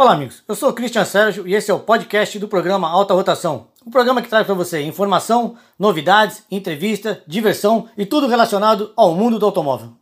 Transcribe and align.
Olá, 0.00 0.14
amigos. 0.14 0.42
Eu 0.48 0.54
sou 0.54 0.70
o 0.70 0.72
Cristian 0.72 1.04
Sérgio 1.04 1.46
e 1.46 1.54
esse 1.54 1.70
é 1.70 1.74
o 1.74 1.78
podcast 1.78 2.38
do 2.38 2.48
programa 2.48 2.88
Alta 2.88 3.12
Rotação. 3.12 3.66
Um 3.86 3.90
programa 3.90 4.22
que 4.22 4.30
traz 4.30 4.46
para 4.46 4.54
você 4.54 4.80
informação, 4.80 5.56
novidades, 5.78 6.42
entrevista, 6.50 7.22
diversão 7.26 7.86
e 7.98 8.06
tudo 8.06 8.26
relacionado 8.26 8.94
ao 8.96 9.14
mundo 9.14 9.38
do 9.38 9.44
automóvel. 9.44 9.92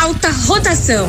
Alta 0.00 0.30
Rotação. 0.46 1.06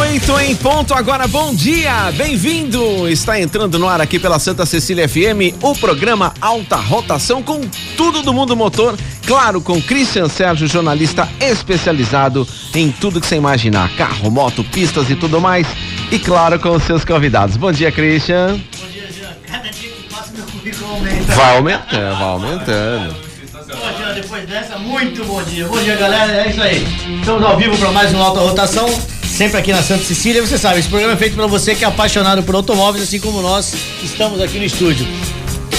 Oito 0.00 0.38
em 0.38 0.54
ponto 0.54 0.94
agora, 0.94 1.26
bom 1.26 1.52
dia, 1.52 2.12
bem-vindo! 2.12 3.08
Está 3.08 3.40
entrando 3.40 3.80
no 3.80 3.88
ar 3.88 4.00
aqui 4.00 4.16
pela 4.16 4.38
Santa 4.38 4.64
Cecília 4.64 5.08
FM 5.08 5.56
o 5.60 5.74
programa 5.74 6.32
Alta 6.40 6.76
Rotação 6.76 7.42
com 7.42 7.60
tudo 7.96 8.22
do 8.22 8.32
mundo 8.32 8.54
motor, 8.54 8.96
claro, 9.26 9.60
com 9.60 9.82
Christian 9.82 10.28
Sérgio, 10.28 10.68
jornalista 10.68 11.28
especializado 11.40 12.46
em 12.74 12.92
tudo 12.92 13.20
que 13.20 13.26
você 13.26 13.34
imaginar, 13.34 13.90
carro, 13.96 14.30
moto, 14.30 14.62
pistas 14.62 15.10
e 15.10 15.16
tudo 15.16 15.40
mais, 15.40 15.66
e 16.12 16.18
claro, 16.18 16.58
com 16.60 16.76
os 16.76 16.82
seus 16.82 17.06
convidados. 17.06 17.56
Bom 17.56 17.72
dia, 17.72 17.90
Christian. 17.90 18.48
Bom 18.48 18.86
dia, 18.92 19.08
Jean. 19.10 19.32
Cada 19.50 19.70
dia 19.70 19.88
que 19.88 20.14
passa 20.14 20.30
meu 20.34 20.44
currículo 20.44 20.90
aumenta. 20.90 21.32
Vai 21.34 21.56
aumentando, 21.56 22.18
vai 22.18 22.28
aumentando. 22.28 23.16
Bom 23.54 23.96
dia, 23.96 24.12
depois 24.14 24.46
dessa, 24.46 24.76
muito 24.76 25.24
bom 25.24 25.42
dia. 25.42 25.66
Bom 25.66 25.82
dia, 25.82 25.96
galera. 25.96 26.44
É 26.44 26.50
isso 26.50 26.60
aí. 26.60 26.86
Estamos 27.18 27.42
ao 27.42 27.56
vivo 27.56 27.78
para 27.78 27.90
mais 27.92 28.12
um 28.12 28.22
Alta 28.22 28.40
Rotação, 28.40 28.86
sempre 29.24 29.56
aqui 29.58 29.72
na 29.72 29.82
Santa 29.82 30.04
Cecília. 30.04 30.42
Você 30.42 30.58
sabe, 30.58 30.80
esse 30.80 30.88
programa 30.90 31.14
é 31.14 31.16
feito 31.16 31.34
para 31.34 31.46
você 31.46 31.74
que 31.74 31.82
é 31.82 31.88
apaixonado 31.88 32.42
por 32.42 32.54
automóveis, 32.54 33.04
assim 33.04 33.18
como 33.18 33.40
nós 33.40 33.74
estamos 34.02 34.38
aqui 34.42 34.58
no 34.58 34.64
estúdio. 34.64 35.08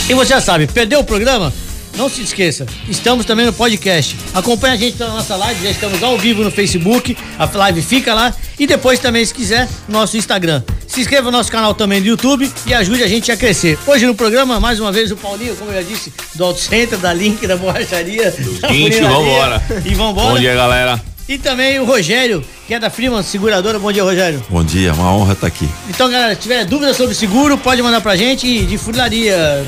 E 0.09 0.15
você 0.15 0.33
já 0.33 0.41
sabe, 0.41 0.65
perdeu 0.65 1.01
o 1.01 1.03
programa? 1.03 1.53
Não 1.95 2.09
se 2.09 2.21
esqueça, 2.21 2.65
estamos 2.89 3.23
também 3.25 3.45
no 3.45 3.53
podcast. 3.53 4.17
Acompanhe 4.33 4.73
a 4.73 4.77
gente 4.77 4.97
na 4.99 5.07
nossa 5.09 5.35
live, 5.35 5.63
já 5.63 5.69
estamos 5.69 6.01
ao 6.01 6.17
vivo 6.17 6.43
no 6.43 6.49
Facebook, 6.49 7.15
a 7.37 7.45
live 7.57 7.81
fica 7.83 8.13
lá. 8.15 8.33
E 8.59 8.65
depois 8.65 8.99
também, 8.99 9.23
se 9.23 9.33
quiser, 9.33 9.67
nosso 9.87 10.17
Instagram. 10.17 10.63
Se 10.87 11.01
inscreva 11.01 11.25
no 11.29 11.37
nosso 11.37 11.51
canal 11.51 11.73
também 11.73 12.01
do 12.01 12.07
YouTube 12.07 12.51
e 12.65 12.73
ajude 12.73 13.03
a 13.03 13.07
gente 13.07 13.31
a 13.31 13.37
crescer. 13.37 13.77
Hoje 13.85 14.05
no 14.07 14.15
programa, 14.15 14.59
mais 14.59 14.79
uma 14.79 14.91
vez, 14.91 15.11
o 15.11 15.15
Paulinho, 15.15 15.55
como 15.55 15.71
eu 15.71 15.75
já 15.75 15.87
disse, 15.87 16.11
do 16.35 16.43
Auto 16.43 16.59
Center, 16.59 16.97
da 16.97 17.13
Link, 17.13 17.45
da 17.45 17.57
borracharia. 17.57 18.25
da 18.25 18.31
Seguinte, 18.31 18.95
funilaria. 18.97 19.01
vambora. 19.09 19.63
E 19.85 19.93
vambora. 19.93 20.29
Bom 20.33 20.39
dia, 20.39 20.55
galera. 20.55 21.01
E 21.29 21.37
também 21.37 21.79
o 21.79 21.85
Rogério, 21.85 22.43
que 22.67 22.73
é 22.73 22.79
da 22.79 22.89
Freeman 22.89 23.23
Seguradora. 23.23 23.79
Bom 23.79 23.91
dia, 23.91 24.03
Rogério. 24.03 24.43
Bom 24.49 24.63
dia, 24.63 24.93
uma 24.93 25.13
honra 25.15 25.33
estar 25.33 25.47
aqui. 25.47 25.69
Então, 25.89 26.09
galera, 26.09 26.33
se 26.35 26.41
tiver 26.41 26.65
dúvida 26.65 26.93
sobre 26.93 27.15
seguro, 27.15 27.57
pode 27.57 27.81
mandar 27.81 28.01
pra 28.01 28.15
gente 28.15 28.45
e 28.47 28.65
de 28.65 28.77
funilaria, 28.77 29.65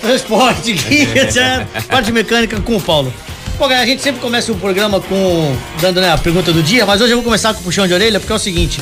transporte, 0.00 0.72
guia, 0.72 1.22
etc. 1.22 1.66
Parte 1.88 2.12
mecânica 2.12 2.60
com 2.60 2.76
o 2.76 2.80
Paulo. 2.80 3.12
Bom, 3.58 3.64
galera, 3.66 3.82
a 3.82 3.86
gente 3.86 4.02
sempre 4.02 4.20
começa 4.20 4.52
o 4.52 4.56
programa 4.56 5.00
com 5.00 5.56
dando 5.80 6.00
né, 6.00 6.12
a 6.12 6.16
pergunta 6.16 6.52
do 6.52 6.62
dia, 6.62 6.86
mas 6.86 7.00
hoje 7.00 7.12
eu 7.12 7.16
vou 7.16 7.24
começar 7.24 7.52
com 7.54 7.60
o 7.60 7.64
puxão 7.64 7.88
de 7.88 7.92
orelha, 7.92 8.20
porque 8.20 8.32
é 8.32 8.36
o 8.36 8.38
seguinte: 8.38 8.80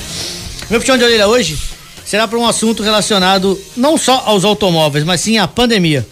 meu 0.68 0.78
puxão 0.78 0.98
de 0.98 1.04
orelha 1.04 1.26
hoje 1.26 1.58
será 2.04 2.28
para 2.28 2.38
um 2.38 2.46
assunto 2.46 2.82
relacionado 2.82 3.58
não 3.76 3.96
só 3.96 4.22
aos 4.26 4.44
automóveis, 4.44 5.04
mas 5.04 5.20
sim 5.22 5.38
à 5.38 5.48
pandemia. 5.48 6.06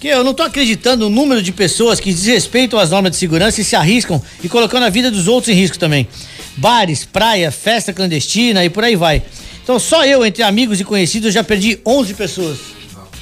Que 0.00 0.08
eu 0.08 0.22
não 0.22 0.34
tô 0.34 0.42
acreditando 0.42 1.08
no 1.08 1.14
número 1.14 1.42
de 1.42 1.50
pessoas 1.52 1.98
que 1.98 2.12
desrespeitam 2.12 2.78
as 2.78 2.90
normas 2.90 3.12
de 3.12 3.18
segurança 3.18 3.60
e 3.60 3.64
se 3.64 3.74
arriscam 3.74 4.22
e 4.42 4.48
colocando 4.48 4.84
a 4.84 4.90
vida 4.90 5.10
dos 5.10 5.26
outros 5.26 5.52
em 5.52 5.58
risco 5.58 5.78
também. 5.78 6.06
Bares, 6.56 7.04
praia, 7.04 7.50
festa 7.50 7.92
clandestina 7.92 8.64
e 8.64 8.70
por 8.70 8.84
aí 8.84 8.94
vai. 8.94 9.22
Então 9.62 9.78
só 9.78 10.04
eu, 10.04 10.24
entre 10.24 10.42
amigos 10.42 10.80
e 10.80 10.84
conhecidos, 10.84 11.34
já 11.34 11.42
perdi 11.42 11.78
11 11.84 12.14
pessoas 12.14 12.77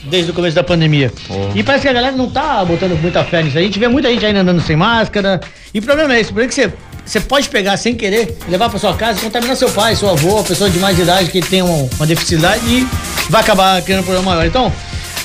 desde 0.08 0.30
o 0.30 0.34
começo 0.34 0.54
da 0.54 0.62
pandemia. 0.62 1.12
E 1.54 1.62
parece 1.62 1.82
que 1.82 1.88
a 1.88 1.92
galera 1.92 2.16
não 2.16 2.30
tá 2.30 2.64
botando 2.64 3.00
muita 3.00 3.24
fé 3.24 3.42
nisso. 3.42 3.58
A 3.58 3.62
gente 3.62 3.78
vê 3.78 3.88
muita 3.88 4.08
gente 4.10 4.24
ainda 4.24 4.40
andando 4.40 4.60
sem 4.62 4.76
máscara. 4.76 5.40
E 5.72 5.78
o 5.78 5.82
problema 5.82 6.14
é 6.14 6.20
esse, 6.20 6.32
por 6.32 6.46
que 6.46 6.54
você 6.54 6.72
você 7.06 7.20
pode 7.20 7.48
pegar 7.48 7.76
sem 7.76 7.94
querer, 7.94 8.36
levar 8.48 8.68
pra 8.68 8.80
sua 8.80 8.92
casa 8.94 9.20
contaminar 9.20 9.56
seu 9.56 9.70
pai, 9.70 9.94
sua 9.94 10.10
avó, 10.10 10.42
pessoa 10.42 10.68
de 10.68 10.80
mais 10.80 10.98
idade 10.98 11.30
que 11.30 11.40
tem 11.40 11.62
uma, 11.62 11.88
uma 11.96 12.06
deficiência 12.06 12.58
e 12.66 12.84
vai 13.30 13.40
acabar 13.42 13.80
criando 13.82 14.00
um 14.00 14.04
problema 14.04 14.32
maior. 14.32 14.44
Então, 14.44 14.72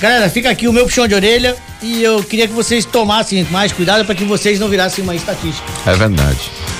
galera, 0.00 0.30
fica 0.30 0.48
aqui 0.48 0.68
o 0.68 0.72
meu 0.72 0.84
puxão 0.84 1.08
de 1.08 1.14
orelha 1.16 1.56
e 1.82 2.00
eu 2.00 2.22
queria 2.22 2.46
que 2.46 2.54
vocês 2.54 2.84
tomassem 2.84 3.42
mais 3.50 3.72
cuidado 3.72 4.04
para 4.04 4.14
que 4.14 4.22
vocês 4.22 4.60
não 4.60 4.68
virassem 4.68 5.02
uma 5.02 5.16
estatística. 5.16 5.66
É 5.84 5.92
verdade. 5.94 6.38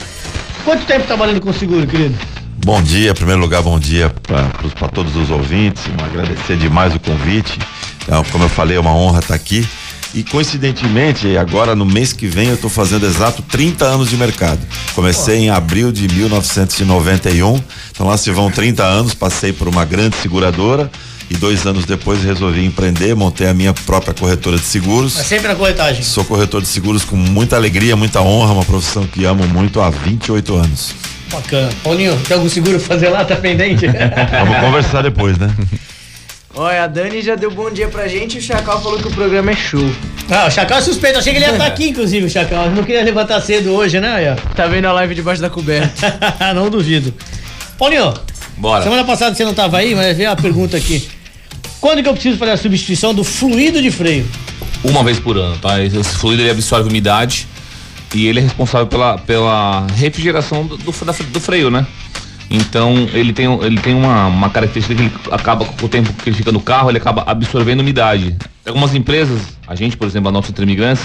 Quanto 0.63 0.85
tempo 0.85 1.05
trabalhando 1.07 1.41
com 1.41 1.51
seguro, 1.53 1.87
querido? 1.87 2.15
Bom 2.57 2.81
dia, 2.81 3.11
em 3.11 3.13
primeiro 3.13 3.39
lugar, 3.39 3.61
bom 3.61 3.79
dia 3.79 4.13
para 4.23 4.89
todos 4.89 5.15
os 5.15 5.29
ouvintes. 5.29 5.83
Agradecer 6.03 6.57
demais 6.57 6.93
o 6.93 6.99
convite. 6.99 7.57
Então, 8.03 8.23
como 8.25 8.43
eu 8.43 8.49
falei, 8.49 8.75
é 8.77 8.79
uma 8.79 8.93
honra 8.93 9.19
estar 9.19 9.35
aqui. 9.35 9.65
E 10.13 10.23
coincidentemente, 10.23 11.37
agora 11.37 11.75
no 11.75 11.85
mês 11.85 12.13
que 12.13 12.27
vem, 12.27 12.47
eu 12.47 12.55
estou 12.55 12.69
fazendo 12.69 13.05
exato 13.05 13.41
30 13.41 13.85
anos 13.85 14.09
de 14.09 14.17
mercado. 14.17 14.59
Comecei 14.95 15.37
em 15.37 15.49
abril 15.49 15.91
de 15.91 16.07
1991, 16.07 17.61
então 17.91 18.07
lá 18.07 18.17
se 18.17 18.31
vão 18.31 18.49
30 18.49 18.83
anos. 18.83 19.13
Passei 19.13 19.53
por 19.53 19.67
uma 19.67 19.85
grande 19.85 20.15
seguradora 20.17 20.89
e 21.29 21.35
dois 21.35 21.65
anos 21.65 21.85
depois 21.85 22.23
resolvi 22.23 22.65
empreender, 22.65 23.15
montei 23.15 23.47
a 23.47 23.53
minha 23.53 23.73
própria 23.73 24.13
corretora 24.13 24.57
de 24.57 24.63
seguros. 24.63 25.19
É 25.19 25.23
sempre 25.23 25.47
na 25.47 25.55
corretagem. 25.55 26.03
Sou 26.03 26.23
corretor 26.23 26.61
de 26.61 26.67
seguros 26.67 27.03
com 27.03 27.15
muita 27.15 27.55
alegria, 27.55 27.95
muita 27.95 28.21
honra, 28.21 28.53
uma 28.53 28.65
profissão 28.65 29.05
que 29.05 29.25
amo 29.25 29.45
muito 29.47 29.81
há 29.81 29.89
28 29.89 30.55
anos. 30.55 30.95
Bacana. 31.31 31.69
Paulinho, 31.83 32.17
tem 32.27 32.37
algum 32.37 32.49
seguro 32.49 32.79
pra 32.79 32.87
fazer 32.87 33.09
lá? 33.09 33.25
Tá 33.25 33.35
pendente? 33.35 33.85
Vamos 34.31 34.57
conversar 34.59 35.01
depois, 35.01 35.37
né? 35.37 35.53
Olha, 36.55 36.85
a 36.85 36.87
Dani 36.87 37.21
já 37.21 37.35
deu 37.35 37.51
bom 37.51 37.69
dia 37.69 37.87
pra 37.87 38.07
gente 38.07 38.35
e 38.35 38.39
o 38.39 38.41
Chacal 38.41 38.81
falou 38.81 38.97
que 38.97 39.07
o 39.07 39.11
programa 39.11 39.51
é 39.51 39.55
show. 39.55 39.87
Ah, 40.29 40.47
o 40.47 40.51
Chacal 40.51 40.79
é 40.79 40.81
suspeito. 40.81 41.19
Achei 41.19 41.31
que 41.31 41.37
ele 41.37 41.45
ia 41.45 41.51
estar 41.51 41.67
aqui, 41.67 41.89
inclusive, 41.89 42.25
o 42.25 42.29
Chacal. 42.29 42.71
Não 42.71 42.83
queria 42.83 43.03
levantar 43.03 43.39
cedo 43.41 43.73
hoje, 43.73 43.99
né? 43.99 44.35
Tá 44.55 44.65
vendo 44.65 44.85
a 44.85 44.93
live 44.93 45.13
debaixo 45.13 45.41
da 45.41 45.49
coberta. 45.49 46.17
não 46.55 46.69
duvido. 46.69 47.13
Paulinho, 47.77 48.11
Bora. 48.57 48.81
semana 48.81 49.03
passada 49.03 49.35
você 49.35 49.45
não 49.45 49.53
tava 49.53 49.77
aí, 49.77 49.93
mas 49.93 50.17
veio 50.17 50.31
a 50.31 50.35
pergunta 50.35 50.75
aqui. 50.77 51.07
Quando 51.79 52.01
que 52.01 52.09
eu 52.09 52.13
preciso 52.13 52.37
fazer 52.37 52.51
a 52.51 52.57
substituição 52.57 53.13
do 53.13 53.23
fluido 53.23 53.81
de 53.81 53.91
freio? 53.91 54.27
Uma 54.83 55.03
vez 55.03 55.19
por 55.19 55.37
ano, 55.37 55.57
tá? 55.57 55.81
Esse 55.83 56.03
fluido 56.03 56.41
ele 56.41 56.49
absorve 56.49 56.89
umidade 56.89 57.47
e 58.13 58.27
ele 58.27 58.39
é 58.39 58.43
responsável 58.43 58.87
pela, 58.87 59.17
pela 59.17 59.85
refrigeração 59.95 60.65
do, 60.65 60.77
do, 60.77 60.91
do 60.91 61.39
freio, 61.39 61.69
né? 61.69 61.85
Então 62.49 63.07
ele 63.13 63.33
tem, 63.33 63.45
ele 63.61 63.79
tem 63.79 63.93
uma, 63.93 64.27
uma 64.27 64.49
característica 64.49 64.95
que 64.95 65.01
ele 65.01 65.11
acaba 65.31 65.65
com 65.65 65.85
o 65.85 65.89
tempo 65.89 66.11
que 66.13 66.29
ele 66.29 66.37
fica 66.37 66.51
no 66.51 66.61
carro, 66.61 66.89
ele 66.89 66.97
acaba 66.97 67.23
absorvendo 67.27 67.81
umidade. 67.81 68.35
Algumas 68.65 68.95
empresas, 68.95 69.41
a 69.67 69.75
gente, 69.75 69.97
por 69.97 70.07
exemplo, 70.07 70.29
a 70.29 70.31
nossa 70.31 70.53
Imigrantes, 70.61 71.03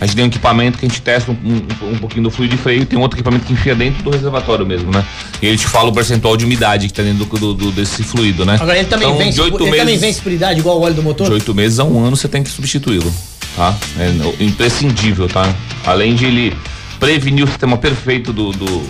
a 0.00 0.06
gente 0.06 0.16
tem 0.16 0.24
um 0.24 0.28
equipamento 0.28 0.78
que 0.78 0.86
a 0.86 0.88
gente 0.88 1.00
testa 1.02 1.30
um, 1.30 1.36
um- 1.44 1.92
um 1.92 1.98
pouquinho 1.98 2.24
do 2.24 2.30
fluido 2.30 2.56
de 2.56 2.62
freio 2.62 2.82
e 2.82 2.84
tem 2.86 2.98
outro 2.98 3.16
equipamento 3.16 3.44
que 3.46 3.52
enfia 3.52 3.74
dentro 3.74 4.02
do 4.02 4.10
reservatório 4.10 4.66
mesmo, 4.66 4.90
né? 4.90 5.04
E 5.40 5.46
ele 5.46 5.56
te 5.58 5.66
fala 5.66 5.88
o 5.88 5.92
percentual 5.92 6.36
de 6.36 6.44
umidade 6.44 6.86
que 6.86 6.92
tá 6.92 7.02
dentro 7.02 7.24
do, 7.24 7.38
do- 7.38 7.54
do- 7.54 7.72
desse 7.72 8.02
fluido, 8.02 8.44
né? 8.44 8.56
Agora 8.60 8.78
ele 8.78 8.88
também 8.88 9.06
então, 9.08 9.18
vence, 9.18 9.32
de 9.34 9.40
oito 9.42 9.56
ele 9.62 9.64
meses, 9.70 9.78
também 9.78 9.98
vence 9.98 10.20
por 10.20 10.32
idade 10.32 10.60
igual 10.60 10.78
o 10.78 10.82
óleo 10.82 10.94
do 10.94 11.02
motor? 11.02 11.26
de 11.28 11.32
oito 11.34 11.54
meses 11.54 11.78
a 11.78 11.84
um 11.84 12.04
ano 12.04 12.16
você 12.16 12.28
tem 12.28 12.42
que 12.42 12.50
substituí-lo, 12.50 13.12
tá? 13.56 13.76
É 13.98 14.42
imprescindível, 14.44 15.28
tá? 15.28 15.54
Além 15.86 16.14
de 16.14 16.24
ele 16.26 16.56
prevenir 16.98 17.44
o 17.44 17.48
sistema 17.48 17.76
perfeito 17.76 18.32
do, 18.32 18.52
do, 18.52 18.82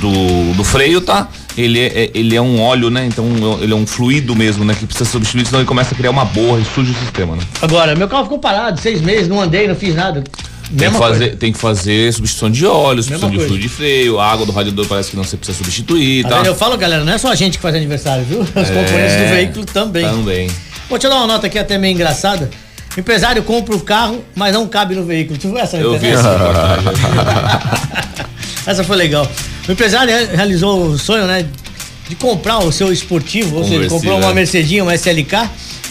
do, 0.00 0.54
do 0.54 0.64
freio, 0.64 1.00
tá? 1.00 1.28
Ele 1.56 1.78
é, 1.80 2.04
é- 2.04 2.10
ele 2.14 2.34
é 2.34 2.40
um 2.40 2.60
óleo, 2.60 2.90
né? 2.90 3.04
Então 3.06 3.26
ele 3.60 3.72
é 3.72 3.76
um 3.76 3.86
fluido 3.86 4.34
mesmo, 4.34 4.64
né? 4.64 4.74
Que 4.78 4.86
precisa 4.86 5.04
ser 5.04 5.12
substituído, 5.12 5.48
senão 5.48 5.60
ele 5.60 5.68
começa 5.68 5.94
a 5.94 5.96
criar 5.96 6.10
uma 6.10 6.24
borra 6.24 6.60
e 6.60 6.64
suja 6.64 6.92
o 6.92 6.94
sistema, 6.94 7.36
né? 7.36 7.42
Agora, 7.60 7.94
meu 7.94 8.08
carro 8.08 8.24
ficou 8.24 8.38
parado 8.38 8.80
seis 8.80 9.00
meses, 9.00 9.28
não 9.28 9.40
andei, 9.40 9.68
não 9.68 9.74
fiz 9.74 9.94
nada. 9.94 10.24
Tem 10.74 10.90
que, 10.90 10.96
fazer, 10.96 11.36
tem 11.36 11.52
que 11.52 11.58
fazer 11.58 12.10
substituição 12.14 12.50
de 12.50 12.64
óleo, 12.64 13.02
substituição 13.02 13.28
de 13.30 13.36
fluido 13.36 13.58
de 13.58 13.68
freio, 13.68 14.18
a 14.18 14.26
água 14.32 14.46
do 14.46 14.52
radiador 14.52 14.86
parece 14.86 15.10
que 15.10 15.16
não 15.16 15.22
você 15.24 15.36
precisa 15.36 15.58
substituir, 15.58 16.22
Tá 16.22 16.40
tá? 16.40 16.46
Eu 16.46 16.54
falo, 16.54 16.78
galera, 16.78 17.04
não 17.04 17.12
é 17.12 17.18
só 17.18 17.30
a 17.30 17.34
gente 17.34 17.58
que 17.58 17.62
faz 17.62 17.74
aniversário, 17.74 18.24
viu? 18.24 18.40
Os 18.40 18.46
componentes 18.48 19.16
do 19.18 19.34
veículo 19.34 19.66
também. 19.66 20.04
Também. 20.06 20.50
Vou 20.88 20.98
te 20.98 21.06
dar 21.06 21.16
uma 21.16 21.26
nota 21.26 21.46
aqui 21.46 21.58
até 21.58 21.76
meio 21.76 21.92
engraçada. 21.92 22.48
O 22.96 23.00
empresário 23.00 23.42
compra 23.42 23.74
o 23.76 23.80
carro, 23.80 24.24
mas 24.34 24.54
não 24.54 24.66
cabe 24.66 24.94
no 24.94 25.04
veículo. 25.04 25.38
Tu 25.38 25.48
viu 25.48 25.58
essa 25.58 25.76
Eu 25.76 25.98
vi 25.98 26.08
essa 26.08 26.30
reportagem. 26.38 26.84
Essa 28.66 28.84
foi 28.84 28.96
legal. 28.96 29.26
O 29.68 29.72
empresário 29.72 30.12
re- 30.14 30.36
realizou 30.36 30.86
o 30.86 30.98
sonho, 30.98 31.26
né? 31.26 31.46
De 32.08 32.16
comprar 32.16 32.58
o 32.58 32.70
seu 32.72 32.92
esportivo, 32.92 33.56
ou 33.58 33.64
seja, 33.64 33.88
comprou 33.88 34.18
uma 34.18 34.30
é. 34.30 34.34
Mercedinha, 34.34 34.82
uma 34.82 34.94
SLK. 34.94 35.48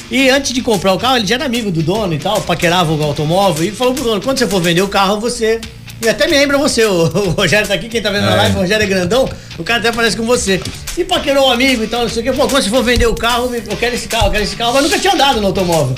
E 0.10 0.30
antes 0.30 0.52
de 0.54 0.62
comprar 0.62 0.94
o 0.94 0.98
carro, 1.00 1.18
ele 1.18 1.26
já 1.26 1.36
era 1.36 1.46
amigo 1.46 1.72
do 1.72 1.82
dono 1.82 2.14
e 2.14 2.18
tal, 2.18 2.42
paquerava 2.42 2.92
o 2.94 3.02
automóvel 3.04 3.64
e 3.66 3.72
falou 3.72 3.94
pro 3.94 4.04
dono: 4.04 4.22
quando 4.22 4.38
você 4.38 4.48
for 4.48 4.62
vender 4.62 4.82
o 4.82 4.88
carro, 4.88 5.20
você. 5.20 5.60
E 6.04 6.10
até 6.10 6.26
me 6.28 6.34
lembra 6.36 6.58
você, 6.58 6.84
o, 6.86 7.06
Rogério 7.32 7.68
tá 7.68 7.76
aqui, 7.76 7.88
quem 7.88 8.02
tá 8.02 8.10
vendo 8.10 8.24
na 8.26 8.34
É. 8.34 8.38
live, 8.38 8.56
o 8.58 8.60
Rogério 8.62 8.84
é 8.84 8.88
grandão, 8.88 9.30
o 9.58 9.64
cara 9.64 9.80
até 9.80 9.92
parece 9.92 10.18
com 10.18 10.24
você. 10.26 10.60
E 10.98 11.04
paquerou 11.04 11.48
o 11.48 11.52
amigo 11.52 11.84
e 11.84 11.88
tal, 11.88 12.02
não 12.02 12.10
sei 12.10 12.22
o 12.22 12.26
que. 12.26 12.32
Pô, 12.34 12.48
quando 12.48 12.64
você 12.64 12.70
for 12.70 12.84
vender 12.84 13.06
o 13.06 13.14
carro, 13.16 13.54
eu 13.56 13.78
quero 13.78 13.94
esse 13.96 14.08
carro, 14.08 14.28
eu 14.28 14.32
quero 14.32 14.44
esse 14.44 14.56
carro, 14.56 14.74
mas 14.74 14.84
nunca 14.84 14.98
tinha 15.00 15.14
andado 15.14 15.40
no 15.40 15.48
automóvel. 15.48 15.96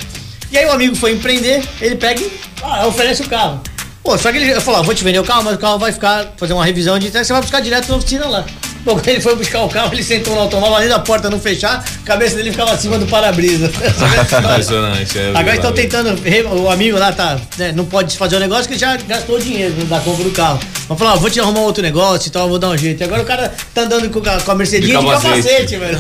E 0.51 0.57
aí 0.57 0.65
o 0.65 0.71
amigo 0.71 0.95
foi 0.95 1.13
empreender, 1.13 1.63
ele 1.81 1.95
pega 1.95 2.21
e 2.21 2.31
ah, 2.61 2.85
oferece 2.85 3.21
o 3.23 3.29
carro. 3.29 3.61
Pô, 4.03 4.17
só 4.17 4.31
que 4.31 4.37
ele 4.37 4.59
falou, 4.59 4.81
ah, 4.81 4.83
vou 4.83 4.93
te 4.93 5.03
vender 5.03 5.19
o 5.19 5.23
carro, 5.23 5.43
mas 5.43 5.55
o 5.55 5.57
carro 5.57 5.79
vai 5.79 5.91
ficar, 5.91 6.33
fazer 6.35 6.51
uma 6.53 6.65
revisão 6.65 6.99
de 6.99 7.09
você 7.09 7.31
vai 7.31 7.41
buscar 7.41 7.61
direto 7.61 7.87
na 7.89 7.95
oficina 7.95 8.27
lá. 8.27 8.43
Bom, 8.83 8.95
quando 8.95 9.07
ele 9.07 9.21
foi 9.21 9.33
buscar 9.37 9.61
o 9.63 9.69
carro, 9.69 9.93
ele 9.93 10.03
sentou 10.03 10.35
no 10.35 10.41
automóvel, 10.41 10.75
além 10.75 10.89
da 10.89 10.99
porta 10.99 11.29
não 11.29 11.39
fechar, 11.39 11.77
a 12.03 12.05
cabeça 12.05 12.35
dele 12.35 12.51
ficava 12.51 12.73
acima 12.73 12.97
do 12.97 13.05
para-brisa. 13.05 13.71
Impressionante. 14.51 15.17
é 15.17 15.29
Agora 15.33 15.55
estão 15.55 15.71
tentando, 15.71 16.19
o 16.61 16.69
amigo 16.69 16.97
lá 16.99 17.13
tá, 17.13 17.39
né, 17.57 17.71
não 17.73 17.85
pode 17.85 18.17
fazer 18.17 18.35
o 18.35 18.39
negócio 18.41 18.65
que 18.65 18.73
ele 18.73 18.79
já 18.79 18.97
gastou 18.97 19.39
dinheiro 19.39 19.73
da 19.85 20.01
compra 20.01 20.25
do 20.25 20.31
carro. 20.31 20.59
Vamos 20.89 20.99
falar, 21.01 21.13
ó, 21.13 21.17
vou 21.17 21.29
te 21.29 21.39
arrumar 21.39 21.61
outro 21.61 21.81
negócio 21.81 22.27
e 22.27 22.31
tal, 22.31 22.49
vou 22.49 22.59
dar 22.59 22.67
um 22.71 22.77
jeito. 22.77 22.99
E 22.99 23.03
agora 23.05 23.21
o 23.21 23.25
cara 23.25 23.53
tá 23.73 23.83
andando 23.83 24.09
com, 24.09 24.19
a- 24.29 24.41
com 24.41 24.51
a 24.51 24.55
Mercedinha 24.55 24.99
de 24.99 25.05
capacete. 25.05 25.77
velho. 25.77 25.97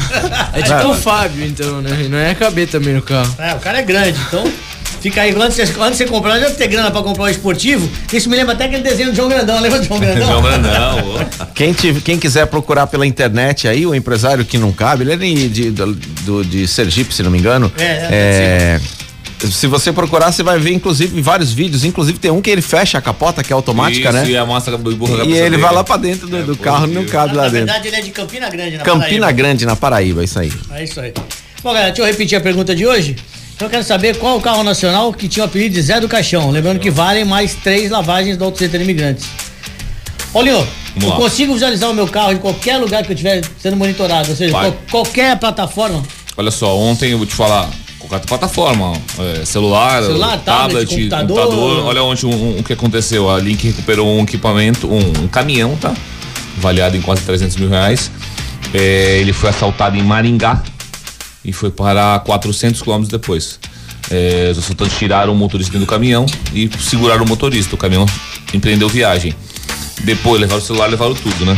É 0.51 0.61
tipo 0.61 0.89
o 0.89 0.93
Fábio, 0.93 1.45
então, 1.45 1.81
né? 1.81 2.05
Não 2.09 2.17
é 2.17 2.35
caber 2.35 2.67
também 2.67 2.93
no 2.93 3.01
carro. 3.01 3.33
É, 3.39 3.53
o 3.53 3.59
cara 3.59 3.79
é 3.79 3.81
grande, 3.81 4.19
então 4.27 4.43
fica 5.03 5.21
aí. 5.21 5.35
Antes, 5.39 5.55
de 5.57 5.65
você- 5.67 5.79
antes 5.79 5.97
de 5.99 6.05
você 6.05 6.09
comprar, 6.09 6.39
já 6.39 6.49
ter 6.49 6.67
grana 6.67 6.89
pra 6.89 7.03
comprar 7.03 7.25
um 7.25 7.29
esportivo. 7.29 7.87
Isso 8.11 8.27
me 8.27 8.35
lembra 8.35 8.53
até 8.55 8.65
aquele 8.65 8.81
desenho 8.81 9.11
do 9.11 9.15
João 9.15 9.29
Grandão. 9.29 9.59
Lembra 9.61 9.79
do 9.79 9.85
João 9.85 9.99
Grandão? 10.01 10.27
João 10.27 10.41
Brandão, 10.41 10.99
ô. 11.15 11.45
Quem, 11.53 11.73
tive- 11.73 12.01
quem 12.01 12.17
quiser 12.17 12.47
procurar 12.47 12.87
pela 12.87 13.05
internet 13.05 13.67
aí, 13.67 13.85
o 13.85 13.93
empresário 13.93 14.43
que 14.43 14.57
não 14.57 14.71
cabe, 14.71 15.03
ele 15.03 15.13
é 15.13 15.17
de, 15.17 15.49
de, 15.49 15.71
do- 15.71 16.43
de 16.43 16.67
Sergipe, 16.67 17.13
se 17.13 17.21
não 17.21 17.29
me 17.29 17.37
engano. 17.37 17.71
É, 17.77 17.83
é, 17.83 18.79
É, 19.43 19.47
se 19.47 19.67
você 19.67 19.91
procurar, 19.91 20.31
você 20.31 20.41
vai 20.41 20.57
ver, 20.57 20.71
inclusive, 20.71 21.21
vários 21.21 21.51
vídeos. 21.51 21.83
Inclusive, 21.83 22.17
tem 22.17 22.31
um 22.31 22.41
que 22.41 22.49
ele 22.49 22.61
fecha 22.61 22.97
a 22.97 23.01
capota, 23.01 23.43
que 23.43 23.51
é 23.51 23.55
automática, 23.55 24.07
Isso, 24.09 24.17
né? 24.17 24.29
E 24.29 24.37
a 24.37 24.45
massa 24.45 24.75
burra 24.77 25.25
E 25.25 25.33
ele 25.33 25.57
vai 25.57 25.73
lá 25.73 25.83
pra 25.83 25.97
dentro 25.97 26.27
do, 26.29 26.43
do 26.43 26.55
carro, 26.55 26.87
não 26.87 27.03
cabe 27.05 27.35
lá 27.35 27.43
Na 27.43 27.49
dentro. 27.49 27.65
verdade, 27.65 27.87
ele 27.89 27.95
é 27.97 28.01
de 28.01 28.11
Campina 28.11 28.49
Grande, 28.49 28.77
na 28.77 28.83
Campina 28.83 29.01
Paraíba. 29.27 29.31
Grande, 29.33 29.65
na 29.65 29.75
Paraíba, 29.75 30.23
isso 30.23 30.39
aí. 30.39 30.51
É 30.71 30.83
isso 30.85 30.97
aí. 31.01 31.13
Bom, 31.61 31.69
galera, 31.73 31.87
deixa 31.91 32.01
eu 32.01 32.05
repetir 32.05 32.37
a 32.37 32.41
pergunta 32.41 32.73
de 32.75 32.85
hoje. 32.85 33.15
Então 33.55 33.67
eu 33.67 33.69
quero 33.71 33.83
saber 33.83 34.17
qual 34.17 34.37
o 34.37 34.41
carro 34.41 34.63
nacional 34.63 35.13
que 35.13 35.27
tinha 35.27 35.43
o 35.43 35.47
apelido 35.47 35.75
de 35.75 35.81
Zé 35.81 35.99
do 35.99 36.07
Caixão. 36.07 36.49
Lembrando 36.51 36.79
que 36.79 36.89
valem 36.89 37.23
mais 37.23 37.53
três 37.55 37.91
lavagens 37.91 38.35
do 38.37 38.43
Auto 38.45 38.57
Center 38.57 38.81
Imigrantes. 38.81 39.25
Paulinho, 40.33 40.67
eu 41.01 41.09
lá. 41.09 41.15
consigo 41.15 41.53
visualizar 41.53 41.89
o 41.89 41.93
meu 41.93 42.07
carro 42.07 42.33
em 42.33 42.37
qualquer 42.37 42.77
lugar 42.77 43.03
que 43.03 43.11
eu 43.11 43.13
estiver 43.13 43.41
sendo 43.59 43.77
monitorado, 43.77 44.31
ou 44.31 44.35
seja, 44.35 44.51
qual- 44.51 44.75
qualquer 44.89 45.37
plataforma. 45.37 46.01
Olha 46.35 46.49
só, 46.49 46.75
ontem 46.75 47.11
eu 47.11 47.19
vou 47.19 47.27
te 47.27 47.35
falar, 47.35 47.69
qualquer 47.99 48.25
plataforma, 48.25 48.93
é, 49.39 49.45
celular, 49.45 50.01
Celular, 50.01 50.39
tablet, 50.39 50.87
computador. 50.89 51.85
Olha 51.85 52.03
onde 52.03 52.25
um, 52.25 52.31
um- 52.33 52.59
o 52.59 52.63
que 52.63 52.73
aconteceu. 52.73 53.29
A 53.29 53.39
Link 53.39 53.63
recuperou 53.67 54.07
um 54.17 54.23
equipamento, 54.23 54.87
um, 54.91 55.23
um 55.23 55.27
caminhão, 55.27 55.75
tá? 55.77 55.93
Avaliado 56.57 56.97
em 56.97 57.01
quase 57.01 57.21
300 57.21 57.55
mil 57.57 57.69
reais. 57.69 58.09
É, 58.73 59.19
ele 59.19 59.31
foi 59.33 59.51
assaltado 59.51 59.95
em 59.95 60.01
Maringá 60.03 60.63
e 61.43 61.51
foi 61.53 61.69
parar 61.71 62.19
400 62.21 62.81
quilômetros 62.81 63.09
depois. 63.11 63.59
É, 64.11 64.49
os 64.51 64.57
assaltantes 64.59 64.97
tiraram 64.97 65.31
o 65.33 65.35
motorista 65.35 65.77
do 65.79 65.85
caminhão 65.85 66.25
e 66.53 66.69
seguraram 66.79 67.23
o 67.23 67.27
motorista. 67.27 67.75
O 67.75 67.77
caminhão 67.77 68.05
empreendeu 68.53 68.89
viagem. 68.89 69.33
Depois 70.03 70.41
levaram 70.41 70.61
o 70.61 70.65
celular, 70.65 70.87
levaram 70.87 71.13
tudo, 71.15 71.45
né? 71.45 71.57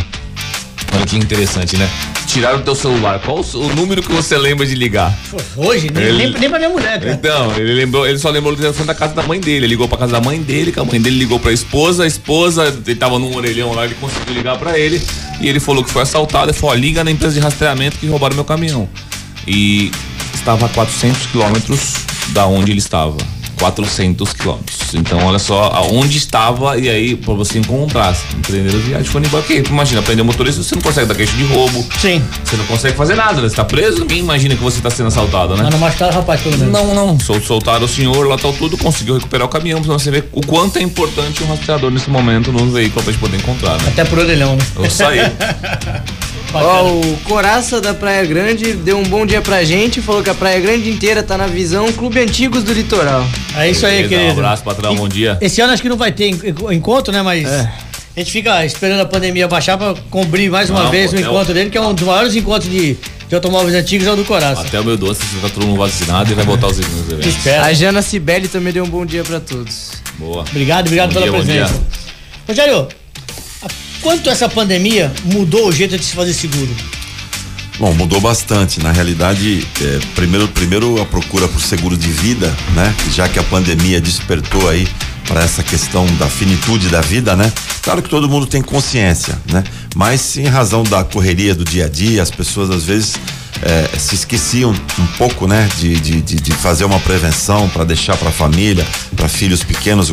Olha 0.94 1.06
que 1.06 1.18
interessante, 1.18 1.76
né? 1.78 1.90
Tiraram 2.28 2.60
o 2.60 2.62
teu 2.62 2.76
celular. 2.76 3.20
Qual 3.20 3.40
o, 3.40 3.58
o 3.58 3.76
número 3.76 4.02
que 4.04 4.12
você 4.12 4.38
lembra 4.38 4.66
de 4.66 4.76
ligar? 4.76 5.18
Hoje, 5.56 5.90
nem, 5.94 6.04
Ele- 6.04 6.18
nem, 6.30 6.40
nem 6.40 6.50
pra 6.50 6.58
minha 6.60 6.70
mulher, 6.70 7.00
cara. 7.00 7.12
Então, 7.12 7.52
ele 7.58 7.74
lembrou, 7.74 8.06
ele 8.08 8.18
só 8.20 8.30
lembrou 8.30 8.56
do 8.56 8.62
telefone 8.62 8.86
da 8.88 8.94
casa 8.96 9.14
da 9.14 9.24
mãe 9.24 9.40
dele. 9.40 9.58
Ele 9.66 9.68
ligou 9.68 9.88
pra 9.88 9.98
casa 9.98 10.12
da 10.14 10.22
mãe 10.22 10.42
dele, 10.42 10.72
que 10.72 10.80
a 10.80 10.84
mãe 10.84 11.02
dele 11.02 11.18
ligou 11.18 11.40
pra 11.40 11.52
esposa, 11.52 12.04
a 12.04 12.08
esposa, 12.08 12.78
ele 12.86 12.96
tava 12.96 13.18
num 13.20 13.36
orelhão 13.36 13.74
lá, 13.74 13.86
ele 13.86 13.96
conseguiu 13.96 14.34
ligar 14.36 14.58
pra 14.58 14.78
ele. 14.78 15.02
E 15.42 15.48
ele 15.48 15.60
falou 15.60 15.84
que 15.84 15.90
foi 15.90 16.02
assaltado. 16.04 16.52
Ele 16.52 16.58
falou: 16.58 16.76
ó, 16.76 16.78
liga 16.78 17.04
na 17.04 17.12
empresa 17.12 17.34
de 17.34 17.40
rastreamento 17.40 17.98
que 17.98 18.08
roubaram 18.08 18.36
meu 18.36 18.46
caminhão. 18.46 18.88
E 19.48 19.92
estava 20.34 20.66
a 20.66 20.70
400 20.70 21.28
quilômetros 21.28 21.94
da 22.30 22.46
onde 22.48 22.72
ele 22.72 22.80
estava. 22.80 23.18
400 23.58 24.34
quilômetros. 24.34 24.94
Então, 24.94 25.20
olha 25.26 25.40
só 25.40 25.72
aonde 25.74 26.18
estava 26.18 26.78
e 26.78 26.90
aí 26.90 27.16
pra 27.16 27.34
você 27.34 27.60
encontrar. 27.60 28.16
Empreender 28.38 28.76
a 28.76 28.80
viagem 28.80 29.06
foi 29.06 29.22
embora. 29.22 29.44
Porque, 29.44 29.64
imagina, 29.70 30.02
prender 30.02 30.24
o 30.24 30.26
motorista, 30.26 30.62
você 30.62 30.76
não 30.76 30.82
consegue 30.82 31.08
dar 31.08 31.16
queixa 31.16 31.36
de 31.36 31.44
roubo. 31.46 31.86
Sim. 32.00 32.22
Você 32.44 32.58
não 32.58 32.66
consegue 32.66 32.96
fazer 32.96 33.16
nada, 33.16 33.42
né? 33.42 33.50
Você 33.50 33.56
tá 33.56 33.64
preso, 33.66 34.02
ninguém 34.02 34.20
imagina 34.20 34.56
que 34.56 34.62
você 34.62 34.82
tá 34.82 34.90
sendo 34.90 35.08
assaltado, 35.08 35.56
né? 35.56 35.64
Mas 35.64 35.72
não 35.72 35.80
machucaram 35.80 36.14
o 36.14 36.16
rapaz, 36.16 36.42
pelo 36.42 36.58
menos. 36.58 36.74
Não, 36.74 36.94
não. 36.94 37.20
Sol, 37.20 37.42
soltaram 37.42 37.86
o 37.86 37.88
senhor, 37.88 38.28
lá 38.28 38.38
tal 38.38 38.54
tudo, 38.54 38.78
conseguiu 38.78 39.16
recuperar 39.16 39.48
o 39.48 39.50
caminhão, 39.50 39.82
pra 39.82 39.94
você 39.94 40.12
ver 40.12 40.30
o 40.32 40.46
quanto 40.46 40.78
é 40.78 40.82
importante 40.82 41.44
um 41.44 41.48
rastreador 41.48 41.92
nesse 41.92 42.10
momento 42.10 42.52
no 42.52 42.70
veículo 42.72 43.04
pra 43.04 43.12
gente 43.12 43.22
poder 43.22 43.38
encontrar, 43.38 43.82
né? 43.82 43.88
Até 43.88 44.04
por 44.06 44.20
orelhão, 44.20 44.56
né? 44.56 44.66
Eu 44.76 44.90
saí. 44.90 45.20
Bacana. 46.56 46.74
Ó, 46.84 46.90
o 47.00 47.18
Coraça 47.26 47.80
da 47.82 47.94
Praia 47.94 48.26
Grande 48.26 48.74
deu 48.74 48.98
um 48.98 49.04
bom 49.04 49.26
dia 49.26 49.42
pra 49.42 49.64
gente, 49.64 50.02
falou 50.02 50.24
que 50.24 50.30
a 50.30 50.34
Praia 50.34 50.60
Grande 50.60 50.90
inteira 50.90 51.22
tá 51.22 51.38
na 51.38 51.48
visão 51.48 51.92
Clube 51.94 52.20
Antigos 52.20 52.64
do 52.64 52.74
Litoral. 52.74 53.26
É 53.58 53.70
isso 53.70 53.86
aí, 53.86 54.08
querido. 54.08 54.30
Um 54.30 54.32
abraço, 54.32 54.64
patrão, 54.64 54.96
bom 54.96 55.08
dia. 55.08 55.38
Esse 55.42 55.62
ano 55.62 55.74
acho 55.74 55.82
que 55.82 55.90
não 55.90 55.98
vai 55.98 56.12
ter 56.12 56.28
en- 56.30 56.40
encontro, 56.76 57.12
né? 57.14 57.22
Mas 57.22 57.46
É. 57.48 57.70
a 58.16 58.20
gente 58.20 58.32
fica 58.32 58.66
esperando 58.66 59.02
a 59.02 59.06
pandemia 59.06 59.48
baixar 59.48 59.78
pra 59.78 59.94
cobrir 60.10 60.50
mais 60.50 60.70
uma 60.70 60.84
Não, 60.86 60.92
vez 60.92 61.12
o 61.12 61.16
até 61.16 61.26
o- 61.26 61.30
encontro 61.32 61.54
dele, 61.54 61.70
que 61.70 61.78
é 61.78 61.82
um 61.82 61.94
dos 61.94 62.06
maiores 62.08 62.36
encontros 62.36 62.72
de, 62.72 62.96
de 63.28 63.36
automóveis 63.36 63.76
antigos, 63.76 64.08
é 64.08 64.12
o 64.12 64.16
do 64.16 64.24
Coraça. 64.26 64.62
Até 64.62 64.80
o 64.80 64.84
meu 64.84 64.96
doce, 64.98 65.22
se 65.26 65.36
tá 65.42 65.50
todo 65.50 65.66
mundo 65.66 65.78
vacinado 65.80 66.32
e 66.32 66.36
vai 66.36 66.46
voltar 66.46 66.68
os 66.68 66.78
nos 66.78 67.12
eventos. 67.12 67.28
Espera. 67.28 67.66
A 67.66 67.74
Jana 67.74 68.02
Cibele 68.02 68.48
também 68.48 68.72
deu 68.72 68.84
um 68.86 68.90
bom 68.90 69.06
dia 69.06 69.24
pra 69.24 69.40
todos. 69.40 69.92
Boa. 70.18 70.44
Obrigado, 70.50 70.86
obrigado 70.86 71.14
Bom 71.14 71.20
pela 71.22 71.26
dia, 71.44 71.44
presença. 71.66 71.82
Rogério, 72.48 72.88
quanto 74.06 74.30
essa 74.30 74.48
pandemia 74.48 75.12
mudou 75.24 75.70
o 75.70 75.72
jeito 75.72 75.98
de 75.98 76.06
se 76.06 76.16
fazer 76.16 76.32
seguro? 76.32 76.70
Bom, 77.80 77.92
mudou 77.96 78.22
bastante. 78.22 78.80
Na 78.80 78.92
realidade, 78.92 79.68
é, 79.82 80.00
primeiro, 80.14 80.48
primeiro 80.48 81.02
a 81.02 81.06
procura 81.08 81.48
por 81.48 81.60
seguro 81.60 81.98
de 81.98 82.12
vida, 82.12 82.56
né? 82.76 82.96
Já 83.12 83.28
que 83.28 83.40
a 83.40 83.44
pandemia 83.44 84.00
despertou 84.00 84.70
aí 84.70 84.88
para 85.28 85.42
essa 85.42 85.64
questão 85.64 86.06
da 86.18 86.30
finitude 86.30 86.88
da 86.88 87.02
vida, 87.02 87.36
né? 87.36 87.52
Claro 87.82 88.04
que 88.04 88.08
todo 88.08 88.30
mundo 88.30 88.46
tem 88.46 88.62
consciência, 88.62 89.42
né? 89.52 89.64
Mas 89.96 90.38
em 90.38 90.46
razão 90.46 90.84
da 90.84 91.04
correria 91.04 91.56
do 91.56 91.66
dia 91.66 91.86
a 91.86 91.90
dia, 91.90 92.22
as 92.22 92.30
pessoas 92.30 92.70
às 92.70 92.84
vezes 92.84 93.16
é, 93.64 93.98
se 93.98 94.14
esqueciam 94.14 94.70
um 95.00 95.08
pouco, 95.18 95.48
né? 95.48 95.68
De, 95.80 96.00
de, 96.00 96.22
de, 96.22 96.52
fazer 96.52 96.86
uma 96.86 97.00
prevenção 97.00 97.68
para 97.70 97.84
deixar 97.84 98.16
para 98.18 98.30
a 98.30 98.32
família, 98.32 98.86
para 99.16 99.28
filhos 99.28 99.64
pequenos, 99.64 100.12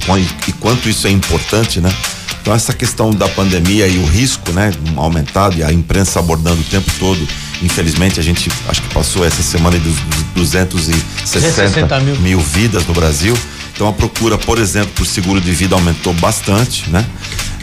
e 0.48 0.52
quanto 0.52 0.88
isso 0.88 1.06
é 1.06 1.10
importante, 1.10 1.78
né? 1.78 1.94
Então 2.42 2.52
essa 2.52 2.72
questão 2.72 3.10
da 3.12 3.28
pandemia 3.28 3.86
e 3.86 3.98
o 3.98 4.04
risco, 4.04 4.50
né, 4.50 4.72
aumentado 4.96 5.56
e 5.56 5.62
a 5.62 5.72
imprensa 5.72 6.18
abordando 6.18 6.60
o 6.60 6.64
tempo 6.64 6.90
todo, 6.98 7.26
infelizmente 7.62 8.18
a 8.18 8.22
gente 8.22 8.50
acho 8.68 8.82
que 8.82 8.92
passou 8.92 9.24
essa 9.24 9.42
semana 9.42 9.78
dos, 9.78 9.94
dos 9.94 10.22
260 10.34 11.04
260 11.22 12.00
mil. 12.00 12.16
mil 12.16 12.40
vidas 12.40 12.84
no 12.84 12.92
Brasil. 12.92 13.38
Então 13.72 13.88
a 13.88 13.92
procura, 13.92 14.36
por 14.36 14.58
exemplo, 14.58 14.90
por 14.96 15.06
seguro 15.06 15.40
de 15.40 15.52
vida 15.52 15.76
aumentou 15.76 16.12
bastante, 16.14 16.90
né? 16.90 17.06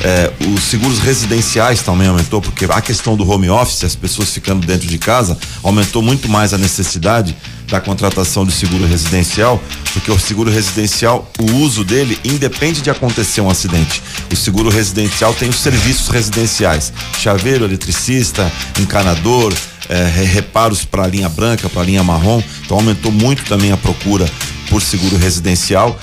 É, 0.01 0.31
os 0.55 0.63
seguros 0.63 0.99
residenciais 0.99 1.81
também 1.81 2.07
aumentou, 2.07 2.41
porque 2.41 2.63
a 2.63 2.79
questão 2.79 3.17
do 3.17 3.29
home 3.29 3.49
office, 3.49 3.83
as 3.83 3.95
pessoas 3.95 4.29
ficando 4.29 4.65
dentro 4.65 4.87
de 4.87 4.97
casa, 4.97 5.37
aumentou 5.61 6.01
muito 6.01 6.29
mais 6.29 6.53
a 6.53 6.57
necessidade 6.57 7.35
da 7.69 7.79
contratação 7.79 8.45
de 8.45 8.51
seguro 8.51 8.85
residencial, 8.85 9.61
porque 9.93 10.11
o 10.11 10.19
seguro 10.19 10.49
residencial, 10.49 11.31
o 11.39 11.51
uso 11.57 11.83
dele 11.83 12.17
independe 12.23 12.81
de 12.81 12.89
acontecer 12.89 13.41
um 13.41 13.49
acidente. 13.49 14.01
O 14.31 14.35
seguro 14.35 14.69
residencial 14.69 15.33
tem 15.33 15.49
os 15.49 15.57
serviços 15.57 16.07
residenciais: 16.07 16.91
chaveiro, 17.19 17.65
eletricista, 17.65 18.51
encanador, 18.79 19.53
re- 19.87 20.23
reparos 20.23 20.83
para 20.83 21.03
a 21.03 21.07
linha 21.07 21.29
branca, 21.29 21.69
para 21.69 21.81
a 21.81 21.85
linha 21.85 22.03
marrom. 22.03 22.41
Então 22.65 22.77
aumentou 22.77 23.11
muito 23.11 23.43
também 23.45 23.71
a 23.71 23.77
procura 23.77 24.29
por 24.69 24.81
seguro 24.81 25.17
residencial. 25.17 25.97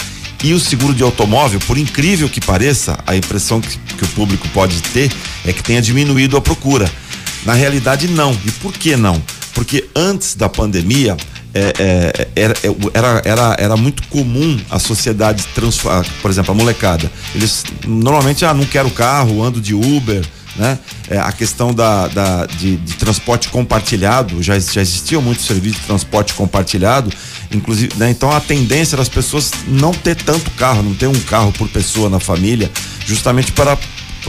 E 0.44 0.52
o 0.52 0.61
seguro 0.61 0.94
de 0.94 1.02
automóvel, 1.02 1.58
por 1.61 1.78
incrível 1.78 2.28
que 2.28 2.40
pareça, 2.42 2.99
a 3.06 3.16
impressão 3.16 3.58
que, 3.61 3.78
que 3.78 4.04
o 4.04 4.08
público 4.08 4.46
pode 4.50 4.80
ter 4.82 5.11
é 5.44 5.52
que 5.52 5.62
tenha 5.62 5.80
diminuído 5.80 6.37
a 6.37 6.40
procura. 6.40 6.88
Na 7.44 7.54
realidade, 7.54 8.06
não. 8.06 8.38
E 8.44 8.50
por 8.50 8.73
que 8.73 8.96
não? 8.96 9.20
Porque 9.54 9.88
antes 9.96 10.35
da 10.35 10.46
pandemia, 10.49 11.16
é, 11.57 11.73
é, 11.79 12.29
era, 12.37 12.55
era, 12.93 13.23
era, 13.25 13.57
era 13.59 13.77
muito 13.77 14.07
comum 14.09 14.59
a 14.71 14.79
sociedade 14.79 15.47
transformar, 15.55 16.05
por 16.21 16.31
exemplo, 16.31 16.53
a 16.53 16.55
molecada. 16.55 17.11
Eles 17.35 17.65
normalmente, 17.87 18.45
ah, 18.45 18.53
não 18.53 18.67
quero 18.67 18.91
carro, 18.91 19.43
ando 19.43 19.59
de 19.59 19.75
Uber, 19.75 20.23
né? 20.57 20.79
É, 21.09 21.19
a 21.19 21.33
questão 21.33 21.73
da, 21.73 22.09
da 22.09 22.47
de, 22.47 22.77
de, 22.77 22.95
transporte 22.95 23.49
compartilhado, 23.49 24.43
já, 24.43 24.59
já 24.59 24.81
existia 24.81 25.21
muito 25.21 25.43
serviço 25.43 25.77
de 25.81 25.87
transporte 25.87 26.35
compartilhado, 26.35 27.11
inclusive, 27.51 27.93
né? 27.97 28.11
Então 28.11 28.31
a 28.31 28.41
tendência 28.41 28.97
das 28.97 29.09
pessoas 29.09 29.51
não 29.67 29.93
ter 29.93 30.17
tanto 30.17 30.51
carro, 30.53 30.83
não 30.83 30.95
ter 30.95 31.07
um 31.07 31.21
carro 31.21 31.53
por 31.53 31.69
pessoa 31.69 32.11
na 32.11 32.21
família, 32.21 32.71
justamente 33.07 33.53
para 33.53 33.79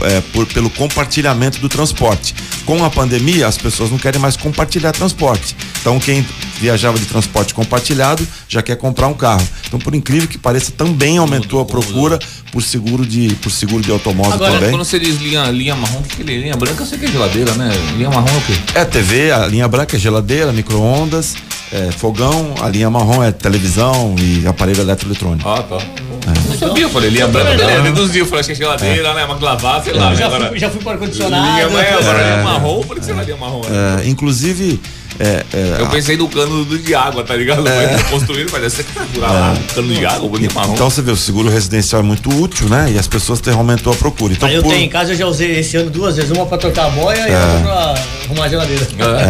é, 0.02 0.20
por, 0.32 0.46
pelo 0.46 0.70
compartilhamento 0.70 1.58
do 1.60 1.68
transporte. 1.68 2.34
Com 2.64 2.84
a 2.84 2.90
pandemia, 2.90 3.46
as 3.46 3.58
pessoas 3.58 3.90
não 3.90 3.98
querem 3.98 4.20
mais 4.20 4.36
compartilhar 4.36 4.92
transporte. 4.92 5.56
Então, 5.80 5.98
quem 5.98 6.24
viajava 6.58 6.98
de 6.98 7.06
transporte 7.06 7.54
compartilhado 7.54 8.26
já 8.48 8.62
quer 8.62 8.76
comprar 8.76 9.08
um 9.08 9.14
carro. 9.14 9.46
Então, 9.66 9.78
por 9.78 9.94
incrível 9.94 10.28
que 10.28 10.38
pareça, 10.38 10.72
também 10.72 11.18
aumentou 11.18 11.60
a 11.60 11.64
procura 11.64 12.18
por 12.52 12.62
seguro 12.62 13.04
de, 13.04 13.34
por 13.36 13.50
seguro 13.50 13.82
de 13.82 13.90
automóvel 13.90 14.34
Agora, 14.34 14.52
também. 14.52 14.70
quando 14.70 14.84
você 14.84 14.98
diz 14.98 15.20
linha, 15.20 15.44
linha 15.50 15.76
marrom, 15.76 16.02
que, 16.02 16.16
que 16.16 16.22
é 16.22 16.36
linha 16.36 16.56
branca? 16.56 16.82
Eu 16.82 16.86
sei 16.86 16.98
que 16.98 17.04
é 17.06 17.08
geladeira, 17.08 17.52
né? 17.54 17.70
Linha 17.96 18.10
marrom 18.10 18.28
é 18.28 18.38
o 18.38 18.40
quê? 18.42 18.52
É 18.74 18.84
TV, 18.84 19.30
a 19.30 19.46
linha 19.46 19.68
branca 19.68 19.96
é 19.96 20.00
geladeira, 20.00 20.52
micro-ondas, 20.52 21.34
é, 21.72 21.90
fogão, 21.92 22.54
a 22.60 22.68
linha 22.68 22.88
marrom 22.90 23.22
é 23.22 23.30
televisão 23.30 24.14
e 24.18 24.46
aparelho 24.46 24.80
eletroeletrônico. 24.80 25.48
Ah, 25.48 25.62
tá. 25.62 25.76
É. 25.76 26.48
Não 26.48 26.58
sabia, 26.58 26.84
eu 26.84 26.90
falei 26.90 27.10
linha 27.10 27.28
branca, 27.28 27.56
beleza, 27.56 27.82
deduziu, 27.82 28.26
falei 28.26 28.44
que 28.44 28.52
é 28.52 28.54
geladeira, 28.54 29.08
é. 29.08 29.14
né? 29.14 29.24
Uma 29.24 29.34
de 29.36 29.44
lavar, 29.44 29.82
sei 29.82 29.92
lá. 29.92 30.14
Já, 30.14 30.26
agora, 30.26 30.48
fui, 30.48 30.58
já 30.58 30.70
fui 30.70 30.82
para 30.82 30.92
ar-condicionado. 30.92 31.46
Linha, 31.46 31.66
agora 31.66 32.22
linha 32.22 32.44
marrom, 32.44 32.82
por 32.82 32.98
que 32.98 33.04
você 33.04 33.12
vai 33.12 33.24
linha 33.24 33.36
marrom? 33.36 33.60
Né? 33.60 34.02
inclusive, 34.06 34.80
é, 35.18 35.44
é, 35.52 35.76
eu 35.80 35.88
pensei 35.88 36.16
no 36.16 36.28
cano 36.28 36.64
de 36.64 36.94
água, 36.94 37.24
tá 37.24 37.34
ligado? 37.34 37.66
É. 37.66 38.02
Construído, 38.04 38.50
mas 38.52 38.72
ser 38.72 38.84
furar 38.84 39.32
lá, 39.32 39.54
é. 39.54 39.74
cano 39.74 39.92
de 39.92 40.06
água, 40.06 40.28
bonito 40.28 40.54
marrom. 40.54 40.74
Então 40.74 40.88
você 40.88 41.02
vê, 41.02 41.10
o 41.10 41.16
seguro 41.16 41.48
residencial 41.48 42.00
é 42.02 42.04
muito 42.04 42.30
útil, 42.30 42.68
né? 42.68 42.92
E 42.92 42.98
as 42.98 43.08
pessoas 43.08 43.40
têm, 43.40 43.52
aumentou 43.52 43.92
a 43.92 43.96
procura. 43.96 44.32
Então, 44.32 44.48
Aí 44.48 44.54
eu 44.54 44.62
por... 44.62 44.70
tenho 44.70 44.84
em 44.84 44.88
casa, 44.88 45.12
eu 45.12 45.16
já 45.16 45.26
usei 45.26 45.58
esse 45.58 45.76
ano 45.76 45.90
duas 45.90 46.16
vezes, 46.16 46.30
uma 46.30 46.46
para 46.46 46.58
trocar 46.58 46.86
a 46.86 46.90
boia 46.90 47.28
e 47.28 47.34
outra 47.34 47.60
para 47.60 47.94
arrumar 48.26 48.44
a 48.44 48.48
geladeira. 48.48 48.88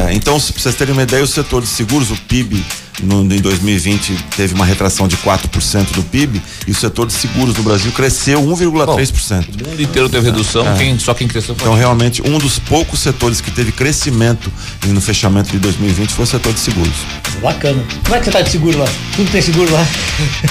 É. 0.09 0.15
então, 0.15 0.39
se 0.39 0.53
vocês 0.53 0.75
terem 0.75 0.93
uma 0.93 1.03
ideia, 1.03 1.25
o 1.25 1.27
setor 1.27 1.63
de 1.63 1.69
seguros, 1.69 2.11
o 2.11 2.17
PIB, 2.17 2.63
no, 3.03 3.23
em 3.23 3.41
2020 3.41 4.13
teve 4.37 4.55
uma 4.55 4.65
retração 4.65 5.07
de 5.07 5.17
4% 5.19 5.93
do 5.93 6.03
PIB 6.03 6.43
e 6.67 6.73
o 6.73 6.75
setor 6.75 7.07
de 7.07 7.13
seguros 7.13 7.57
no 7.57 7.63
Brasil 7.63 7.93
cresceu 7.93 8.43
1,3%. 8.43 9.65
O 9.65 9.69
mundo 9.69 9.83
inteiro 9.83 10.09
teve 10.09 10.31
redução, 10.31 10.67
é. 10.69 10.77
quem, 10.77 10.99
só 10.99 11.15
quem 11.15 11.29
cresceu 11.29 11.55
foi. 11.55 11.67
Então, 11.67 11.79
realmente, 11.79 12.21
um 12.29 12.39
dos 12.39 12.59
poucos 12.59 12.99
setores 12.99 13.41
que 13.41 13.51
teve 13.51 13.71
crescimento 13.71 14.53
no 14.87 15.01
fechamento 15.01 15.51
de 15.51 15.59
2020 15.59 15.78
foi 16.09 16.25
o 16.25 16.27
setor 16.27 16.53
de 16.53 16.61
seguros. 16.61 16.95
Bacana. 17.41 17.85
Como 18.05 18.17
é 18.17 18.19
que 18.19 18.25
você 18.25 18.31
tá 18.31 18.41
de 18.41 18.51
seguro 18.51 18.79
lá? 18.79 18.87
Tudo 19.15 19.31
tem 19.31 19.41
seguro 19.41 19.73
lá? 19.73 19.87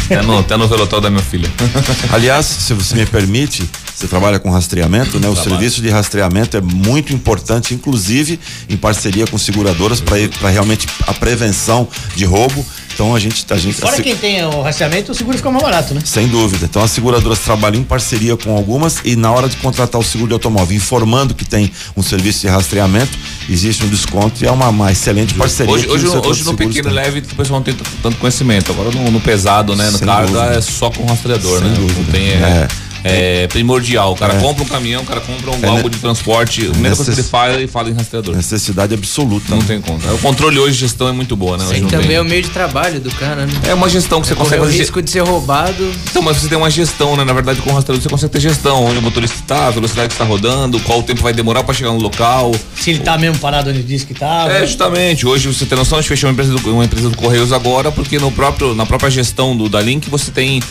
Tá 0.08 0.24
no, 0.24 0.44
tá 0.44 0.58
no 0.58 0.68
velório 0.68 1.02
da 1.02 1.10
minha 1.10 1.24
filha. 1.24 1.50
Aliás, 2.12 2.46
se 2.46 2.74
você 2.74 2.96
me 2.96 3.06
permite, 3.06 3.70
você 3.94 4.08
trabalha 4.08 4.40
com 4.40 4.50
rastreamento, 4.50 5.20
né? 5.20 5.28
O 5.28 5.34
Trabalho. 5.34 5.50
serviço 5.50 5.82
de 5.82 5.90
rastreamento 5.90 6.56
é 6.56 6.62
muito 6.62 7.14
importante, 7.14 7.74
inclusive 7.74 8.40
em 8.70 8.78
parceria 8.78 9.28
com 9.28 9.38
seguradoras 9.38 10.00
para 10.00 10.50
realmente 10.50 10.88
a 11.06 11.14
prevenção 11.14 11.88
de 12.16 12.24
roubo. 12.24 12.66
Então 12.98 13.14
a 13.14 13.20
gente. 13.20 13.46
A 13.52 13.58
gente 13.58 13.80
Fora 13.80 13.96
a, 13.96 14.02
quem 14.02 14.16
tem 14.16 14.44
o 14.44 14.64
rastreamento, 14.64 15.12
o 15.12 15.16
seguro 15.16 15.38
fica 15.38 15.52
mais 15.52 15.64
barato, 15.64 15.94
né? 15.94 16.02
Sem 16.04 16.28
dúvida. 16.28 16.66
Então 16.66 16.82
as 16.82 16.90
seguradoras 16.90 17.38
trabalham 17.38 17.80
em 17.80 17.84
parceria 17.84 18.36
com 18.36 18.58
algumas 18.58 19.02
e 19.06 19.16
na 19.16 19.32
hora 19.32 19.48
de 19.48 19.56
contratar 19.58 20.02
o 20.02 20.04
seguro 20.04 20.30
de 20.30 20.34
automóvel, 20.34 20.76
informando 20.76 21.36
que 21.36 21.46
tem 21.46 21.72
um 21.96 22.02
serviço 22.02 22.42
de 22.42 22.48
rastreamento, 22.48 23.16
existe 23.48 23.86
um 23.86 23.88
desconto 23.88 24.44
e 24.44 24.48
é 24.48 24.52
uma, 24.52 24.70
uma 24.70 24.92
excelente 24.92 25.36
parceria. 25.36 25.72
Hoje, 25.72 25.88
hoje, 25.88 26.08
hoje 26.08 26.44
no 26.44 26.56
pequeno 26.56 26.90
leve 26.90 27.20
o 27.20 27.36
pessoal 27.36 27.60
não 27.60 27.64
tem 27.64 27.76
tanto 28.02 28.18
conhecimento. 28.18 28.72
Agora 28.72 28.90
no, 28.90 29.12
no 29.12 29.22
pesado, 29.22 29.76
né? 29.76 29.92
No 29.92 30.00
Sem 30.00 30.08
cargo 30.08 30.34
dúvida. 30.34 30.56
é 30.56 30.62
só 30.62 30.90
com 30.90 31.06
rastreador, 31.06 31.60
Sem 31.60 31.68
né? 31.70 31.76
Dúvida. 31.76 32.00
Não 32.00 32.12
tem. 32.12 32.30
É, 32.30 32.34
é 32.34 32.87
é, 33.10 33.48
primordial. 33.48 34.14
O 34.14 34.16
cara 34.16 34.34
é. 34.36 34.40
compra 34.40 34.64
um 34.64 34.68
caminhão, 34.68 35.02
o 35.02 35.06
cara 35.06 35.22
compra 35.22 35.52
um 35.52 35.64
é, 35.64 35.68
algo 35.68 35.90
de 35.90 35.98
transporte. 35.98 36.68
A 36.68 36.72
primeira 36.72 36.96
coisa 36.96 37.12
que 37.12 37.20
ele 37.20 37.28
fala, 37.28 37.54
ele 37.54 37.68
fala 37.68 37.90
em 37.90 37.94
rastreador. 37.94 38.36
Necessidade 38.36 38.94
absoluta. 38.94 39.46
Não 39.50 39.62
tem 39.62 39.82
conta. 39.82 40.14
O 40.14 40.18
controle 40.20 40.60
hoje, 40.60 40.78
gestão 40.78 41.08
é 41.08 41.12
muito 41.12 41.36
boa, 41.36 41.58
né? 41.58 41.66
Sim, 41.66 41.88
também 41.88 42.08
tem. 42.08 42.16
é 42.18 42.22
o 42.22 42.26
meio 42.26 42.42
de 42.42 42.50
trabalho 42.50 43.00
do 43.00 43.12
cara, 43.12 43.46
né? 43.46 43.54
É 43.68 43.74
uma 43.74 43.90
gestão 43.90 44.22
que 44.22 44.28
você 44.28 44.34
é 44.34 44.36
consegue 44.36 44.62
fazer. 44.62 44.76
o 44.76 44.80
risco 44.80 45.02
de 45.02 45.10
ser 45.10 45.22
roubado. 45.22 45.92
Então, 46.10 46.22
mas 46.22 46.38
você 46.38 46.48
tem 46.48 46.58
uma 46.58 46.70
gestão, 46.70 47.16
né? 47.16 47.24
Na 47.24 47.34
verdade, 47.34 47.62
com 47.62 47.70
o 47.70 47.74
rastreador 47.74 48.02
você 48.02 48.10
consegue 48.10 48.34
ter 48.34 48.40
gestão. 48.40 48.86
Onde 48.86 49.00
o 49.00 49.02
motorista 49.02 49.38
está, 49.38 49.68
a 49.68 49.72
velocidade 49.72 50.10
que 50.10 50.14
está 50.14 50.26
rodando, 50.26 50.80
qual 50.82 51.00
o 51.00 51.04
tempo 51.04 51.22
vai 51.22 51.34
demorar 51.34 51.64
para 51.64 51.74
chegar 51.74 51.92
no 51.92 52.00
local. 52.00 52.54
Se 52.76 52.92
ele 52.92 53.00
está 53.00 53.18
mesmo 53.18 53.40
parado 53.40 53.70
onde 53.70 53.84
disse 53.84 54.06
que 54.06 54.14
está. 54.14 54.48
É, 54.50 54.66
justamente. 54.66 55.26
Hoje 55.26 55.48
você 55.48 55.66
tem 55.66 55.78
noção, 55.78 55.98
a 55.98 56.02
gente 56.02 56.10
fechou 56.10 56.30
uma 56.30 56.34
empresa 56.34 56.54
do, 56.54 56.74
uma 56.74 56.86
empresa 56.86 57.10
do 57.10 57.18
Correios 57.18 57.52
agora, 57.52 57.92
porque 57.92 58.20
no 58.20 58.32
próprio, 58.32 58.76
na 58.76 58.86
própria 58.86 59.10
gestão 59.10 59.56
do, 59.56 59.70
da 59.70 59.82
Link 59.82 60.10
você 60.10 60.32
tem. 60.32 60.62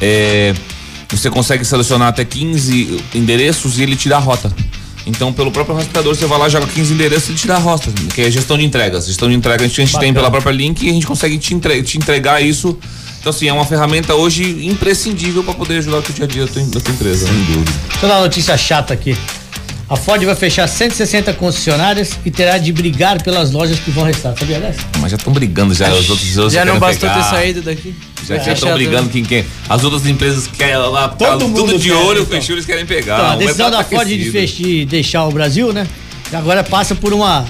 É, 0.00 0.54
você 1.10 1.30
consegue 1.30 1.64
selecionar 1.64 2.08
até 2.08 2.24
15 2.24 3.00
endereços 3.14 3.78
e 3.78 3.82
ele 3.82 3.96
tira 3.96 4.16
a 4.16 4.18
rota. 4.18 4.52
Então, 5.06 5.32
pelo 5.32 5.50
próprio 5.50 5.76
rastreador, 5.76 6.14
você 6.14 6.26
vai 6.26 6.38
lá, 6.38 6.48
joga 6.48 6.66
15 6.66 6.94
endereços 6.94 7.28
e 7.28 7.32
ele 7.32 7.38
tira 7.38 7.56
a 7.56 7.58
rota, 7.58 7.90
que 8.14 8.22
é 8.22 8.30
gestão 8.30 8.56
de 8.56 8.64
entregas. 8.64 9.06
Gestão 9.06 9.28
de 9.28 9.34
entrega 9.34 9.64
a 9.64 9.68
gente, 9.68 9.80
a 9.80 9.84
gente 9.84 9.98
tem 9.98 10.14
pela 10.14 10.30
própria 10.30 10.52
Link 10.52 10.82
e 10.82 10.88
a 10.88 10.92
gente 10.92 11.06
consegue 11.06 11.36
te, 11.36 11.54
entre, 11.54 11.82
te 11.82 11.98
entregar 11.98 12.42
isso. 12.42 12.78
Então, 13.20 13.30
assim, 13.30 13.48
é 13.48 13.52
uma 13.52 13.64
ferramenta 13.64 14.14
hoje 14.14 14.66
imprescindível 14.66 15.42
para 15.44 15.54
poder 15.54 15.78
ajudar 15.78 15.98
o 15.98 16.12
dia 16.12 16.24
a 16.24 16.28
dia 16.28 16.46
da 16.46 16.52
tua, 16.52 16.62
da 16.62 16.80
tua 16.80 16.94
empresa. 16.94 17.26
Sem 17.26 17.44
dúvida. 17.44 17.72
Deixa 17.88 18.04
eu 18.04 18.08
dar 18.08 18.14
uma 18.16 18.22
notícia 18.22 18.56
chata 18.56 18.94
aqui. 18.94 19.16
A 19.88 19.96
Ford 19.96 20.22
vai 20.24 20.34
fechar 20.34 20.66
160 20.66 21.32
concessionárias 21.34 22.18
e 22.24 22.30
terá 22.30 22.56
de 22.56 22.72
brigar 22.72 23.22
pelas 23.22 23.50
lojas 23.50 23.78
que 23.78 23.90
vão 23.90 24.04
restar. 24.04 24.36
Sabia 24.38 24.58
dessa? 24.58 24.80
Mas 24.98 25.10
já 25.10 25.16
estão 25.16 25.32
brigando 25.32 25.74
já. 25.74 25.92
Os 25.92 26.08
outros, 26.08 26.36
os 26.38 26.52
já 26.52 26.64
não 26.64 26.78
bastou 26.78 27.08
pegar. 27.08 27.22
ter 27.22 27.30
saído 27.30 27.62
daqui. 27.62 27.94
Já 28.26 28.52
estão 28.52 28.70
é, 28.70 28.74
brigando 28.74 29.08
quem 29.08 29.24
quer. 29.24 29.44
As 29.68 29.84
outras 29.84 30.06
empresas 30.06 30.46
querem 30.46 30.76
lá, 30.76 31.08
Todo 31.08 31.38
tá, 31.38 31.46
mundo 31.46 31.56
tudo 31.66 31.78
de 31.78 31.92
olho, 31.92 32.22
então. 32.22 32.40
fechou, 32.40 32.54
eles 32.54 32.66
querem 32.66 32.86
pegar. 32.86 33.16
Então, 33.16 33.30
a 33.30 33.36
decisão 33.36 33.70
da 33.70 33.84
Ford 33.84 34.08
de, 34.08 34.30
fechar, 34.30 34.86
deixar 34.86 35.24
o 35.26 35.30
Brasil, 35.30 35.72
né? 35.72 35.86
Agora 36.32 36.64
passa 36.64 36.94
por 36.94 37.12
uma 37.12 37.44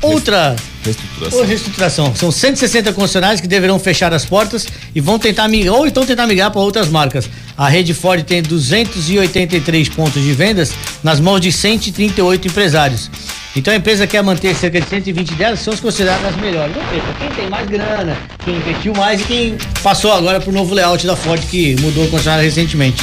outra 0.00 0.54
reestruturação. 0.84 1.44
reestruturação. 1.44 2.14
São 2.14 2.30
160 2.30 2.92
concessionários 2.92 3.40
que 3.40 3.48
deverão 3.48 3.78
fechar 3.78 4.12
as 4.12 4.24
portas 4.24 4.66
e 4.94 5.00
vão 5.00 5.18
tentar 5.18 5.48
migrar, 5.48 5.74
ou 5.74 5.86
então 5.86 6.04
tentar 6.04 6.26
migrar 6.26 6.50
para 6.50 6.60
outras 6.60 6.88
marcas. 6.88 7.28
A 7.56 7.68
rede 7.68 7.94
Ford 7.94 8.22
tem 8.22 8.42
283 8.42 9.88
pontos 9.88 10.22
de 10.22 10.32
vendas 10.32 10.72
nas 11.02 11.20
mãos 11.20 11.40
de 11.40 11.50
138 11.50 12.48
empresários. 12.48 13.10
Então 13.56 13.72
a 13.72 13.76
empresa 13.76 14.04
quer 14.06 14.20
manter 14.22 14.54
cerca 14.54 14.80
de 14.80 14.88
120 14.88 15.34
delas, 15.34 15.60
são 15.60 15.76
consideradas 15.76 16.26
as 16.26 16.36
melhores. 16.36 16.74
Quem 17.18 17.30
tem 17.30 17.48
mais 17.48 17.68
grana, 17.68 18.16
quem 18.44 18.56
investiu 18.56 18.92
mais 18.94 19.20
e 19.20 19.24
quem 19.24 19.56
passou 19.80 20.12
agora 20.12 20.40
para 20.40 20.50
o 20.50 20.52
novo 20.52 20.74
layout 20.74 21.06
da 21.06 21.14
Ford 21.14 21.40
que 21.40 21.76
mudou 21.80 22.04
o 22.04 22.10
concessionário 22.10 22.44
recentemente. 22.44 23.00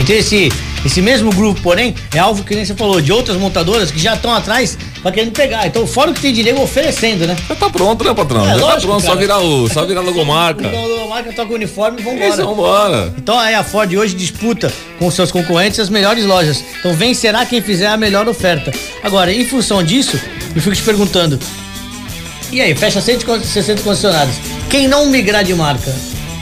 Então 0.00 0.16
esse, 0.16 0.48
esse 0.84 1.00
mesmo 1.00 1.30
grupo, 1.32 1.60
porém, 1.62 1.94
é 2.14 2.18
alvo 2.18 2.44
que 2.44 2.54
nem 2.54 2.64
você 2.64 2.74
falou, 2.74 3.00
de 3.00 3.12
outras 3.12 3.36
montadoras 3.36 3.90
que 3.90 3.98
já 3.98 4.14
estão 4.14 4.32
atrás 4.32 4.76
pra 5.02 5.10
querendo 5.10 5.32
pegar. 5.32 5.66
Então, 5.66 5.86
fora 5.86 6.10
o 6.10 6.14
que 6.14 6.20
tem 6.20 6.32
de 6.32 6.42
nego 6.42 6.62
oferecendo, 6.62 7.26
né? 7.26 7.36
Já 7.48 7.54
tá 7.54 7.70
pronto, 7.70 8.04
né, 8.04 8.14
patrão? 8.14 8.44
É, 8.44 8.50
já 8.50 8.54
tá 8.54 8.60
lógico, 8.60 8.80
tá 8.80 8.86
pronto, 8.88 9.02
cara. 9.02 9.14
só 9.14 9.20
virar 9.20 9.38
o, 9.38 9.68
só 9.68 9.84
virar 9.86 10.00
logomarca. 10.02 10.66
Então, 10.66 10.86
logomarca, 10.86 11.32
toca 11.32 11.52
o 11.52 11.54
uniforme 11.54 12.00
e 12.00 12.04
vambora. 12.04 12.28
Isso, 12.28 12.44
vambora. 12.44 13.14
Então, 13.16 13.38
aí 13.38 13.54
a 13.54 13.64
Ford 13.64 13.92
hoje 13.94 14.14
disputa 14.14 14.72
com 14.98 15.10
seus 15.10 15.30
concorrentes 15.32 15.80
as 15.80 15.88
melhores 15.88 16.24
lojas. 16.24 16.62
Então, 16.78 16.94
vencerá 16.94 17.46
quem 17.46 17.60
fizer 17.60 17.86
a 17.86 17.96
melhor 17.96 18.28
oferta. 18.28 18.72
Agora, 19.02 19.32
em 19.32 19.44
função 19.44 19.82
disso, 19.82 20.18
eu 20.54 20.62
fico 20.62 20.74
te 20.76 20.82
perguntando, 20.82 21.38
e 22.54 22.60
aí, 22.60 22.72
fecha 22.72 23.00
160 23.00 23.82
concessionários. 23.82 24.36
Quem 24.70 24.86
não 24.86 25.06
migrar 25.06 25.42
de 25.42 25.52
marca, 25.54 25.92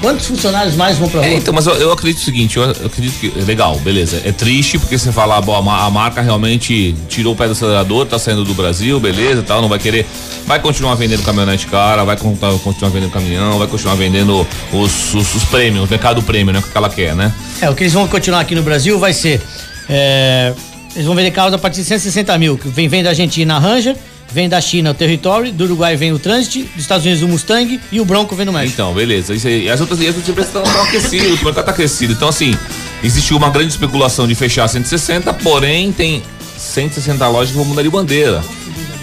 Quantos 0.02 0.26
funcionários 0.26 0.74
mais 0.74 0.98
vão 0.98 1.08
pra 1.08 1.20
rua? 1.20 1.30
É, 1.30 1.34
então, 1.34 1.54
mas 1.54 1.64
eu, 1.64 1.74
eu, 1.74 1.92
acredito 1.92 2.20
o 2.20 2.24
seguinte, 2.24 2.56
eu, 2.56 2.64
eu 2.64 2.86
acredito 2.86 3.20
que. 3.20 3.28
Legal, 3.42 3.78
beleza. 3.78 4.20
É 4.24 4.32
triste 4.32 4.76
porque 4.76 4.98
você 4.98 5.12
fala, 5.12 5.40
bom, 5.40 5.70
a, 5.70 5.86
a, 5.86 5.90
marca 5.90 6.20
realmente 6.20 6.92
tirou 7.08 7.34
o 7.34 7.36
pé 7.36 7.46
do 7.46 7.52
acelerador, 7.52 8.04
tá 8.04 8.18
saindo 8.18 8.44
do 8.44 8.52
Brasil, 8.52 8.98
beleza 8.98 9.42
tal, 9.42 9.62
não 9.62 9.68
vai 9.68 9.78
querer. 9.78 10.04
Vai 10.44 10.58
continuar 10.58 10.96
vendendo 10.96 11.22
caminhonete 11.22 11.68
cara, 11.68 12.02
vai 12.02 12.16
continuar, 12.16 12.90
vendendo 12.90 13.12
caminhão, 13.12 13.60
vai 13.60 13.68
continuar 13.68 13.94
vendendo 13.94 14.44
os, 14.72 15.14
os, 15.14 15.34
os 15.36 15.44
prêmios, 15.44 15.84
o 15.84 15.88
mercado 15.88 16.20
prêmio, 16.20 16.52
né? 16.52 16.58
O 16.58 16.62
que 16.62 16.76
ela 16.76 16.90
quer, 16.90 17.14
né? 17.14 17.32
É, 17.60 17.70
o 17.70 17.74
que 17.74 17.84
eles 17.84 17.92
vão 17.92 18.08
continuar 18.08 18.40
aqui 18.40 18.56
no 18.56 18.62
Brasil 18.62 18.98
vai 18.98 19.12
ser. 19.12 19.40
É, 19.88 20.52
eles 20.96 21.06
vão 21.06 21.14
vender 21.14 21.30
carros 21.30 21.54
a 21.54 21.58
partir 21.58 21.82
de 21.82 21.86
160 21.86 22.36
mil, 22.38 22.58
que 22.58 22.68
vem, 22.68 22.88
vem 22.88 23.04
da 23.04 23.10
Argentina 23.10 23.54
a 23.54 23.58
Ranger 23.60 23.96
vem 24.32 24.48
da 24.48 24.60
China 24.60 24.90
o 24.90 24.94
Territory, 24.94 25.52
do 25.52 25.64
Uruguai 25.64 25.96
vem 25.96 26.12
o 26.12 26.18
Transit, 26.18 26.62
dos 26.62 26.82
Estados 26.82 27.04
Unidos 27.04 27.22
o 27.22 27.28
Mustang 27.28 27.80
e 27.90 28.00
o 28.00 28.04
Bronco 28.04 28.34
vem 28.34 28.46
do 28.46 28.52
México. 28.52 28.72
Então, 28.72 28.94
beleza. 28.94 29.34
Isso 29.34 29.46
aí, 29.46 29.68
as 29.68 29.80
outras, 29.80 30.00
as 30.00 30.06
outras 30.06 30.28
empresas 30.28 30.54
estão 30.54 30.82
aquecidas, 30.82 31.40
o 31.40 31.44
mercado 31.44 31.60
está 31.60 31.72
aquecido. 31.72 32.12
Então, 32.14 32.28
assim, 32.28 32.56
existe 33.02 33.34
uma 33.34 33.50
grande 33.50 33.68
especulação 33.68 34.26
de 34.26 34.34
fechar 34.34 34.66
160, 34.68 35.32
porém 35.34 35.92
tem 35.92 36.22
160 36.56 37.28
lojas 37.28 37.50
que 37.50 37.56
vão 37.56 37.64
mudar 37.64 37.82
de 37.82 37.90
bandeira. 37.90 38.42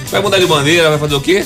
Vai 0.10 0.22
mudar 0.22 0.40
de 0.40 0.48
bandeira, 0.48 0.90
vai 0.90 0.98
fazer 0.98 1.16
o 1.16 1.22
quê? 1.22 1.46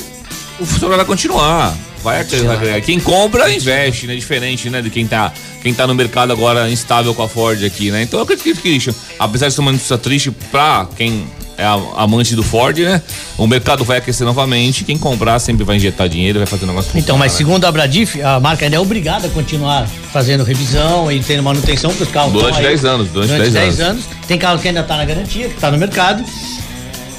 O 0.58 0.64
funcionário 0.64 0.96
vai 0.96 1.06
continuar. 1.06 1.76
Vai, 2.02 2.22
vai. 2.22 2.80
Quem 2.82 3.00
compra, 3.00 3.50
investe, 3.50 4.06
né? 4.06 4.14
Diferente, 4.14 4.68
né? 4.68 4.82
De 4.82 4.90
quem 4.90 5.06
tá, 5.06 5.32
quem 5.62 5.72
tá 5.72 5.86
no 5.86 5.94
mercado 5.94 6.32
agora 6.32 6.70
instável 6.70 7.14
com 7.14 7.22
a 7.22 7.28
Ford 7.28 7.64
aqui, 7.64 7.90
né? 7.90 8.02
Então 8.02 8.20
eu 8.20 8.24
acredito 8.24 8.44
que, 8.60 8.60
Christian, 8.60 8.94
apesar 9.18 9.48
de 9.48 9.54
ser 9.54 9.60
uma 9.62 9.72
notícia 9.72 9.96
triste 9.96 10.30
pra 10.30 10.86
quem 10.96 11.26
é 11.56 11.64
amante 11.96 12.34
do 12.34 12.42
Ford, 12.42 12.78
né? 12.78 13.00
O 13.38 13.46
mercado 13.46 13.84
vai 13.84 13.98
aquecer 13.98 14.26
novamente. 14.26 14.84
Quem 14.84 14.98
comprar 14.98 15.38
sempre 15.38 15.64
vai 15.64 15.76
injetar 15.76 16.08
dinheiro, 16.08 16.38
vai 16.38 16.46
fazer 16.46 16.64
um 16.64 16.68
negócio. 16.68 16.90
Então, 16.94 17.16
mas 17.16 17.32
né? 17.32 17.38
segundo 17.38 17.64
a 17.64 17.72
Bradif, 17.72 18.20
a 18.20 18.40
marca 18.40 18.64
ainda 18.64 18.76
é 18.76 18.80
obrigada 18.80 19.26
a 19.26 19.30
continuar 19.30 19.86
fazendo 20.12 20.44
revisão 20.44 21.10
e 21.10 21.20
tendo 21.20 21.42
manutenção 21.42 21.92
para 21.94 22.02
os 22.02 22.10
carros. 22.10 22.32
Durante 22.32 22.54
estão 22.54 22.60
aí 22.60 22.76
10 22.76 22.84
anos, 22.84 23.08
durante 23.10 23.30
10 23.30 23.52
10 23.52 23.80
anos. 23.80 24.04
Tem 24.26 24.38
carro 24.38 24.58
que 24.58 24.68
ainda 24.68 24.80
está 24.80 24.96
na 24.96 25.04
garantia, 25.04 25.48
que 25.48 25.54
está 25.54 25.70
no 25.70 25.78
mercado. 25.78 26.24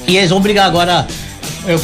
E 0.06 0.16
eles 0.16 0.30
vão 0.30 0.40
brigar 0.40 0.66
agora. 0.66 1.06
é 1.66 1.74
o 1.74 1.78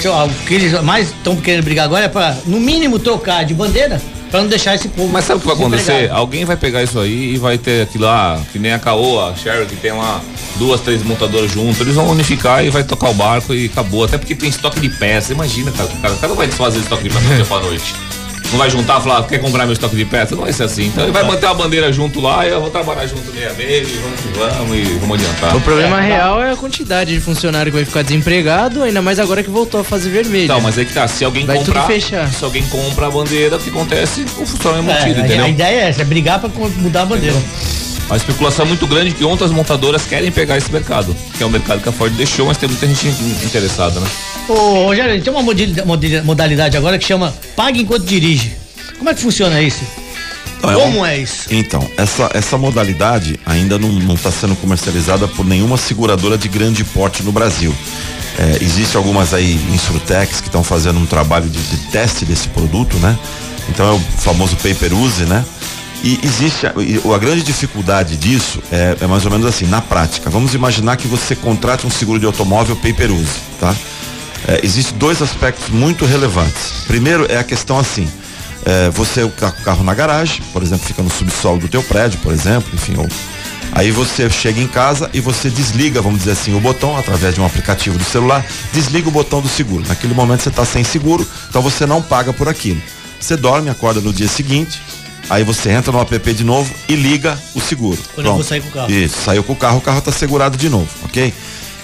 que 0.46 0.54
eles 0.54 0.80
mais 0.82 1.08
estão 1.08 1.36
querendo 1.36 1.64
brigar 1.64 1.86
agora 1.86 2.04
é 2.04 2.08
para, 2.08 2.36
no 2.46 2.60
mínimo, 2.60 2.98
trocar 2.98 3.44
de 3.44 3.54
bandeira 3.54 4.00
para 4.32 4.40
não 4.40 4.48
deixar 4.48 4.74
esse 4.74 4.88
povo. 4.88 5.12
Mas 5.12 5.26
sabe 5.26 5.38
o 5.38 5.40
que 5.42 5.46
vai 5.46 5.56
acontecer? 5.56 6.10
Alguém 6.10 6.46
vai 6.46 6.56
pegar 6.56 6.82
isso 6.82 6.98
aí 6.98 7.34
e 7.34 7.38
vai 7.38 7.58
ter 7.58 7.82
aquilo 7.82 8.04
lá, 8.04 8.40
que 8.50 8.58
nem 8.58 8.72
a 8.72 8.78
Caoa, 8.78 9.30
a 9.30 9.36
Sherry, 9.36 9.66
que 9.66 9.76
tem 9.76 9.92
lá 9.92 10.22
duas, 10.56 10.80
três 10.80 11.02
montadoras 11.02 11.52
juntas. 11.52 11.82
Eles 11.82 11.94
vão 11.94 12.08
unificar 12.10 12.64
e 12.64 12.70
vai 12.70 12.82
tocar 12.82 13.10
o 13.10 13.14
barco 13.14 13.52
e 13.54 13.66
acabou. 13.66 14.04
Até 14.04 14.16
porque 14.16 14.34
tem 14.34 14.48
estoque 14.48 14.80
de 14.80 14.88
peças. 14.88 15.30
Imagina, 15.30 15.70
cara, 15.70 15.88
o 15.88 16.00
cara, 16.00 16.14
o 16.14 16.16
cara 16.16 16.28
não 16.28 16.36
vai 16.36 16.46
desfazer 16.46 16.80
estoque 16.80 17.04
de 17.04 17.10
peças 17.10 17.28
do 17.28 17.34
dia 17.36 17.44
pra 17.44 17.60
noite. 17.60 17.94
Não 18.52 18.58
vai 18.58 18.68
juntar 18.70 19.00
e 19.00 19.02
falar, 19.02 19.22
quer 19.26 19.38
comprar 19.38 19.64
meu 19.64 19.72
estoque 19.72 19.96
de 19.96 20.04
peças? 20.04 20.32
Não 20.36 20.44
vai 20.44 20.52
ser 20.52 20.64
assim. 20.64 20.84
Então 20.86 21.04
ele 21.04 21.12
vai 21.12 21.22
manter 21.24 21.46
a 21.46 21.54
bandeira 21.54 21.90
junto 21.90 22.20
lá 22.20 22.46
e 22.46 22.50
eu 22.50 22.60
vou 22.60 22.68
trabalhar 22.70 23.06
junto 23.06 23.32
meia 23.32 23.50
meia 23.54 23.78
e 23.82 23.84
vamos 23.84 24.20
que 24.20 24.28
vamos 24.38 24.76
e 24.76 24.82
vamos 24.98 25.18
adiantar. 25.18 25.56
O 25.56 25.60
problema 25.62 26.00
real 26.00 26.42
é 26.42 26.52
a 26.52 26.56
quantidade 26.56 27.14
de 27.14 27.20
funcionário 27.20 27.72
que 27.72 27.76
vai 27.78 27.84
ficar 27.86 28.02
desempregado, 28.02 28.82
ainda 28.82 29.00
mais 29.00 29.18
agora 29.18 29.42
que 29.42 29.48
voltou 29.50 29.80
a 29.80 29.84
fase 29.84 30.10
vermelha. 30.10 30.44
Então, 30.44 30.60
mas 30.60 30.76
é 30.76 30.84
que 30.84 30.92
tá, 30.92 31.08
se 31.08 31.24
alguém 31.24 31.46
Vai 31.46 31.56
comprar, 31.56 31.86
fechar. 31.86 32.30
se 32.30 32.44
alguém 32.44 32.62
compra 32.64 33.06
a 33.06 33.10
bandeira, 33.10 33.56
o 33.56 33.58
que 33.58 33.70
acontece? 33.70 34.26
O 34.36 34.44
funcionário 34.46 34.86
é 34.86 34.92
É, 34.92 34.94
mantido, 35.00 35.20
a- 35.20 35.24
entendeu? 35.24 35.44
a 35.46 35.48
ideia 35.48 35.80
é 35.84 35.88
essa, 35.88 36.02
é 36.02 36.04
brigar 36.04 36.38
para 36.38 36.50
mudar 36.76 37.02
a 37.02 37.06
bandeira. 37.06 37.36
A 38.10 38.16
especulação 38.16 38.66
é 38.66 38.68
muito 38.68 38.86
grande 38.86 39.12
que 39.12 39.24
outras 39.24 39.50
montadoras 39.50 40.04
querem 40.04 40.30
pegar 40.30 40.58
esse 40.58 40.70
mercado, 40.70 41.16
que 41.38 41.42
é 41.42 41.46
o 41.46 41.48
mercado 41.48 41.80
que 41.80 41.88
a 41.88 41.92
Ford 41.92 42.12
deixou, 42.12 42.44
mas 42.46 42.58
tem 42.58 42.68
muita 42.68 42.86
gente 42.86 43.06
in- 43.08 43.46
interessada, 43.46 43.98
né? 43.98 44.06
Ô, 44.48 44.86
Rogério, 44.86 45.22
tem 45.22 45.32
uma 45.32 45.42
modalidade, 46.24 46.76
agora 46.76 46.98
que 46.98 47.04
chama 47.04 47.34
Pague 47.56 47.82
Enquanto 47.82 48.04
Dirige. 48.04 48.52
Como 48.98 49.08
é 49.10 49.14
que 49.14 49.20
funciona 49.20 49.60
isso? 49.60 49.82
Então, 50.58 50.80
Como 50.80 51.04
é 51.04 51.18
isso? 51.18 51.46
Então, 51.50 51.90
essa, 51.96 52.30
essa 52.34 52.56
modalidade 52.56 53.38
ainda 53.44 53.78
não 53.78 54.14
está 54.14 54.30
sendo 54.30 54.54
comercializada 54.56 55.26
por 55.26 55.44
nenhuma 55.44 55.76
seguradora 55.76 56.38
de 56.38 56.48
grande 56.48 56.84
porte 56.84 57.22
no 57.22 57.32
Brasil. 57.32 57.74
É, 58.38 58.58
Existem 58.62 58.96
algumas 58.96 59.34
aí, 59.34 59.54
Insurtex, 59.72 60.40
que 60.40 60.48
estão 60.48 60.62
fazendo 60.62 60.98
um 61.00 61.06
trabalho 61.06 61.48
de, 61.48 61.60
de 61.60 61.76
teste 61.90 62.24
desse 62.24 62.48
produto, 62.48 62.96
né? 62.98 63.18
Então 63.68 63.88
é 63.88 63.92
o 63.92 63.98
famoso 63.98 64.56
paper 64.56 64.94
use, 64.94 65.24
né? 65.24 65.44
E 66.04 66.18
existe 66.24 66.66
a, 66.66 66.72
a 66.72 67.18
grande 67.18 67.42
dificuldade 67.42 68.16
disso 68.16 68.60
é, 68.72 68.96
é 69.00 69.06
mais 69.06 69.24
ou 69.24 69.30
menos 69.30 69.46
assim, 69.46 69.66
na 69.66 69.80
prática. 69.80 70.30
Vamos 70.30 70.54
imaginar 70.54 70.96
que 70.96 71.06
você 71.06 71.36
contrate 71.36 71.86
um 71.86 71.90
seguro 71.90 72.18
de 72.18 72.26
automóvel 72.26 72.74
paper 72.76 73.12
use, 73.12 73.38
tá? 73.60 73.74
É, 74.48 74.60
Existem 74.64 74.96
dois 74.98 75.22
aspectos 75.22 75.68
muito 75.68 76.04
relevantes. 76.04 76.84
Primeiro 76.86 77.26
é 77.30 77.38
a 77.38 77.44
questão 77.44 77.78
assim, 77.78 78.08
é, 78.64 78.90
você 78.90 79.26
tá 79.28 79.50
com 79.50 79.60
o 79.60 79.64
carro 79.64 79.84
na 79.84 79.94
garagem, 79.94 80.42
por 80.52 80.62
exemplo, 80.62 80.86
fica 80.86 81.02
no 81.02 81.10
subsolo 81.10 81.58
do 81.58 81.68
teu 81.68 81.82
prédio, 81.82 82.18
por 82.20 82.32
exemplo, 82.32 82.70
enfim, 82.74 82.94
ou, 82.96 83.08
aí 83.72 83.90
você 83.90 84.28
chega 84.30 84.60
em 84.60 84.68
casa 84.68 85.10
e 85.12 85.20
você 85.20 85.50
desliga, 85.50 86.00
vamos 86.00 86.20
dizer 86.20 86.32
assim, 86.32 86.54
o 86.54 86.60
botão 86.60 86.96
através 86.96 87.34
de 87.34 87.40
um 87.40 87.46
aplicativo 87.46 87.98
do 87.98 88.04
celular, 88.04 88.44
desliga 88.72 89.08
o 89.08 89.12
botão 89.12 89.40
do 89.40 89.48
seguro. 89.48 89.84
Naquele 89.86 90.14
momento 90.14 90.42
você 90.42 90.48
está 90.48 90.64
sem 90.64 90.84
seguro, 90.84 91.26
então 91.48 91.60
você 91.60 91.86
não 91.86 92.00
paga 92.00 92.32
por 92.32 92.48
aquilo. 92.48 92.80
Você 93.18 93.36
dorme, 93.36 93.70
acorda 93.70 94.00
no 94.00 94.12
dia 94.12 94.28
seguinte, 94.28 94.80
aí 95.28 95.42
você 95.44 95.70
entra 95.70 95.92
no 95.92 96.00
app 96.00 96.34
de 96.34 96.44
novo 96.44 96.72
e 96.88 96.94
liga 96.94 97.38
o 97.54 97.60
seguro. 97.60 97.98
Quando 98.14 98.26
eu 98.26 98.34
vou 98.34 98.44
sair 98.44 98.60
com 98.60 98.68
o 98.68 98.72
carro. 98.72 98.90
Isso, 98.90 99.16
saiu 99.24 99.42
com 99.42 99.52
o 99.52 99.56
carro, 99.56 99.78
o 99.78 99.80
carro 99.80 99.98
está 99.98 100.12
segurado 100.12 100.56
de 100.56 100.68
novo, 100.68 100.88
ok? 101.04 101.32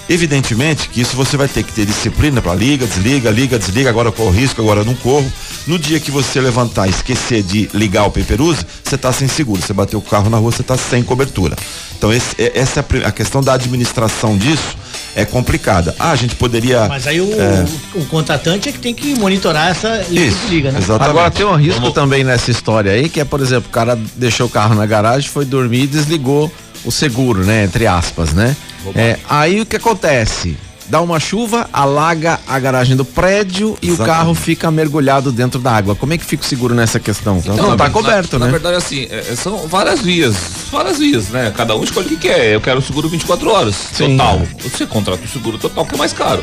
Evidentemente 0.08 0.88
que 0.88 1.00
isso 1.02 1.14
você 1.16 1.36
vai 1.36 1.48
ter 1.48 1.62
que 1.62 1.72
ter 1.72 1.84
disciplina 1.84 2.40
para 2.40 2.54
liga, 2.54 2.86
desliga, 2.86 3.30
liga, 3.30 3.58
desliga, 3.58 3.90
agora 3.90 4.08
eu 4.08 4.12
corro 4.12 4.30
risco, 4.30 4.60
agora 4.62 4.80
eu 4.80 4.84
não 4.84 4.94
corro. 4.94 5.30
No 5.66 5.78
dia 5.78 6.00
que 6.00 6.10
você 6.10 6.40
levantar 6.40 6.86
e 6.86 6.90
esquecer 6.90 7.42
de 7.42 7.68
ligar 7.74 8.04
o 8.06 8.10
paper 8.10 8.40
use, 8.40 8.64
você 8.82 8.94
está 8.94 9.12
sem 9.12 9.28
seguro. 9.28 9.60
Você 9.60 9.72
bateu 9.74 9.98
o 9.98 10.02
carro 10.02 10.30
na 10.30 10.38
rua, 10.38 10.50
você 10.50 10.62
está 10.62 10.78
sem 10.78 11.02
cobertura. 11.02 11.56
Então 11.98 12.10
esse- 12.12 12.34
é- 12.38 12.52
essa 12.58 12.80
é 12.80 13.04
a, 13.04 13.08
a 13.08 13.12
questão 13.12 13.42
da 13.42 13.52
administração 13.52 14.38
disso 14.38 14.76
é 15.14 15.26
complicada. 15.26 15.94
Ah, 15.98 16.10
a 16.12 16.16
gente 16.16 16.34
poderia 16.36 16.86
Mas 16.88 17.06
aí 17.06 17.20
o, 17.20 17.30
É. 17.38 17.66
o, 17.94 18.00
o 18.00 18.06
contratante 18.06 18.68
é 18.68 18.72
que 18.72 18.78
tem 18.78 18.94
que 18.94 19.14
monitorar 19.18 19.68
essa 19.68 20.06
liga 20.08 20.24
isso, 20.26 20.38
liga, 20.48 20.72
né? 20.72 20.78
exatamente. 20.78 21.10
Agora 21.10 21.30
tem 21.30 21.44
um 21.44 21.54
risco 21.56 21.90
também 21.90 22.24
nessa 22.24 22.50
história 22.50 22.92
aí, 22.92 23.10
que 23.10 23.20
é, 23.20 23.24
por 23.24 23.40
exemplo, 23.42 23.68
o 23.68 23.72
cara 23.72 23.98
deixou 24.16 24.46
o 24.46 24.50
carro 24.50 24.74
na 24.74 24.86
garagem, 24.86 25.28
foi 25.28 25.44
dormir 25.44 25.82
e 25.82 25.86
desligou 25.86 26.50
o 26.84 26.90
seguro, 26.90 27.44
né? 27.44 27.64
Entre 27.64 27.86
aspas, 27.86 28.32
né? 28.32 28.56
É, 28.94 29.18
aí 29.28 29.60
o 29.60 29.66
que 29.66 29.76
acontece? 29.76 30.56
Dá 30.90 31.02
uma 31.02 31.20
chuva, 31.20 31.68
alaga 31.70 32.40
a 32.48 32.58
garagem 32.58 32.96
do 32.96 33.04
prédio 33.04 33.76
e 33.82 33.90
o 33.92 33.98
carro 33.98 34.34
fica 34.34 34.70
mergulhado 34.70 35.30
dentro 35.30 35.60
da 35.60 35.70
água. 35.72 35.94
Como 35.94 36.14
é 36.14 36.18
que 36.18 36.24
fica 36.24 36.42
o 36.42 36.46
seguro 36.46 36.74
nessa 36.74 36.98
questão? 36.98 37.36
Então, 37.36 37.54
não 37.56 37.76
tá 37.76 37.84
ver- 37.84 37.90
coberto, 37.92 38.38
na, 38.38 38.46
né? 38.46 38.52
Na 38.52 38.58
verdade, 38.58 38.76
assim, 38.76 39.06
é- 39.10 39.26
é- 39.32 39.36
são 39.36 39.68
várias 39.68 40.00
vias. 40.00 40.34
Várias 40.72 40.98
vias, 40.98 41.28
né? 41.28 41.52
Cada 41.54 41.76
um 41.76 41.84
escolhe 41.84 42.06
o 42.06 42.08
que 42.08 42.16
quer. 42.16 42.54
Eu 42.54 42.60
quero 42.62 42.78
o 42.78 42.82
seguro 42.82 43.06
24 43.06 43.50
horas. 43.50 43.74
Sim. 43.92 44.16
Total. 44.16 44.40
Você 44.62 44.86
contrata 44.86 45.22
o 45.22 45.28
seguro 45.28 45.58
total, 45.58 45.84
que 45.84 45.94
é 45.94 45.98
mais 45.98 46.14
caro. 46.14 46.42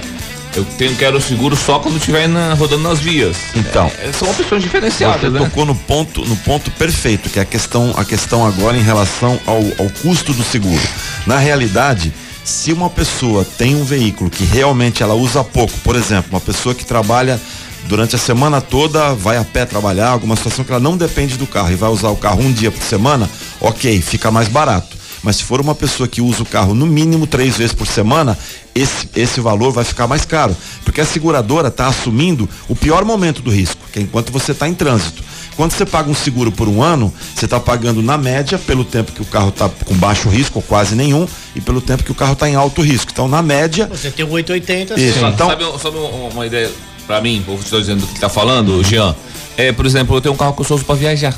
Eu 0.56 0.64
tenho, 0.78 0.96
quero 0.96 1.18
o 1.18 1.22
seguro 1.22 1.56
só 1.56 1.80
quando 1.80 1.98
estiver 1.98 2.30
na- 2.30 2.54
rodando 2.54 2.84
nas 2.84 3.00
vias. 3.00 3.36
Então. 3.56 3.92
É, 4.00 4.12
são 4.14 4.30
opções 4.30 4.62
diferenciadas, 4.62 5.22
Você 5.22 5.30
né? 5.32 5.40
tocou 5.40 5.66
no 5.66 5.74
ponto, 5.74 6.24
no 6.24 6.36
ponto 6.38 6.70
perfeito, 6.70 7.32
que 7.32 7.40
é 7.40 7.42
a 7.42 7.46
questão, 7.46 7.96
a 7.98 8.06
questão 8.06 8.46
agora 8.46 8.78
em 8.78 8.84
relação 8.84 9.40
ao, 9.48 9.58
ao 9.58 9.90
custo 10.04 10.34
do 10.34 10.44
seguro. 10.44 10.82
Na 11.26 11.40
realidade, 11.40 12.14
se 12.46 12.72
uma 12.72 12.90
pessoa 12.90 13.44
tem 13.58 13.76
um 13.76 13.84
veículo 13.84 14.30
que 14.30 14.46
realmente 14.46 15.02
ela 15.02 15.16
usa 15.16 15.44
pouco, 15.44 15.74
por 15.80 15.96
exemplo, 15.96 16.30
uma 16.32 16.40
pessoa 16.40 16.76
que 16.76 16.86
trabalha 16.86 17.42
durante 17.88 18.16
a 18.16 18.20
semana 18.20 18.62
toda, 18.62 19.14
vai 19.16 19.38
a 19.38 19.44
pé 19.44 19.66
trabalhar, 19.66 20.10
alguma 20.10 20.36
situação 20.36 20.64
que 20.64 20.72
ela 20.72 20.80
não 20.80 20.96
depende 20.96 21.38
do 21.38 21.48
carro 21.48 21.72
e 21.72 21.76
vai 21.76 21.90
usar 21.90 22.10
o 22.10 22.16
carro 22.16 22.42
um 22.42 22.54
dia 22.54 22.72
por 22.72 22.84
semana, 22.84 23.30
ok, 23.60 24.00
fica 24.00 24.30
mais 24.30 24.48
barato. 24.48 24.96
Mas 25.24 25.38
se 25.38 25.44
for 25.44 25.60
uma 25.60 25.74
pessoa 25.74 26.08
que 26.08 26.22
usa 26.22 26.44
o 26.44 26.46
carro 26.46 26.76
no 26.76 26.86
mínimo 26.86 27.26
três 27.26 27.58
vezes 27.58 27.74
por 27.74 27.88
semana, 27.88 28.38
esse, 28.76 29.10
esse 29.16 29.42
valor 29.42 29.72
vai 29.72 29.84
ficar 29.84 30.06
mais 30.06 30.24
caro. 30.24 30.56
Porque 30.84 31.02
a 31.02 31.06
seguradora 31.06 31.70
está 31.70 31.88
assumindo 31.88 32.48
o 32.70 32.76
pior 32.76 33.04
momento 33.04 33.42
do 33.42 33.50
risco, 33.50 33.82
que 33.92 33.98
é 33.98 34.02
enquanto 34.04 34.32
você 34.32 34.52
está 34.52 34.70
em 34.70 34.76
trânsito. 34.76 35.24
Quando 35.56 35.72
você 35.72 35.86
paga 35.86 36.10
um 36.10 36.14
seguro 36.14 36.52
por 36.52 36.68
um 36.68 36.84
ano, 36.84 37.14
você 37.34 37.46
está 37.46 37.60
pagando 37.60 38.02
na 38.02 38.18
média 38.18 38.60
pelo 38.60 38.84
tempo 38.84 39.14
que 39.14 39.22
o 39.22 39.26
carro 39.26 39.50
está 39.50 39.70
com 39.70 39.94
baixo 39.96 40.28
risco, 40.28 40.60
ou 40.60 40.62
quase 40.64 40.96
nenhum, 40.96 41.26
e 41.56 41.62
pelo 41.62 41.80
tempo 41.80 42.04
que 42.04 42.12
o 42.12 42.16
carro 42.16 42.34
está 42.34 42.50
em 42.50 42.56
alto 42.56 42.82
risco. 42.82 43.10
Então, 43.12 43.28
na 43.28 43.42
média, 43.42 43.88
Você 43.88 44.12
tem 44.12 44.26
o 44.26 44.30
880, 44.32 45.00
Isso. 45.00 45.18
assim, 45.20 45.34
Então- 45.34 45.48
sabe, 45.50 45.64
sabe 45.82 45.98
uma, 45.98 46.46
ideia 46.46 46.70
pra 47.08 47.22
mim, 47.22 47.42
vou 47.48 47.58
te 47.58 47.70
dizendo 47.70 48.02
do 48.02 48.08
que 48.08 48.20
tá 48.20 48.28
falando, 48.28 48.84
Jean? 48.84 49.16
É, 49.56 49.72
por 49.72 49.86
exemplo, 49.86 50.18
eu 50.18 50.22
tenho 50.22 50.34
um 50.34 50.38
carro 50.38 50.54
que 50.54 50.60
eu 50.62 50.66
só 50.66 50.76
uso 50.76 50.84
pra 50.84 50.96
viajar. 50.96 51.34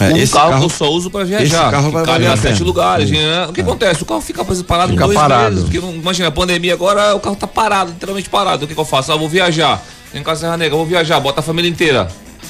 é, 0.00 0.04
um 0.14 0.16
esse 0.16 0.32
carro, 0.32 0.48
carro, 0.50 0.60
que 0.60 0.64
eu 0.72 0.76
só 0.76 0.90
uso 0.90 1.10
pra 1.10 1.24
viajar. 1.24 1.44
esse 1.44 1.54
carro 1.70 1.86
que 1.88 1.92
vai 1.92 2.04
cabe 2.06 2.22
valer 2.24 2.32
a 2.32 2.36
sete 2.36 2.62
lugares. 2.62 3.10
Né? 3.10 3.46
O 3.46 3.52
que 3.52 3.60
acontece? 3.60 4.02
O 4.02 4.06
carro 4.06 4.20
fica 4.22 4.42
parado 4.64 4.92
Fica 4.92 5.04
dois 5.04 5.18
parado. 5.18 5.50
meses. 5.56 5.64
Porque, 5.68 5.78
imagina, 5.78 6.28
a 6.28 6.30
pandemia 6.30 6.72
agora, 6.72 7.14
o 7.14 7.20
carro 7.20 7.36
tá 7.36 7.46
parado, 7.48 7.90
literalmente 7.90 8.30
parado. 8.30 8.64
O 8.64 8.68
que, 8.68 8.74
que 8.74 8.80
eu 8.80 8.84
faço? 8.86 9.12
Ah, 9.12 9.16
vou 9.16 9.28
viajar. 9.28 9.84
Tem 10.12 10.22
casa 10.22 10.40
Serra 10.42 10.56
Negra, 10.56 10.76
vou 10.76 10.86
viajar, 10.86 11.20
bota 11.20 11.40
a 11.40 11.42
família 11.42 11.68
inteira. 11.68 12.08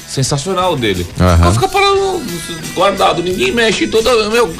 Sensacional 0.09 0.75
dele. 0.75 1.05
Carro 1.17 1.53
fica 1.53 1.67
parado, 1.67 2.21
guardado, 2.73 3.21
ninguém 3.23 3.51
mexe, 3.51 3.87
toda. 3.87 4.29
Meu, 4.29 4.51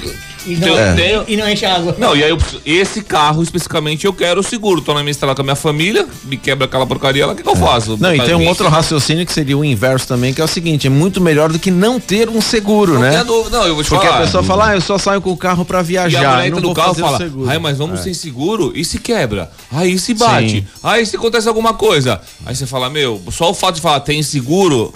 e, 0.46 0.56
não, 0.56 0.68
eu 0.70 0.96
tenho- 0.96 1.24
e 1.28 1.36
não 1.36 1.50
enche 1.50 1.66
água. 1.66 1.96
não, 2.00 2.16
e 2.16 2.24
aí 2.24 2.30
eu 2.30 2.38
preciso- 2.38 2.62
esse 2.66 3.02
carro 3.02 3.44
especificamente 3.44 4.06
eu 4.06 4.14
quero 4.14 4.40
o 4.40 4.44
seguro. 4.44 4.80
Tô 4.82 4.94
na 4.94 5.02
minha 5.02 5.12
estrada 5.12 5.36
com 5.36 5.42
a 5.42 5.44
minha 5.44 5.56
família, 5.56 6.08
me 6.24 6.38
quebra 6.38 6.66
aquela 6.66 6.86
porcaria 6.86 7.26
lá, 7.26 7.34
o 7.34 7.36
que, 7.36 7.44
que 7.44 7.50
eu 7.50 7.56
faço? 7.56 7.98
Não, 8.00 8.16
e 8.16 8.22
tem 8.22 8.34
um 8.36 8.48
outro 8.48 8.68
raciocínio 8.70 9.26
que 9.26 9.34
seria 9.34 9.58
o 9.58 9.66
inverso 9.66 10.08
também, 10.08 10.34
que 10.34 10.40
é 10.40 10.44
o 10.44 10.48
seguinte, 10.48 10.88
é 10.88 10.90
muito 10.90 11.20
melhor 11.20 11.52
do 11.52 11.60
que 11.60 11.70
não 11.70 12.00
ter 12.00 12.30
um 12.30 12.40
seguro, 12.42 12.94
Não 12.94 13.02
né? 13.02 13.24
dúvida. 13.24 13.58
Não, 13.58 13.68
eu 13.68 13.76
vou 13.76 13.84
te 13.84 13.90
Porque 13.90 14.06
falar. 14.08 14.20
a 14.20 14.22
pessoa 14.26 14.44
fala, 14.44 14.70
ah, 14.70 14.76
eu 14.76 14.82
só 14.82 14.98
saio 14.98 15.22
com 15.22 15.32
o 15.32 15.38
carro 15.38 15.66
pra 15.66 15.80
E 15.80 15.82
a 15.82 15.84
viajar, 15.84 16.20
mulher 16.20 16.36
não 16.38 16.46
entra 16.46 16.62
vou 16.62 16.70
no 16.70 16.76
carro 16.76 16.94
e 16.98 17.02
fala, 17.02 17.18
seguro. 17.18 17.50
ai, 17.50 17.60
mas 17.60 17.78
vamos 17.78 18.00
É. 18.00 18.04
sem 18.04 18.14
seguro 18.14 18.72
e 18.76 18.86
se 18.86 18.98
quebra. 18.98 19.52
Aí 19.72 20.00
se 20.00 20.14
bate. 20.14 20.50
Sim. 20.50 20.68
Aí 20.82 21.06
se 21.06 21.16
acontece 21.18 21.48
alguma 21.50 21.74
coisa. 21.74 22.22
Aí 22.46 22.56
você 22.56 22.66
fala, 22.66 22.90
meu, 22.90 23.22
só 23.32 23.50
o 23.52 23.54
fato 23.54 23.76
de 23.76 23.82
falar 23.82 24.00
tem 24.00 24.24
seguro, 24.24 24.94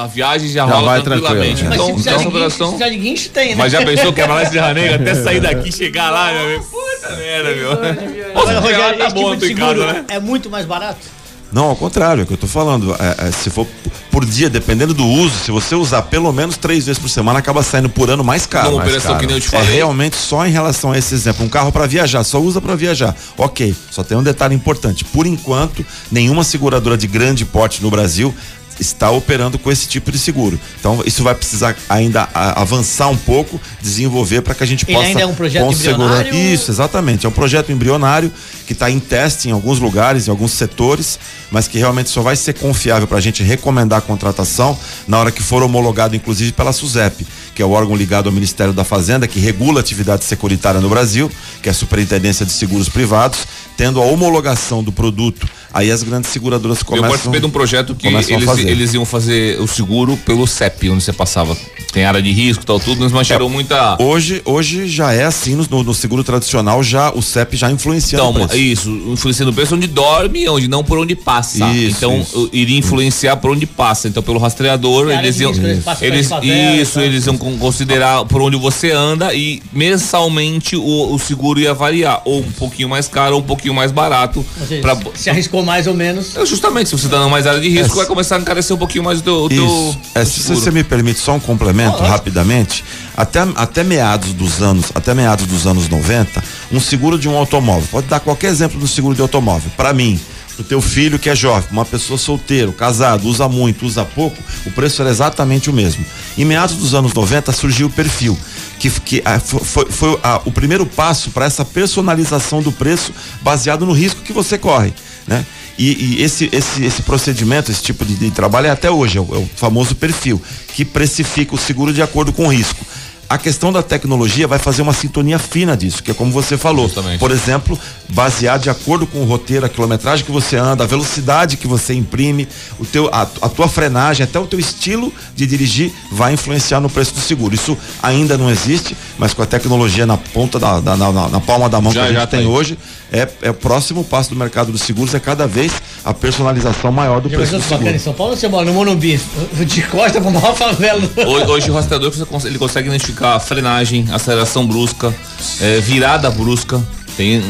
a 0.00 0.06
viagem 0.06 0.48
já, 0.48 0.66
Já 0.66 0.74
rola 0.74 0.86
vai 0.86 1.02
tranquilamente. 1.02 1.64
tranquilo, 1.64 1.68
Mas 1.70 1.74
Então, 1.80 1.86
se 1.86 2.00
então 2.00 2.02
de 2.02 2.08
essa 2.08 2.16
guincho, 2.18 2.22
se 2.30 2.36
operação. 2.36 2.68
precisar 2.68 2.88
de 2.90 2.96
guincho, 2.96 3.28
tem, 3.30 3.48
né? 3.50 3.54
Mas 3.56 3.72
já 3.72 3.84
pensou 3.84 4.12
que 4.12 4.20
é 4.20 4.26
lá 4.26 4.44
de 4.44 4.54
Janeiro 4.54 4.94
até 4.94 5.14
sair 5.14 5.40
daqui 5.40 5.68
e 5.68 5.72
chegar 5.72 6.10
lá, 6.10 6.32
meu 6.32 6.42
amigo? 6.44 6.64
Puta 6.64 7.16
merda, 7.16 7.54
meu. 7.54 7.70
Lá, 7.70 8.60
Rogério, 8.60 8.98
tá 8.98 9.10
bom, 9.10 9.36
tipo 9.36 9.56
casa, 9.60 9.92
né? 9.92 10.04
é 10.08 10.20
muito 10.20 10.50
mais 10.50 10.66
barato? 10.66 11.16
Não, 11.52 11.66
ao 11.66 11.76
contrário, 11.76 12.22
é 12.22 12.24
o 12.24 12.26
que 12.26 12.32
eu 12.32 12.36
tô 12.36 12.48
falando. 12.48 12.92
É, 12.98 13.28
é, 13.28 13.30
se 13.32 13.50
for 13.50 13.64
por 14.10 14.24
dia, 14.26 14.50
dependendo 14.50 14.92
do 14.92 15.06
uso, 15.06 15.32
se 15.38 15.50
você 15.52 15.76
usar 15.76 16.02
pelo 16.02 16.32
menos 16.32 16.56
três 16.56 16.86
vezes 16.86 17.00
por 17.00 17.08
semana, 17.08 17.38
acaba 17.38 17.62
saindo 17.62 17.88
por 17.88 18.10
ano 18.10 18.24
mais 18.24 18.44
caro. 18.46 18.70
Numa 18.72 18.78
mais 18.78 18.88
operação 18.88 19.12
caro. 19.12 19.20
que 19.20 19.26
nem 19.26 19.36
eu 19.36 19.40
te 19.40 19.46
É 19.54 19.58
falei. 19.58 19.74
realmente 19.76 20.16
só 20.16 20.44
em 20.44 20.50
relação 20.50 20.90
a 20.90 20.98
esse 20.98 21.14
exemplo. 21.14 21.46
Um 21.46 21.48
carro 21.48 21.70
para 21.70 21.86
viajar, 21.86 22.24
só 22.24 22.40
usa 22.40 22.60
para 22.60 22.74
viajar. 22.74 23.14
Ok, 23.38 23.74
só 23.92 24.02
tem 24.02 24.18
um 24.18 24.24
detalhe 24.24 24.56
importante. 24.56 25.04
Por 25.04 25.24
enquanto, 25.24 25.86
nenhuma 26.10 26.42
seguradora 26.42 26.96
de 26.98 27.06
grande 27.06 27.44
porte 27.44 27.80
no 27.80 27.90
Brasil 27.90 28.34
está 28.78 29.10
operando 29.10 29.58
com 29.58 29.70
esse 29.70 29.86
tipo 29.88 30.10
de 30.10 30.18
seguro. 30.18 30.58
Então 30.78 31.02
isso 31.06 31.22
vai 31.22 31.34
precisar 31.34 31.76
ainda 31.88 32.28
avançar 32.34 33.08
um 33.08 33.16
pouco, 33.16 33.60
desenvolver 33.80 34.42
para 34.42 34.54
que 34.54 34.62
a 34.62 34.66
gente 34.66 34.84
Ele 34.86 34.94
possa 34.94 35.08
ainda 35.08 35.20
é 35.22 35.26
um 35.26 35.34
projeto 35.34 35.72
embrionário? 35.72 36.34
Isso, 36.34 36.70
exatamente. 36.70 37.26
É 37.26 37.28
um 37.28 37.32
projeto 37.32 37.72
embrionário 37.72 38.32
que 38.66 38.72
está 38.72 38.90
em 38.90 38.98
teste 38.98 39.48
em 39.48 39.52
alguns 39.52 39.78
lugares, 39.78 40.26
em 40.26 40.30
alguns 40.30 40.52
setores, 40.52 41.18
mas 41.50 41.68
que 41.68 41.78
realmente 41.78 42.10
só 42.10 42.22
vai 42.22 42.36
ser 42.36 42.54
confiável 42.54 43.06
para 43.06 43.18
a 43.18 43.20
gente 43.20 43.42
recomendar 43.42 43.98
a 43.98 44.02
contratação 44.02 44.76
na 45.06 45.18
hora 45.18 45.30
que 45.30 45.42
for 45.42 45.62
homologado, 45.62 46.16
inclusive 46.16 46.52
pela 46.52 46.72
SUSEP, 46.72 47.26
que 47.54 47.62
é 47.62 47.64
o 47.64 47.70
órgão 47.70 47.96
ligado 47.96 48.26
ao 48.26 48.32
Ministério 48.32 48.72
da 48.72 48.84
Fazenda, 48.84 49.26
que 49.26 49.38
regula 49.38 49.78
a 49.78 49.80
atividade 49.80 50.24
securitária 50.24 50.80
no 50.80 50.88
Brasil, 50.88 51.30
que 51.62 51.68
é 51.68 51.72
a 51.72 51.74
Superintendência 51.74 52.44
de 52.44 52.52
Seguros 52.52 52.88
Privados, 52.88 53.46
tendo 53.76 54.00
a 54.00 54.04
homologação 54.04 54.82
do 54.82 54.90
produto. 54.90 55.48
Aí 55.72 55.90
as 55.90 56.02
grandes 56.02 56.30
seguradoras 56.30 56.78
Eu 56.78 56.84
começam. 56.86 57.08
participei 57.10 57.40
de 57.40 57.46
um 57.46 57.50
projeto 57.50 57.94
que 57.94 58.06
eles, 58.06 58.28
fazer. 58.66 58.72
eles 58.72 58.94
iam 58.94 59.04
fazer 59.04 59.60
o 59.60 59.66
seguro 59.66 60.16
pelo 60.18 60.46
CEP, 60.46 60.90
onde 60.90 61.02
você 61.02 61.12
passava. 61.12 61.56
Tem 61.92 62.04
área 62.04 62.20
de 62.20 62.30
risco 62.30 62.62
e 62.62 62.66
tal, 62.66 62.78
tudo, 62.78 63.00
mas 63.10 63.12
É, 63.22 63.24
gerou 63.24 63.48
muita. 63.48 63.96
Hoje, 64.02 64.42
hoje 64.44 64.86
já 64.86 65.12
é 65.14 65.24
assim 65.24 65.54
no, 65.54 65.82
no 65.82 65.94
seguro 65.94 66.22
tradicional, 66.22 66.82
já 66.82 67.10
o 67.10 67.22
CEP 67.22 67.56
já 67.56 67.70
influencia 67.70 68.16
Então, 68.18 68.32
no 68.34 68.46
preço. 68.46 68.56
isso, 68.62 68.90
influenciando 69.08 69.50
o 69.50 69.54
preço 69.54 69.74
onde 69.74 69.86
dorme, 69.86 70.46
onde 70.48 70.68
não 70.68 70.84
por 70.84 70.98
onde 70.98 71.16
passa. 71.16 71.66
Isso, 71.68 71.96
então, 71.96 72.20
isso. 72.20 72.50
iria 72.52 72.76
influenciar 72.78 73.36
por 73.38 73.50
onde 73.52 73.64
passa. 73.64 74.08
Então, 74.08 74.22
pelo 74.22 74.38
rastreador, 74.38 75.10
eles 75.10 75.40
iam. 75.40 75.52
risco, 75.52 75.64
eles 75.66 76.02
Eles, 76.02 76.28
favela 76.28 76.76
isso, 76.76 76.94
tal. 76.94 77.02
eles 77.02 77.26
iam 77.26 77.38
con- 77.38 77.56
considerar 77.56 78.26
por 78.26 78.42
onde 78.42 78.56
você 78.58 78.90
anda 78.90 79.32
e 79.32 79.62
mensalmente 79.72 80.76
o, 80.76 81.14
o 81.14 81.18
seguro 81.18 81.58
ia 81.58 81.72
variar. 81.72 82.20
Ou 82.26 82.40
um 82.40 82.52
pouquinho 82.52 82.88
mais 82.90 83.08
caro 83.08 83.36
ou 83.36 83.40
um 83.40 83.44
pouquinho 83.44 83.72
mais 83.74 83.90
barato. 83.90 84.44
Ou 84.60 84.66
seja, 84.66 84.82
pra- 84.82 84.98
se 85.14 85.30
arriscou 85.30 85.62
mais 85.64 85.86
ou 85.86 85.94
menos. 85.94 86.36
É, 86.36 86.44
Justamente, 86.44 86.90
se 86.90 86.98
você 86.98 87.08
tá 87.08 87.16
dando 87.18 87.30
mais 87.30 87.46
área 87.46 87.60
de 87.60 87.68
risco, 87.68 87.94
É, 87.94 87.96
vai 87.96 88.06
começar 88.06 88.36
a 88.36 88.38
encarecer 88.56 88.74
um 88.74 88.78
pouquinho 88.78 89.04
mais 89.04 89.18
o 89.18 89.22
teu. 89.22 89.34
o 89.44 89.48
teu- 89.48 89.64
Isso. 89.66 89.98
É, 90.14 90.24
se 90.24 90.42
você 90.42 90.70
me 90.70 90.82
permite 90.82 91.20
só 91.20 91.34
um 91.34 91.40
complemento 91.40 91.98
rapidamente, 92.02 92.82
até, 93.16 93.40
até 93.54 93.84
meados 93.84 94.32
dos 94.32 94.62
anos, 94.62 94.86
até 94.94 95.12
meados 95.14 95.46
dos 95.46 95.66
anos 95.66 95.88
90, 95.88 96.42
um 96.72 96.80
seguro 96.80 97.18
de 97.18 97.28
um 97.28 97.36
automóvel, 97.36 97.86
pode 97.90 98.06
dar 98.06 98.20
qualquer 98.20 98.48
exemplo 98.48 98.80
do 98.80 98.88
seguro 98.88 99.14
de 99.14 99.20
automóvel. 99.20 99.70
Para 99.76 99.92
mim, 99.92 100.18
pro 100.54 100.64
teu 100.64 100.80
filho 100.80 101.18
que 101.18 101.28
é 101.28 101.36
jovem, 101.36 101.68
uma 101.70 101.84
pessoa 101.84 102.18
solteiro, 102.18 102.72
casado, 102.72 103.28
usa 103.28 103.46
muito, 103.46 103.84
usa 103.84 104.04
pouco, 104.06 104.36
o 104.64 104.70
preço 104.70 105.02
era 105.02 105.10
exatamente 105.10 105.68
o 105.68 105.72
mesmo. 105.72 106.02
Em 106.38 106.44
meados 106.46 106.76
dos 106.76 106.94
anos 106.94 107.12
90 107.12 107.52
surgiu 107.52 107.88
o 107.88 107.90
perfil, 107.90 108.38
que, 108.78 108.88
que 108.88 109.22
ah, 109.24 109.38
fo- 109.38 109.62
foi, 109.62 109.84
foi 109.90 110.18
ah, 110.22 110.40
o 110.46 110.50
primeiro 110.50 110.86
passo 110.86 111.30
para 111.30 111.44
essa 111.44 111.62
personalização 111.64 112.62
do 112.62 112.72
preço 112.72 113.12
baseado 113.42 113.84
no 113.84 113.92
risco 113.92 114.22
que 114.22 114.32
você 114.32 114.56
corre, 114.56 114.94
né? 115.26 115.44
E, 115.78 116.16
e 116.16 116.22
esse, 116.22 116.48
esse, 116.52 116.84
esse 116.84 117.02
procedimento, 117.02 117.70
esse 117.70 117.82
tipo 117.82 118.04
de, 118.04 118.14
de 118.14 118.30
trabalho 118.30 118.66
é 118.66 118.70
até 118.70 118.90
hoje, 118.90 119.18
é 119.18 119.20
o, 119.20 119.34
é 119.34 119.38
o 119.38 119.48
famoso 119.56 119.94
perfil, 119.94 120.40
que 120.68 120.84
precifica 120.84 121.54
o 121.54 121.58
seguro 121.58 121.92
de 121.92 122.02
acordo 122.02 122.32
com 122.32 122.46
o 122.46 122.48
risco. 122.48 122.84
A 123.28 123.36
questão 123.38 123.72
da 123.72 123.82
tecnologia 123.82 124.46
vai 124.46 124.58
fazer 124.58 124.82
uma 124.82 124.92
sintonia 124.92 125.36
fina 125.36 125.76
disso, 125.76 126.00
que 126.00 126.12
é 126.12 126.14
como 126.14 126.30
você 126.30 126.56
falou. 126.56 126.84
Justamente. 126.86 127.18
Por 127.18 127.32
exemplo, 127.32 127.76
baseado 128.08 128.62
de 128.62 128.70
acordo 128.70 129.04
com 129.04 129.18
o 129.18 129.24
roteiro, 129.24 129.66
a 129.66 129.68
quilometragem 129.68 130.24
que 130.24 130.30
você 130.30 130.56
anda, 130.56 130.84
a 130.84 130.86
velocidade 130.86 131.56
que 131.56 131.66
você 131.66 131.92
imprime, 131.92 132.46
o 132.78 132.84
teu, 132.86 133.08
a, 133.12 133.22
a 133.22 133.48
tua 133.48 133.66
frenagem, 133.66 134.22
até 134.22 134.38
o 134.38 134.46
teu 134.46 134.60
estilo 134.60 135.12
de 135.34 135.44
dirigir 135.44 135.90
vai 136.12 136.34
influenciar 136.34 136.80
no 136.80 136.88
preço 136.88 137.14
do 137.14 137.20
seguro. 137.20 137.52
Isso 137.52 137.76
ainda 138.00 138.38
não 138.38 138.48
existe, 138.48 138.96
mas 139.18 139.34
com 139.34 139.42
a 139.42 139.46
tecnologia 139.46 140.06
na 140.06 140.16
ponta 140.16 140.56
da, 140.60 140.78
da- 140.78 140.96
na, 140.96 141.10
na- 141.10 141.28
na 141.28 141.40
palma 141.40 141.68
da 141.68 141.80
mão 141.80 141.92
Já- 141.92 142.02
que 142.02 142.06
a 142.06 142.08
gente 142.10 142.20
já 142.20 142.26
tem 142.28 142.40
aí. 142.40 142.46
hoje, 142.46 142.78
é, 143.12 143.28
é 143.42 143.50
o 143.50 143.54
próximo 143.54 144.04
passo 144.04 144.30
do 144.30 144.36
mercado 144.36 144.70
dos 144.70 144.82
seguros, 144.82 145.12
é 145.14 145.18
cada 145.18 145.48
vez 145.48 145.72
a 146.04 146.14
personalização 146.14 146.92
maior 146.92 147.20
do 147.20 147.28
Já 147.28 147.36
preço 147.38 147.56
do 147.56 147.62
seguro. 147.62 147.90
em 147.90 147.98
São 147.98 148.12
Paulo 148.12 148.34
ou 148.34 148.38
você 148.38 148.46
mora 148.46 148.64
no 148.66 148.72
Monumbi? 148.72 149.20
De 149.66 149.82
costa 149.82 150.20
pra 150.20 150.30
maior 150.30 150.54
favela. 150.54 151.00
Hoje, 151.26 151.46
hoje 151.50 151.70
o 151.72 151.74
rastreador 151.74 152.12
ele 152.44 152.58
consegue 152.58 152.86
identificar 152.88 153.15
frenagem, 153.40 154.06
aceleração 154.12 154.66
brusca, 154.66 155.14
eh, 155.60 155.80
virada 155.80 156.30
brusca. 156.30 156.82
Tem, 157.16 157.42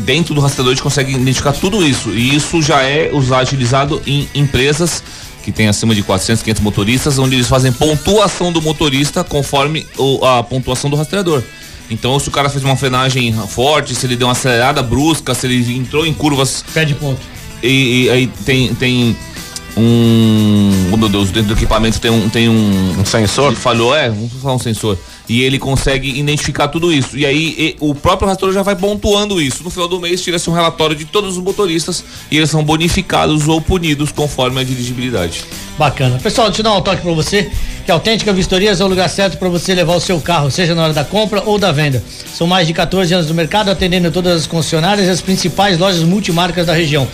dentro 0.00 0.34
do 0.34 0.40
rastreador 0.40 0.72
a 0.72 0.74
gente 0.74 0.82
consegue 0.82 1.14
identificar 1.14 1.52
tudo 1.52 1.82
isso. 1.86 2.10
E 2.10 2.34
isso 2.34 2.60
já 2.62 2.82
é 2.82 3.10
usado, 3.12 3.42
utilizado 3.44 4.02
em 4.06 4.28
empresas 4.34 5.02
que 5.42 5.50
tem 5.52 5.68
acima 5.68 5.94
de 5.94 6.02
400, 6.02 6.42
500 6.42 6.62
motoristas, 6.62 7.18
onde 7.18 7.34
eles 7.36 7.46
fazem 7.48 7.70
pontuação 7.72 8.50
do 8.52 8.60
motorista 8.62 9.22
conforme 9.24 9.86
o- 9.98 10.24
a 10.24 10.42
pontuação 10.42 10.88
do 10.90 10.96
rastreador. 10.96 11.42
Então, 11.90 12.18
se 12.18 12.28
o 12.28 12.30
cara 12.30 12.48
fez 12.48 12.64
uma 12.64 12.76
frenagem 12.76 13.32
forte, 13.48 13.94
se 13.94 14.06
ele 14.06 14.16
deu 14.16 14.26
uma 14.26 14.32
acelerada 14.32 14.82
brusca, 14.82 15.34
se 15.34 15.46
ele 15.46 15.76
entrou 15.76 16.06
em 16.06 16.14
curvas 16.14 16.64
Perde 16.72 16.94
ponto. 16.94 17.20
e, 17.62 18.04
e 18.04 18.10
aí 18.10 18.26
tem, 18.44 18.74
tem 18.74 19.16
um. 19.76 20.70
Oh 20.92 20.96
meu 20.96 21.08
Deus, 21.08 21.30
dentro 21.30 21.48
do 21.48 21.58
equipamento 21.58 22.00
tem 22.00 22.10
um. 22.10 22.28
Tem 22.28 22.48
um, 22.48 22.94
Um 23.00 23.04
sensor? 23.04 23.48
Ele 23.52 23.56
falou, 23.60 23.94
é, 23.94 24.08
vamos 24.08 24.32
falar 24.40 24.54
um 24.54 24.58
sensor. 24.58 24.98
E 25.28 25.40
ele 25.42 25.58
consegue 25.58 26.18
identificar 26.18 26.68
tudo 26.68 26.92
isso. 26.92 27.16
E 27.16 27.24
aí 27.24 27.54
e- 27.58 27.76
o 27.80 27.94
próprio 27.94 28.28
rastreador 28.28 28.54
já 28.54 28.62
vai 28.62 28.76
pontuando 28.76 29.40
isso. 29.40 29.64
No 29.64 29.70
final 29.70 29.88
do 29.88 29.98
mês 29.98 30.22
tira-se 30.22 30.50
um 30.50 30.52
relatório 30.52 30.94
de 30.94 31.06
todos 31.06 31.38
os 31.38 31.42
motoristas 31.42 32.04
e 32.30 32.36
eles 32.36 32.50
são 32.50 32.62
bonificados 32.62 33.48
ou 33.48 33.58
punidos 33.60 34.12
conforme 34.12 34.60
a 34.60 34.64
dirigibilidade. 34.64 35.42
Bacana. 35.78 36.18
Pessoal, 36.22 36.48
deixa 36.48 36.60
eu 36.60 36.64
dar 36.64 36.74
um 36.74 36.82
toque 36.82 37.00
pra 37.00 37.12
você, 37.12 37.50
que 37.86 37.90
a 37.90 37.94
Autêntica 37.94 38.32
Vistorias 38.34 38.80
é 38.80 38.84
o 38.84 38.86
lugar 38.86 39.08
certo 39.08 39.38
para 39.38 39.48
você 39.48 39.74
levar 39.74 39.94
o 39.96 40.00
seu 40.00 40.20
carro, 40.20 40.50
seja 40.50 40.74
na 40.74 40.84
hora 40.84 40.92
da 40.92 41.04
compra 41.04 41.42
ou 41.46 41.58
da 41.58 41.72
venda. 41.72 42.04
São 42.34 42.46
mais 42.46 42.66
de 42.66 42.74
14 42.74 43.12
anos 43.14 43.26
no 43.26 43.34
mercado, 43.34 43.70
atendendo 43.70 44.10
todas 44.10 44.42
as 44.42 44.46
concessionárias 44.46 45.06
e 45.06 45.10
as 45.10 45.20
principais 45.22 45.78
lojas 45.78 46.02
multimarcas 46.02 46.66
da 46.66 46.74
região. 46.74 47.08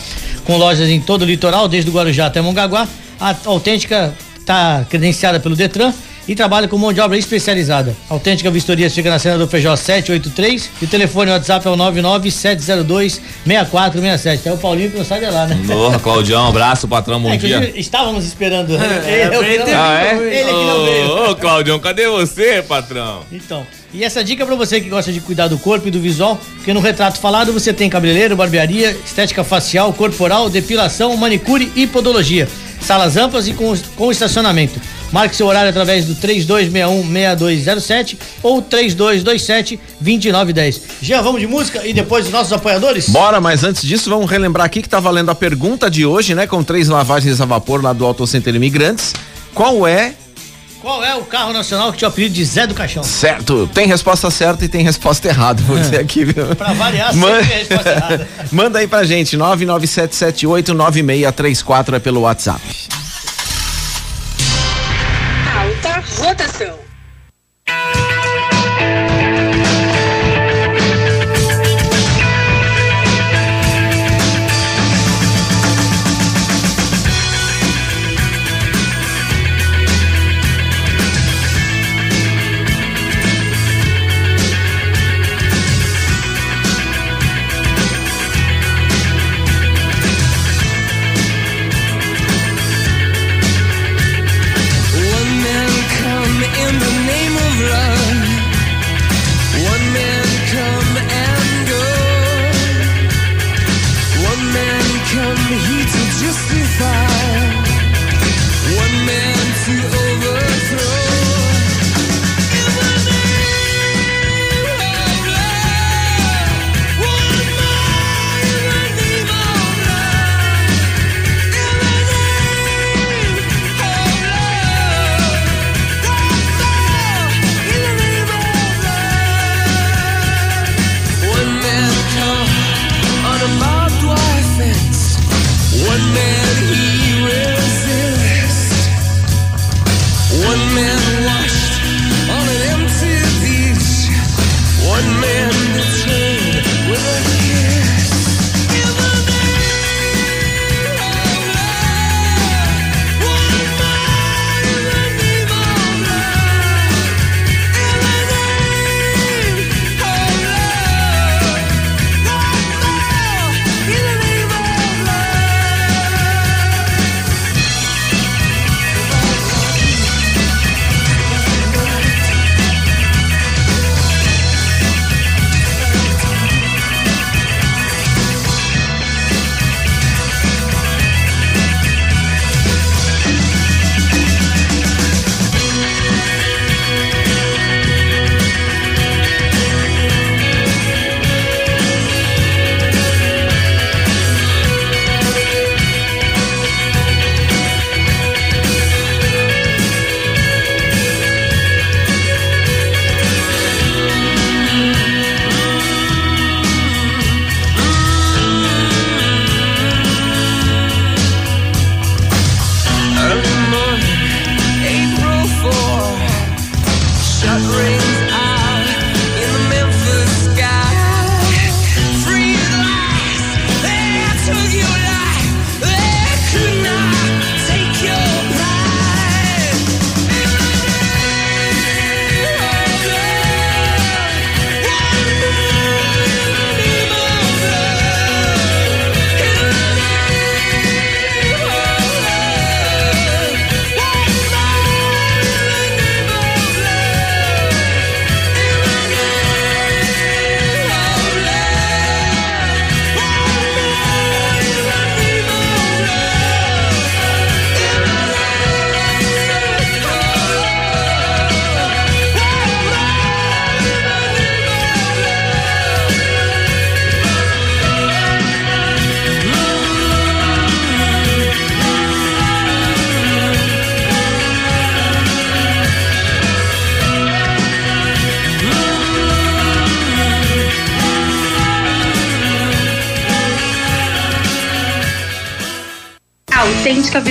Com 0.44 0.56
lojas 0.56 0.88
em 0.88 1.00
todo 1.00 1.22
o 1.22 1.24
litoral, 1.24 1.68
desde 1.68 1.88
o 1.88 1.92
Guarujá 1.92 2.26
até 2.26 2.40
Mongaguá, 2.40 2.88
a 3.20 3.36
Autêntica 3.44 4.12
está 4.38 4.84
credenciada 4.90 5.38
pelo 5.38 5.54
Detran 5.54 5.92
e 6.30 6.34
trabalha 6.36 6.68
com 6.68 6.78
mão 6.78 6.92
de 6.92 7.00
obra 7.00 7.18
especializada. 7.18 7.96
A 8.08 8.14
Autêntica 8.14 8.48
Vistorias 8.52 8.94
fica 8.94 9.10
na 9.10 9.18
cena 9.18 9.36
do 9.36 9.48
Feijó 9.48 9.74
783 9.74 10.70
e 10.80 10.84
o 10.84 10.88
telefone 10.88 11.28
WhatsApp 11.32 11.66
é 11.66 11.70
o 11.72 11.76
99702-6467. 11.76 14.34
Até 14.38 14.52
o 14.52 14.56
Paulinho 14.56 14.92
que 14.92 14.96
não 14.98 15.04
sai 15.04 15.18
de 15.18 15.26
lá, 15.26 15.44
né? 15.46 15.58
Porra, 15.66 15.98
Claudião, 15.98 16.46
abraço, 16.48 16.86
patrão, 16.86 17.20
bom 17.20 17.32
É, 17.32 17.36
dia. 17.36 17.72
estávamos 17.74 18.24
esperando. 18.24 18.76
É, 18.76 19.24
ele, 19.26 19.34
ele 19.54 19.58
teve 19.64 19.74
Ah, 19.74 20.04
é? 20.04 20.14
ele 20.14 20.44
que 20.48 20.64
não 20.64 20.84
veio. 20.84 21.06
Ô, 21.08 21.30
ô, 21.30 21.34
Claudião, 21.34 21.80
cadê 21.80 22.06
você, 22.08 22.62
patrão? 22.62 23.22
Então, 23.32 23.66
e 23.92 24.04
essa 24.04 24.22
dica 24.22 24.44
é 24.44 24.46
pra 24.46 24.54
você 24.54 24.80
que 24.80 24.88
gosta 24.88 25.12
de 25.12 25.18
cuidar 25.20 25.48
do 25.48 25.58
corpo 25.58 25.88
e 25.88 25.90
do 25.90 25.98
visual, 26.00 26.40
porque 26.56 26.72
no 26.72 26.78
retrato 26.78 27.18
falado 27.18 27.52
você 27.52 27.72
tem 27.72 27.90
cabeleireiro, 27.90 28.36
barbearia, 28.36 28.96
estética 29.04 29.42
facial, 29.42 29.92
corporal, 29.92 30.48
depilação, 30.48 31.16
manicure 31.16 31.72
e 31.74 31.88
podologia. 31.88 32.46
Salas 32.80 33.16
amplas 33.16 33.48
e 33.48 33.52
com, 33.52 33.76
com 33.96 34.12
estacionamento. 34.12 34.80
Marque 35.12 35.36
seu 35.36 35.46
horário 35.46 35.70
através 35.70 36.04
do 36.04 36.14
3261-6207 36.16 38.16
ou 38.42 38.60
3227-2910. 38.62 40.80
Jean, 41.02 41.22
vamos 41.22 41.40
de 41.40 41.46
música 41.46 41.86
e 41.86 41.92
depois 41.92 42.26
os 42.26 42.32
nossos 42.32 42.52
apoiadores? 42.52 43.08
Bora, 43.08 43.40
mas 43.40 43.62
antes 43.64 43.82
disso, 43.82 44.08
vamos 44.10 44.30
relembrar 44.30 44.66
aqui 44.66 44.82
que 44.82 44.88
tá 44.88 45.00
valendo 45.00 45.30
a 45.30 45.34
pergunta 45.34 45.90
de 45.90 46.06
hoje, 46.06 46.34
né? 46.34 46.46
Com 46.46 46.62
três 46.62 46.88
lavagens 46.88 47.40
a 47.40 47.44
vapor 47.44 47.82
lá 47.82 47.92
do 47.92 48.04
Auto 48.06 48.24
Center 48.26 48.54
Imigrantes. 48.54 49.12
Qual 49.54 49.86
é 49.86 50.14
Qual 50.80 51.04
é 51.04 51.14
o 51.14 51.22
carro 51.22 51.52
nacional 51.52 51.92
que 51.92 51.98
tinha 51.98 52.08
o 52.08 52.12
apelido 52.12 52.34
de 52.34 52.44
Zé 52.44 52.66
do 52.66 52.74
Caixão? 52.74 53.02
certo? 53.02 53.68
Tem 53.74 53.86
resposta 53.86 54.30
certa 54.30 54.64
e 54.64 54.68
tem 54.68 54.82
resposta 54.82 55.28
errada, 55.28 55.62
vou 55.64 55.76
dizer 55.78 56.00
aqui, 56.00 56.24
viu? 56.24 56.54
Pra 56.56 56.72
variar, 56.72 57.12
sempre 57.12 57.30
a 57.30 57.40
resposta 57.42 57.90
errada. 57.90 58.26
Manda 58.52 58.78
aí 58.78 58.86
pra 58.86 59.04
gente, 59.04 59.36
997789634 59.36 61.94
é 61.94 61.98
pelo 61.98 62.20
WhatsApp. 62.20 62.60
Alta 66.22 66.89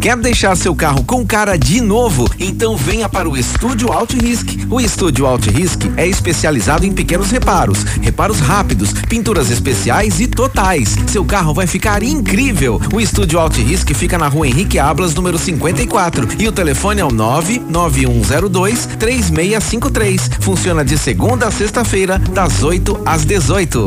Quer 0.00 0.16
deixar 0.16 0.56
seu 0.56 0.74
carro 0.74 1.04
com 1.04 1.26
cara 1.26 1.56
de 1.56 1.80
novo? 1.80 2.28
Então 2.38 2.76
venha 2.76 3.08
para 3.08 3.28
o 3.28 3.36
Estúdio 3.36 3.92
Auto 3.92 4.16
Risk. 4.16 4.66
O 4.70 4.80
Estúdio 4.80 5.26
Auto 5.26 5.50
Risk 5.50 5.82
é 5.96 6.06
especializado 6.06 6.84
em 6.86 6.92
pequenos 6.92 7.30
reparos, 7.30 7.82
reparos 8.00 8.40
rápidos, 8.40 8.92
pinturas 8.92 9.50
especiais 9.50 10.20
e 10.20 10.26
totais. 10.26 10.96
Seu 11.08 11.24
carro 11.24 11.54
vai 11.54 11.66
ficar 11.66 12.02
incrível. 12.02 12.80
O 12.92 13.00
Estúdio 13.00 13.38
Auto 13.38 13.60
Risk 13.60 13.92
fica 13.94 14.16
na 14.18 14.28
rua 14.28 14.46
Henrique 14.46 14.78
Ablas, 14.78 15.14
número 15.14 15.38
54. 15.38 16.28
E 16.38 16.46
o 16.46 16.52
telefone 16.52 17.00
é 17.00 17.04
o 17.04 17.10
99102 17.10 18.86
3653. 18.98 20.30
Funciona 20.40 20.84
de 20.84 20.96
segunda 20.98 21.48
a 21.48 21.50
sexta-feira, 21.50 22.18
das 22.18 22.62
8 22.62 23.00
às 23.04 23.24
18. 23.24 23.86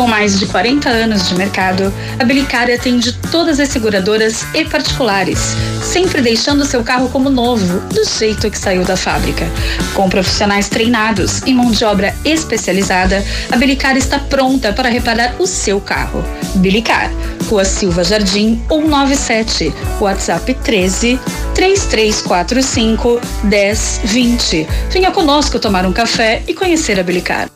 Com 0.00 0.06
mais 0.06 0.38
de 0.38 0.46
40 0.46 0.88
anos 0.88 1.28
de 1.28 1.34
mercado, 1.34 1.92
a 2.18 2.24
Bilicar 2.24 2.70
atende 2.70 3.12
todas 3.30 3.60
as 3.60 3.68
seguradoras 3.68 4.46
e 4.54 4.64
particulares, 4.64 5.38
sempre 5.82 6.22
deixando 6.22 6.64
seu 6.64 6.82
carro 6.82 7.10
como 7.10 7.28
novo, 7.28 7.80
do 7.80 8.02
jeito 8.06 8.50
que 8.50 8.56
saiu 8.56 8.82
da 8.82 8.96
fábrica. 8.96 9.46
Com 9.92 10.08
profissionais 10.08 10.70
treinados 10.70 11.42
e 11.44 11.52
mão 11.52 11.70
de 11.70 11.84
obra 11.84 12.14
especializada, 12.24 13.22
a 13.52 13.56
Bilicar 13.58 13.94
está 13.94 14.18
pronta 14.18 14.72
para 14.72 14.88
reparar 14.88 15.34
o 15.38 15.46
seu 15.46 15.78
carro. 15.82 16.24
Bilicar, 16.54 17.10
Rua 17.50 17.66
Silva 17.66 18.02
Jardim 18.02 18.58
197, 18.70 19.70
WhatsApp 20.00 20.54
13 20.64 21.20
3345 21.54 23.20
1020. 23.44 24.66
Venha 24.88 25.10
conosco 25.10 25.58
tomar 25.58 25.84
um 25.84 25.92
café 25.92 26.42
e 26.48 26.54
conhecer 26.54 26.98
a 26.98 27.02
Bilicar. 27.02 27.50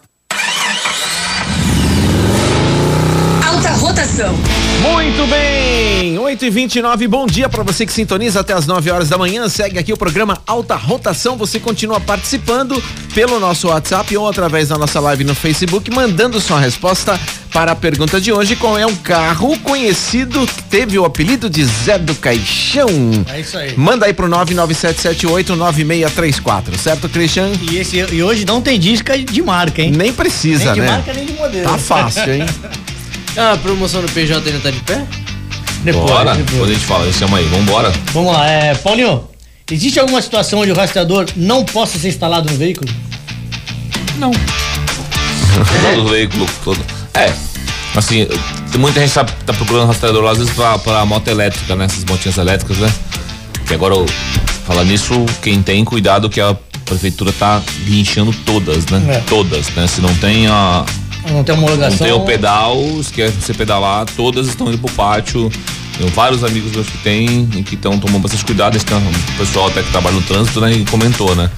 Muito 4.05 5.25
bem, 5.31 6.19
8 6.19 6.45
e 6.45 6.51
29 6.51 7.09
bom 7.09 7.27
dia 7.27 7.49
para 7.49 7.63
você 7.63 7.87
que 7.87 7.93
sintoniza 7.93 8.41
até 8.41 8.53
as 8.53 8.67
9 8.67 8.91
horas 8.91 9.09
da 9.09 9.17
manhã. 9.17 9.49
Segue 9.49 9.79
aqui 9.79 9.95
o 9.95 9.97
programa 9.97 10.43
Alta 10.47 10.77
Rotação. 10.77 11.39
Você 11.39 11.59
continua 11.59 11.99
participando 11.99 12.85
pelo 13.15 13.41
nosso 13.41 13.69
WhatsApp 13.69 14.15
ou 14.15 14.29
através 14.29 14.69
da 14.69 14.77
nossa 14.77 15.01
live 15.01 15.25
no 15.25 15.35
Facebook, 15.35 15.91
mandando 15.91 16.39
sua 16.39 16.61
resposta 16.61 17.19
para 17.51 17.73
a 17.73 17.75
pergunta 17.75 18.21
de 18.21 18.31
hoje: 18.31 18.57
qual 18.57 18.79
é 18.79 18.85
um 18.85 18.95
carro 18.95 19.59
conhecido 19.61 20.47
que 20.47 20.63
teve 20.65 20.99
o 20.99 21.07
apelido 21.07 21.49
de 21.49 21.65
Zé 21.65 21.99
do 21.99 22.15
Caixão? 22.15 22.91
É 23.33 23.41
isso 23.41 23.57
aí. 23.57 23.75
Manda 23.75 24.05
aí 24.05 24.13
pro 24.13 24.29
997789634, 24.29 26.77
certo, 26.77 27.09
Christian? 27.09 27.53
E, 27.71 27.79
esse, 27.79 27.97
e 27.97 28.23
hoje 28.23 28.45
não 28.45 28.61
tem 28.61 28.79
disca 28.79 29.19
de 29.19 29.41
marca, 29.41 29.81
hein? 29.81 29.91
Nem 29.91 30.13
precisa, 30.13 30.67
nem 30.67 30.75
de 30.75 30.81
né? 30.83 30.91
marca, 30.91 31.15
nem 31.15 31.25
de 31.25 31.33
modelo. 31.33 31.65
Tá 31.65 31.79
fácil, 31.79 32.35
hein? 32.35 32.45
Ah, 33.37 33.53
a 33.53 33.57
promoção 33.57 34.01
do 34.03 34.09
PJ 34.13 34.49
ainda 34.49 34.61
tá 34.61 34.71
de 34.71 34.81
pé? 34.81 35.05
Depois, 35.83 36.11
Bora, 36.11 36.35
depois. 36.35 36.51
depois 36.51 36.71
a 36.71 36.75
gente 36.75 36.85
fala, 36.87 37.13
chama 37.13 37.39
aí, 37.39 37.45
vambora. 37.47 37.93
Vamos 38.13 38.33
lá, 38.33 38.49
é, 38.49 38.75
Paulinho, 38.75 39.25
existe 39.71 39.99
alguma 39.99 40.23
situação 40.23 40.61
onde 40.61 40.71
o 40.71 40.75
rastreador 40.75 41.27
não 41.37 41.65
possa 41.65 41.99
ser 41.99 42.09
instalado 42.09 42.51
no 42.51 42.57
veículo? 42.57 42.91
Todo 44.21 46.03
o 46.07 46.09
veículo, 46.09 46.47
todo. 46.65 46.81
É, 47.15 47.33
assim, 47.97 48.27
tem 48.71 48.81
muita 48.81 49.01
gente 49.01 49.13
tá, 49.13 49.25
tá 49.25 49.53
procurando 49.53 49.87
rastreador 49.87 50.23
lá, 50.23 50.31
às 50.33 50.39
vezes 50.39 50.53
pra, 50.55 50.79
pra 50.79 51.05
moto 51.05 51.29
elétrica, 51.29 51.75
né? 51.77 51.85
Essas 51.87 52.05
motinhas 52.05 52.39
elétricas, 52.39 52.79
né? 52.79 52.93
Que 53.67 53.75
agora, 53.75 53.95
eu- 53.95 54.07
falar 54.67 54.85
nisso, 54.85 55.27
quem 55.43 55.63
tem, 55.63 55.85
cuidado 55.85 56.31
que 56.31 56.41
a 56.41 56.57
prefeitura 56.87 57.33
tá 57.33 57.63
guinchando 57.85 58.33
todas, 58.47 58.87
né? 58.87 59.03
É. 59.17 59.19
Todas, 59.29 59.69
né? 59.71 59.87
Se 59.87 60.01
não 60.01 60.15
tem 60.17 60.47
a, 60.47 60.85
Não 61.31 61.43
tem 61.43 61.55
Não 61.57 61.65
homologação? 61.65 62.07
tem 62.07 62.13
o 62.13 62.21
pedal, 62.21 62.79
esquece 63.01 63.37
de 63.37 63.45
você 63.45 63.55
pedalar, 63.55 64.07
todas 64.17 64.49
estão 64.49 64.69
indo 64.69 64.79
pro 64.79 64.93
pátio. 64.95 65.51
Tenho 65.97 66.11
vários 66.11 66.43
amigos 66.43 66.73
meus 66.73 66.89
que 66.89 66.99
tem 66.99 67.49
e 67.55 67.63
que 67.63 67.77
estão 67.77 67.99
tomando 67.99 68.23
bastante 68.23 68.45
cuidado. 68.45 68.77
Esse 68.77 68.85
tem 68.85 68.97
um 68.97 69.13
pessoal 69.39 69.69
até 69.69 69.83
que 69.83 69.91
trabalha 69.91 70.17
no 70.17 70.23
trânsito, 70.23 70.61
né? 70.61 70.73
E 70.73 70.85
comentou, 70.85 71.35
né? 71.37 71.49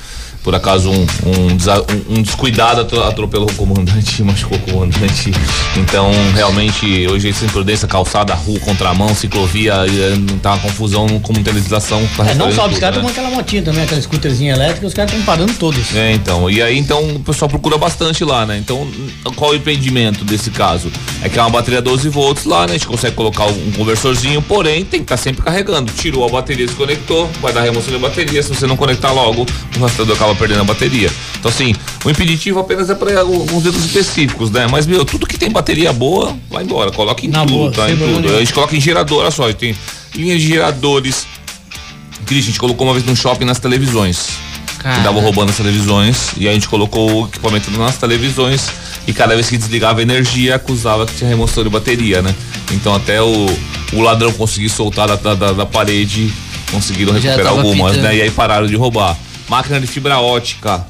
Por 0.46 0.54
acaso 0.54 0.88
um, 0.92 1.00
um, 1.26 2.14
um- 2.18 2.22
descuidado 2.22 2.82
atro- 2.82 3.02
atropelou 3.02 3.48
o 3.50 3.54
comandante, 3.54 4.22
machucou 4.22 4.56
o 4.56 4.60
comandante. 4.60 5.32
Então, 5.76 6.08
realmente, 6.36 7.04
hoje 7.10 7.30
essa 7.30 7.44
imprudência, 7.44 7.88
calçada, 7.88 8.32
rua, 8.32 8.60
contramão, 8.60 9.12
ciclovia, 9.12 9.74
eh, 9.88 10.14
tá 10.40 10.50
uma 10.52 10.60
confusão 10.60 11.08
como 11.18 11.42
tem 11.42 11.52
legislação. 11.52 12.00
Tá 12.16 12.28
É, 12.30 12.34
não 12.34 12.52
só, 12.52 12.68
os 12.68 12.78
caras 12.78 12.94
né? 12.98 13.02
tomam 13.02 13.08
aquela 13.10 13.28
motinha 13.28 13.60
também, 13.60 13.82
aquela 13.82 14.00
scooterzinha 14.00 14.52
elétrica, 14.54 14.86
os 14.86 14.94
caras 14.94 15.10
estão 15.10 15.26
parando 15.26 15.52
todos. 15.54 15.92
É, 15.96 16.12
então. 16.12 16.48
E 16.48 16.62
aí, 16.62 16.78
então, 16.78 17.02
o 17.16 17.18
pessoal 17.18 17.48
procura 17.48 17.76
bastante 17.76 18.24
lá, 18.24 18.46
né? 18.46 18.56
Então, 18.56 18.86
qual 19.34 19.50
o 19.50 19.54
impedimento 19.56 20.24
desse 20.24 20.52
caso? 20.52 20.92
É 21.22 21.28
que 21.28 21.40
é 21.40 21.42
uma 21.42 21.50
bateria 21.50 21.82
12 21.82 22.08
volts 22.08 22.44
lá, 22.44 22.60
né? 22.68 22.74
A 22.74 22.78
gente 22.78 22.86
consegue 22.86 23.16
colocar 23.16 23.46
um 23.46 23.72
conversorzinho, 23.76 24.40
porém, 24.40 24.84
tem 24.84 25.00
que 25.00 25.06
estar 25.06 25.16
sempre 25.16 25.42
carregando. 25.42 25.90
Tirou 25.92 26.24
a 26.24 26.28
bateria, 26.30 26.66
desconectou, 26.66 27.28
vai 27.42 27.52
dar 27.52 27.62
remoção 27.62 27.92
de 27.92 27.98
bateria. 27.98 28.40
Se 28.44 28.50
você 28.50 28.64
não 28.64 28.76
conectar 28.76 29.10
logo, 29.10 29.44
o 29.76 29.80
rastreador 29.80 30.14
acaba 30.14 30.35
perdendo 30.36 30.60
a 30.60 30.64
bateria. 30.64 31.10
Então, 31.38 31.50
assim, 31.50 31.74
o 32.04 32.10
impeditivo 32.10 32.58
apenas 32.60 32.88
é 32.90 32.94
para 32.94 33.20
alguns 33.20 33.62
veículos 33.62 33.84
específicos, 33.86 34.50
né? 34.50 34.66
Mas, 34.70 34.86
meu, 34.86 35.04
tudo 35.04 35.26
que 35.26 35.38
tem 35.38 35.50
bateria 35.50 35.92
boa, 35.92 36.36
vai 36.50 36.64
embora. 36.64 36.90
Coloca 36.90 37.24
em 37.24 37.28
Na 37.28 37.40
tudo, 37.40 37.52
boa, 37.52 37.72
tá? 37.72 37.90
Em 37.90 37.96
tudo. 37.96 38.20
nenhum. 38.20 38.36
A 38.36 38.40
gente 38.40 38.52
coloca 38.52 38.76
em 38.76 38.80
gerador, 38.80 39.20
olha 39.22 39.30
só, 39.30 39.44
a 39.44 39.48
gente 39.48 39.58
tem 39.58 39.76
linha 40.14 40.38
de 40.38 40.46
geradores. 40.46 41.26
Cris, 42.26 42.44
a 42.44 42.46
gente 42.46 42.58
colocou 42.58 42.86
uma 42.86 42.92
vez 42.94 43.04
no 43.06 43.14
shopping 43.14 43.44
nas 43.44 43.58
televisões. 43.58 44.28
Cara. 44.78 44.96
Que 44.96 45.02
Tava 45.04 45.20
roubando 45.20 45.50
as 45.50 45.56
televisões 45.56 46.30
e 46.36 46.48
a 46.48 46.52
gente 46.52 46.68
colocou 46.68 47.22
o 47.24 47.26
equipamento 47.26 47.70
nas 47.72 47.96
televisões 47.96 48.68
e 49.06 49.12
cada 49.12 49.34
vez 49.34 49.48
que 49.48 49.56
desligava 49.56 50.00
a 50.00 50.02
energia 50.02 50.56
acusava 50.56 51.06
que 51.06 51.14
tinha 51.14 51.28
remoção 51.30 51.62
de 51.64 51.70
bateria, 51.70 52.20
né? 52.22 52.34
Então 52.72 52.94
até 52.94 53.22
o, 53.22 53.46
o 53.92 54.00
ladrão 54.00 54.32
conseguir 54.32 54.68
soltar 54.68 55.08
da, 55.08 55.34
da, 55.34 55.52
da 55.52 55.66
parede, 55.66 56.32
conseguiram 56.70 57.12
recuperar 57.12 57.52
algumas, 57.52 57.92
pitando. 57.92 58.02
né? 58.08 58.16
E 58.16 58.22
aí 58.22 58.30
pararam 58.30 58.66
de 58.66 58.76
roubar. 58.76 59.16
Máquina 59.48 59.80
de 59.80 59.86
fibra 59.86 60.18
ótica. 60.18 60.84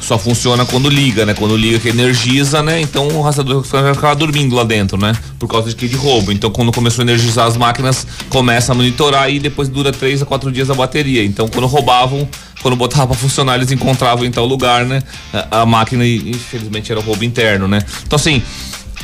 Só 0.00 0.18
funciona 0.18 0.64
quando 0.64 0.88
liga, 0.88 1.26
né? 1.26 1.34
Quando 1.34 1.56
liga 1.56 1.78
que 1.78 1.88
energiza, 1.88 2.62
né? 2.62 2.80
Então 2.80 3.08
o 3.08 3.20
rastreador 3.20 3.62
vai 3.62 3.94
ficar 3.94 4.14
dormindo 4.14 4.54
lá 4.54 4.64
dentro, 4.64 4.96
né? 4.96 5.12
Por 5.38 5.48
causa 5.48 5.68
de 5.68 5.74
que 5.74 5.86
de 5.88 5.96
roubo. 5.96 6.32
Então 6.32 6.50
quando 6.50 6.72
começou 6.72 7.02
a 7.02 7.04
energizar 7.04 7.46
as 7.46 7.56
máquinas, 7.56 8.06
começa 8.30 8.72
a 8.72 8.74
monitorar 8.74 9.30
e 9.30 9.38
depois 9.38 9.68
dura 9.68 9.92
três 9.92 10.22
a 10.22 10.26
quatro 10.26 10.50
dias 10.50 10.70
a 10.70 10.74
bateria. 10.74 11.24
Então 11.24 11.46
quando 11.48 11.66
roubavam, 11.66 12.26
quando 12.62 12.76
botava 12.76 13.08
pra 13.08 13.16
funcionar, 13.16 13.56
eles 13.56 13.70
encontravam 13.70 14.24
em 14.24 14.30
tal 14.30 14.46
lugar, 14.46 14.86
né? 14.86 15.02
A, 15.32 15.60
a 15.60 15.66
máquina, 15.66 16.06
e 16.06 16.30
infelizmente, 16.30 16.90
era 16.90 17.00
roubo 17.00 17.24
interno, 17.24 17.68
né? 17.68 17.82
Então 18.06 18.16
assim. 18.16 18.42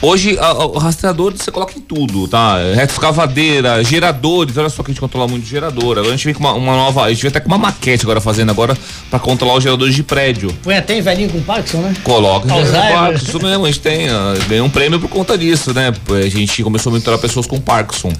Hoje, 0.02 0.36
a- 0.38 0.46
a- 0.48 0.66
o 0.66 0.78
rastreador 0.78 1.32
você 1.36 1.50
coloca 1.50 1.78
em 1.78 1.80
tudo, 1.80 2.28
tá? 2.28 2.56
Retroescavadeira, 2.74 3.82
geradores, 3.82 4.56
olha 4.56 4.68
só 4.68 4.82
que 4.82 4.90
a 4.90 4.92
gente 4.92 5.00
controla 5.00 5.26
muito 5.26 5.46
gerador. 5.46 5.92
Agora 5.98 6.08
a 6.08 6.10
gente 6.10 6.24
vem 6.26 6.34
com 6.34 6.40
uma, 6.40 6.52
uma 6.52 6.72
nova. 6.76 7.04
A 7.04 7.08
gente 7.10 7.22
vem 7.22 7.28
até 7.30 7.40
com 7.40 7.48
uma 7.48 7.56
maquete 7.58 8.04
agora 8.04 8.20
fazendo 8.20 8.50
agora 8.50 8.76
pra 9.08 9.18
controlar 9.18 9.54
os 9.56 9.62
geradores 9.62 9.94
de 9.94 10.02
prédio. 10.02 10.52
Põe 10.62 10.76
até 10.76 10.98
em 10.98 11.00
velhinho 11.00 11.30
com 11.30 11.40
Parkinson, 11.42 11.78
né? 11.78 11.94
Coloca. 12.04 12.52
Alzheimer. 12.52 12.92
Parkinson, 12.92 13.24
Isso 13.28 13.40
mesmo, 13.42 13.64
a 13.64 13.68
gente 13.68 13.80
tem. 13.80 14.08
ah, 14.08 14.34
Ganhou 14.48 14.66
um 14.66 14.70
prêmio 14.70 15.00
por 15.00 15.08
conta 15.08 15.38
disso, 15.38 15.72
né? 15.72 15.92
A 16.10 16.28
gente 16.28 16.62
começou 16.62 16.90
a 16.90 16.92
monitorar 16.92 17.18
pessoas 17.18 17.46
com 17.46 17.58
Parkinson. 17.60 18.12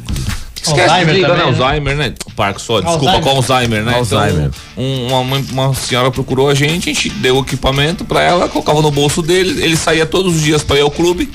Esquece, 0.57 0.81
Alzheimer 0.89 1.07
desliga, 1.15 1.29
né? 1.29 1.35
também, 1.43 1.53
né? 1.53 1.63
Alzheimer, 1.65 1.97
né? 1.97 2.15
Parkinson, 2.35 2.81
desculpa, 2.81 3.11
Alzheimer. 3.11 3.23
com 3.23 3.31
Alzheimer, 3.37 3.85
né? 3.85 3.95
Alzheimer. 3.97 4.33
Então, 4.33 4.53
um- 4.85 5.07
uma, 5.09 5.19
uma, 5.19 5.37
uma 5.67 5.75
senhora 5.75 6.11
procurou 6.11 6.49
a 6.49 6.55
gente, 6.55 6.89
a 6.89 6.93
gente 6.95 7.11
deu 7.11 7.37
o 7.37 7.41
equipamento 7.41 8.05
pra 8.07 8.23
ela, 8.23 8.49
colocava 8.49 8.81
no 8.81 8.91
bolso 8.91 9.21
dele, 9.21 9.63
ele 9.63 9.77
saía 9.77 10.07
todos 10.07 10.37
os 10.37 10.41
dias 10.43 10.63
pra 10.63 10.79
ir 10.79 10.81
ao 10.81 10.91
clube. 10.91 11.31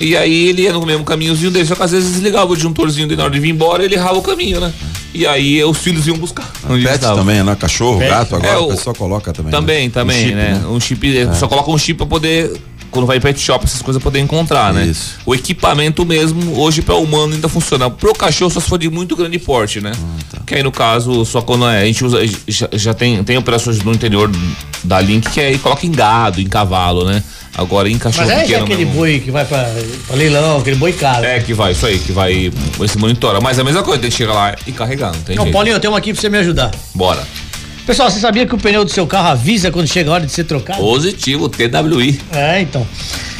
E 0.00 0.16
aí 0.16 0.48
ele 0.48 0.62
ia 0.62 0.72
no 0.72 0.84
mesmo 0.86 1.04
caminhozinho 1.04 1.50
dele, 1.50 1.66
só 1.66 1.74
que 1.74 1.82
às 1.82 1.90
vezes 1.90 2.12
desligava 2.12 2.50
o 2.50 2.54
disjuntorzinho 2.56 3.06
dele 3.06 3.18
na 3.18 3.24
hora 3.24 3.32
de 3.34 3.38
vir 3.40 3.50
embora, 3.50 3.84
ele 3.84 3.94
errava 3.94 4.16
o 4.18 4.22
caminho, 4.22 4.58
né? 4.58 4.72
E 5.12 5.26
aí 5.26 5.62
os 5.64 5.76
filhos 5.76 6.06
iam 6.06 6.16
buscar. 6.16 6.50
Pet 6.82 7.00
também, 7.00 7.42
né? 7.42 7.54
Cachorro, 7.54 7.98
Pet. 7.98 8.08
gato, 8.08 8.36
agora 8.36 8.52
É, 8.54 8.58
o- 8.58 8.68
pessoa 8.68 8.94
coloca 8.94 9.32
também. 9.32 9.50
Também, 9.50 9.84
né? 9.88 9.92
também, 9.92 10.16
Um 10.16 10.22
chip, 10.24 10.34
né? 10.34 10.62
Um 10.68 10.80
chip, 10.80 11.28
só 11.38 11.46
coloca 11.48 11.70
um 11.70 11.76
chip 11.76 11.98
pra 11.98 12.06
poder, 12.06 12.50
quando 12.90 13.06
vai 13.06 13.18
em 13.18 13.20
pet 13.20 13.38
shop, 13.40 13.64
essas 13.64 13.82
coisas 13.82 14.02
poder 14.02 14.18
encontrar, 14.20 14.72
né? 14.72 14.84
Isso. 14.84 15.16
O 15.24 15.34
equipamento 15.34 16.04
mesmo, 16.04 16.58
hoje 16.58 16.82
pra 16.82 16.96
humano 16.96 17.34
ainda 17.34 17.48
funciona. 17.48 17.88
Pro 17.90 18.12
cachorro 18.12 18.50
só 18.50 18.60
se 18.60 18.68
for 18.68 18.78
de 18.78 18.90
muito 18.90 19.14
grande 19.16 19.38
porte, 19.38 19.80
né? 19.80 19.92
Ah, 19.94 20.18
tá. 20.30 20.42
Que 20.46 20.54
aí 20.56 20.62
no 20.62 20.72
caso, 20.72 21.24
só 21.24 21.40
quando 21.42 21.66
é, 21.68 21.82
a 21.82 21.84
gente 21.84 22.04
usa, 22.04 22.18
já, 22.48 22.68
já 22.72 22.94
tem, 22.94 23.22
tem 23.24 23.36
operações 23.36 23.82
no 23.82 23.92
interior 23.92 24.30
da 24.82 25.00
Link 25.00 25.30
que 25.30 25.40
aí 25.40 25.58
coloca 25.58 25.86
em 25.86 25.92
gado, 25.92 26.40
em 26.40 26.46
cavalo, 26.46 27.04
né? 27.04 27.22
Agora 27.56 27.88
em 27.88 27.98
cachorro 27.98 28.26
Mas 28.26 28.38
é, 28.38 28.42
pequeno 28.42 28.64
aquele 28.64 28.84
mesmo. 28.84 29.00
boi 29.00 29.18
que 29.20 29.30
vai 29.30 29.44
pra, 29.44 29.68
pra 30.06 30.16
leilão, 30.16 30.58
aquele 30.58 30.76
boi 30.76 30.92
caro. 30.92 31.24
É, 31.24 31.40
que 31.40 31.52
vai, 31.52 31.72
isso 31.72 31.84
aí, 31.84 31.98
que 31.98 32.12
vai, 32.12 32.50
esse 32.82 32.96
monitora. 32.96 33.40
Mas 33.40 33.58
é 33.58 33.60
a 33.60 33.64
mesma 33.64 33.82
coisa, 33.82 34.00
tem 34.00 34.10
que 34.10 34.16
chegar 34.16 34.34
lá 34.34 34.56
e 34.66 34.72
carregar, 34.72 35.12
não 35.12 35.20
tem 35.22 35.36
Não, 35.36 35.44
jeito. 35.44 35.54
Paulinho, 35.54 35.76
eu 35.76 35.80
tenho 35.80 35.92
uma 35.92 35.98
aqui 35.98 36.12
pra 36.12 36.20
você 36.20 36.28
me 36.28 36.38
ajudar. 36.38 36.70
Bora. 36.94 37.26
Pessoal, 37.86 38.10
você 38.10 38.20
sabia 38.20 38.46
que 38.46 38.54
o 38.54 38.58
pneu 38.58 38.84
do 38.84 38.90
seu 38.90 39.06
carro 39.06 39.28
avisa 39.28 39.70
quando 39.70 39.86
chega 39.88 40.10
a 40.10 40.14
hora 40.14 40.26
de 40.26 40.32
ser 40.32 40.44
trocado? 40.44 40.78
Positivo, 40.78 41.48
TWI. 41.48 42.20
É, 42.32 42.60
então. 42.60 42.86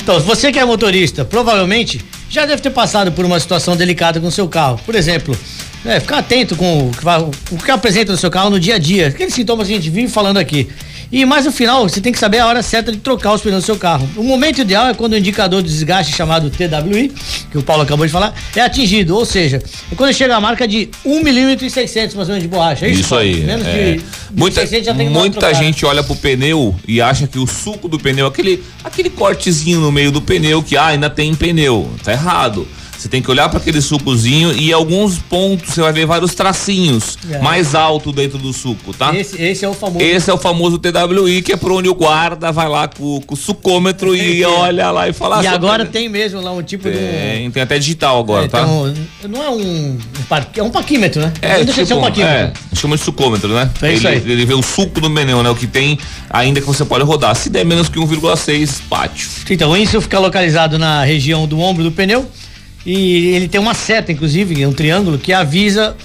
Então, 0.02 0.18
se 0.18 0.26
você 0.26 0.50
que 0.50 0.58
é 0.58 0.64
motorista, 0.64 1.24
provavelmente 1.24 2.00
já 2.28 2.46
deve 2.46 2.60
ter 2.62 2.70
passado 2.70 3.12
por 3.12 3.24
uma 3.24 3.38
situação 3.38 3.76
delicada 3.76 4.20
com 4.20 4.26
o 4.26 4.30
seu 4.30 4.48
carro. 4.48 4.80
Por 4.84 4.94
exemplo, 4.94 5.36
é, 5.84 6.00
ficar 6.00 6.18
atento 6.18 6.56
com 6.56 6.88
o 6.88 6.90
que, 6.90 7.04
vai- 7.04 7.20
o 7.20 7.30
que 7.62 7.70
apresenta 7.70 8.12
no 8.12 8.18
seu 8.18 8.30
carro 8.30 8.50
no 8.50 8.58
dia 8.58 8.74
a 8.76 8.78
dia. 8.78 9.08
Aqueles 9.08 9.34
sintomas 9.34 9.66
que 9.68 9.74
a 9.74 9.76
gente 9.76 9.90
vive 9.90 10.08
falando 10.08 10.38
aqui. 10.38 10.68
E 11.12 11.24
mais 11.24 11.44
no 11.44 11.50
final, 11.50 11.88
você 11.88 12.00
tem 12.00 12.12
que 12.12 12.18
saber 12.18 12.38
a 12.38 12.46
hora 12.46 12.62
certa 12.62 12.92
de 12.92 12.98
trocar 12.98 13.34
os 13.34 13.42
pneus 13.42 13.62
do 13.62 13.66
seu 13.66 13.76
carro. 13.76 14.08
O 14.16 14.22
momento 14.22 14.60
ideal 14.60 14.86
é 14.86 14.94
quando 14.94 15.14
o 15.14 15.16
indicador 15.16 15.60
de 15.60 15.68
desgaste 15.68 16.14
chamado 16.14 16.50
TWI, 16.50 17.12
que 17.50 17.58
o 17.58 17.62
Paulo 17.62 17.82
acabou 17.82 18.06
de 18.06 18.12
falar, 18.12 18.32
é 18.54 18.60
atingido. 18.60 19.16
Ou 19.16 19.24
seja, 19.24 19.60
é 19.90 19.94
quando 19.96 20.12
chega 20.14 20.36
a 20.36 20.40
marca 20.40 20.68
de 20.68 20.88
1 21.04 21.22
milímetro 21.22 21.66
e 21.66 21.70
600 21.70 22.14
mais 22.14 22.28
ou 22.28 22.34
menos 22.34 22.48
de 22.48 22.48
borracha. 22.48 22.86
É 22.86 22.90
isso, 22.90 23.00
Isso 23.00 23.16
aí. 23.16 23.40
Menos 23.40 23.66
é. 23.66 23.92
de, 23.94 24.04
muita 24.36 24.60
600 24.60 24.86
já 24.86 24.94
tem 24.94 25.08
que 25.08 25.12
dar 25.12 25.18
uma 25.18 25.28
muita 25.28 25.54
gente 25.54 25.84
olha 25.84 26.02
pro 26.04 26.14
pneu 26.14 26.76
e 26.86 27.00
acha 27.00 27.26
que 27.26 27.38
o 27.38 27.46
suco 27.46 27.88
do 27.88 27.98
pneu, 27.98 28.26
aquele, 28.26 28.62
aquele 28.84 29.10
cortezinho 29.10 29.80
no 29.80 29.90
meio 29.90 30.12
do 30.12 30.22
pneu 30.22 30.62
que 30.62 30.76
ah, 30.76 30.86
ainda 30.86 31.10
tem 31.10 31.34
pneu. 31.34 31.90
Tá 32.04 32.12
errado. 32.12 32.68
Você 33.00 33.08
tem 33.08 33.22
que 33.22 33.30
olhar 33.30 33.48
para 33.48 33.58
aquele 33.58 33.80
sucozinho 33.80 34.52
e 34.52 34.70
alguns 34.74 35.16
pontos 35.18 35.72
você 35.72 35.80
vai 35.80 35.90
ver 35.90 36.04
vários 36.04 36.34
tracinhos 36.34 37.16
É. 37.30 37.38
mais 37.38 37.74
alto 37.74 38.12
dentro 38.12 38.36
do 38.36 38.52
suco, 38.52 38.92
tá? 38.92 39.16
Esse, 39.16 39.40
esse 39.40 39.64
é 39.64 39.68
o 39.68 39.72
famoso. 39.72 40.04
Esse 40.04 40.30
é 40.30 40.34
o 40.34 40.36
famoso 40.36 40.78
TWI, 40.78 41.40
que 41.40 41.52
é 41.52 41.56
por 41.56 41.72
onde 41.72 41.88
o 41.88 41.94
guarda 41.94 42.52
vai 42.52 42.68
lá 42.68 42.88
com, 42.88 43.18
com 43.22 43.32
o 43.32 43.36
sucômetro 43.38 44.14
e 44.14 44.44
olha 44.44 44.90
lá 44.90 45.08
e 45.08 45.14
fala. 45.14 45.42
E 45.42 45.46
"Ah, 45.46 45.52
agora 45.54 45.84
pneu-" 45.86 45.92
tem 45.92 46.08
mesmo 46.10 46.42
lá 46.42 46.52
um 46.52 46.62
tipo 46.62 46.90
de 46.90 46.96
um. 46.98 47.00
tem, 47.00 47.50
tem 47.52 47.62
até 47.62 47.78
digital 47.78 48.18
agora, 48.20 48.44
É, 48.44 48.48
tá? 48.48 48.60
então, 48.60 48.94
não 49.30 49.42
é 49.42 49.48
um, 49.48 49.98
é 50.56 50.62
um 50.62 50.70
paquímetro, 50.70 51.22
né? 51.22 51.32
É, 51.40 51.56
não 51.56 51.64
deixa 51.64 51.80
de 51.82 51.88
ser 51.88 51.94
um 51.94 52.02
tipo, 52.02 52.06
paquímetro. 52.06 52.36
é, 52.36 52.52
chama 52.76 52.96
de 52.98 53.02
sucômetro, 53.02 53.48
né? 53.54 53.70
É 53.80 53.92
isso 53.94 54.06
ele, 54.06 54.16
aí. 54.16 54.30
ele 54.32 54.44
vê 54.44 54.52
o 54.52 54.62
suco 54.62 55.00
do 55.00 55.10
pneu, 55.10 55.42
né? 55.42 55.48
O 55.48 55.54
que 55.54 55.66
tem, 55.66 55.98
ainda 56.28 56.60
que 56.60 56.66
você 56.66 56.84
pode 56.84 57.02
rodar. 57.04 57.34
Se 57.34 57.48
der 57.48 57.64
menos 57.64 57.88
que 57.88 57.98
1,6, 57.98 58.82
pátio. 58.90 59.26
Então, 59.48 59.74
isso 59.74 59.98
fica 60.02 60.18
localizado 60.18 60.78
na 60.78 61.02
região 61.02 61.46
do 61.46 61.58
ombro 61.60 61.82
do 61.82 61.90
pneu 61.90 62.28
e 62.84 63.28
ele 63.34 63.48
tem 63.48 63.60
uma 63.60 63.74
seta, 63.74 64.10
inclusive, 64.12 64.64
um 64.66 64.72
triângulo, 64.72 65.18
que 65.18 65.32
avisa 65.32 65.96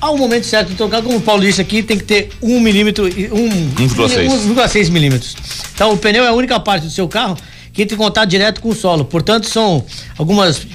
ao 0.00 0.16
momento 0.16 0.44
certo 0.44 0.68
de 0.68 0.74
trocar. 0.74 1.02
Como 1.02 1.18
o 1.18 1.20
Paulo 1.20 1.42
disse 1.42 1.60
aqui, 1.60 1.82
tem 1.82 1.96
que 1.98 2.04
ter 2.04 2.30
um 2.42 2.60
milímetro, 2.60 3.08
e- 3.08 3.30
um, 3.32 3.48
1,6. 3.76 4.32
1,6 4.46 4.88
milímetros. 4.90 5.36
Então, 5.74 5.92
o 5.92 5.96
pneu 5.96 6.24
é 6.24 6.28
a 6.28 6.32
única 6.32 6.58
parte 6.60 6.84
do 6.84 6.90
seu 6.90 7.06
carro 7.08 7.36
que 7.72 7.82
entra 7.82 7.94
em 7.94 7.98
contato 7.98 8.28
direto 8.28 8.60
com 8.60 8.70
o 8.70 8.74
solo. 8.74 9.04
Portanto, 9.04 9.46
são 9.46 9.84
algumas 10.18 10.66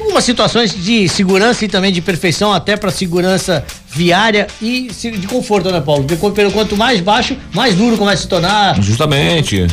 algumas 0.00 0.24
situações 0.24 0.74
de 0.74 1.08
segurança 1.08 1.64
e 1.64 1.68
também 1.68 1.92
de 1.92 2.00
perfeição 2.00 2.52
até 2.52 2.76
para 2.76 2.90
segurança 2.90 3.64
viária 3.88 4.48
e 4.60 4.88
de 4.92 5.26
conforto, 5.28 5.70
né, 5.70 5.80
Paulo? 5.80 6.02
Porque 6.02 6.16
quanto- 6.16 6.50
quanto 6.50 6.76
mais 6.76 7.00
baixo, 7.00 7.36
mais 7.52 7.76
duro 7.76 7.96
começa 7.96 8.18
a 8.18 8.22
se 8.22 8.28
tornar. 8.28 8.82
Justamente. 8.82 9.64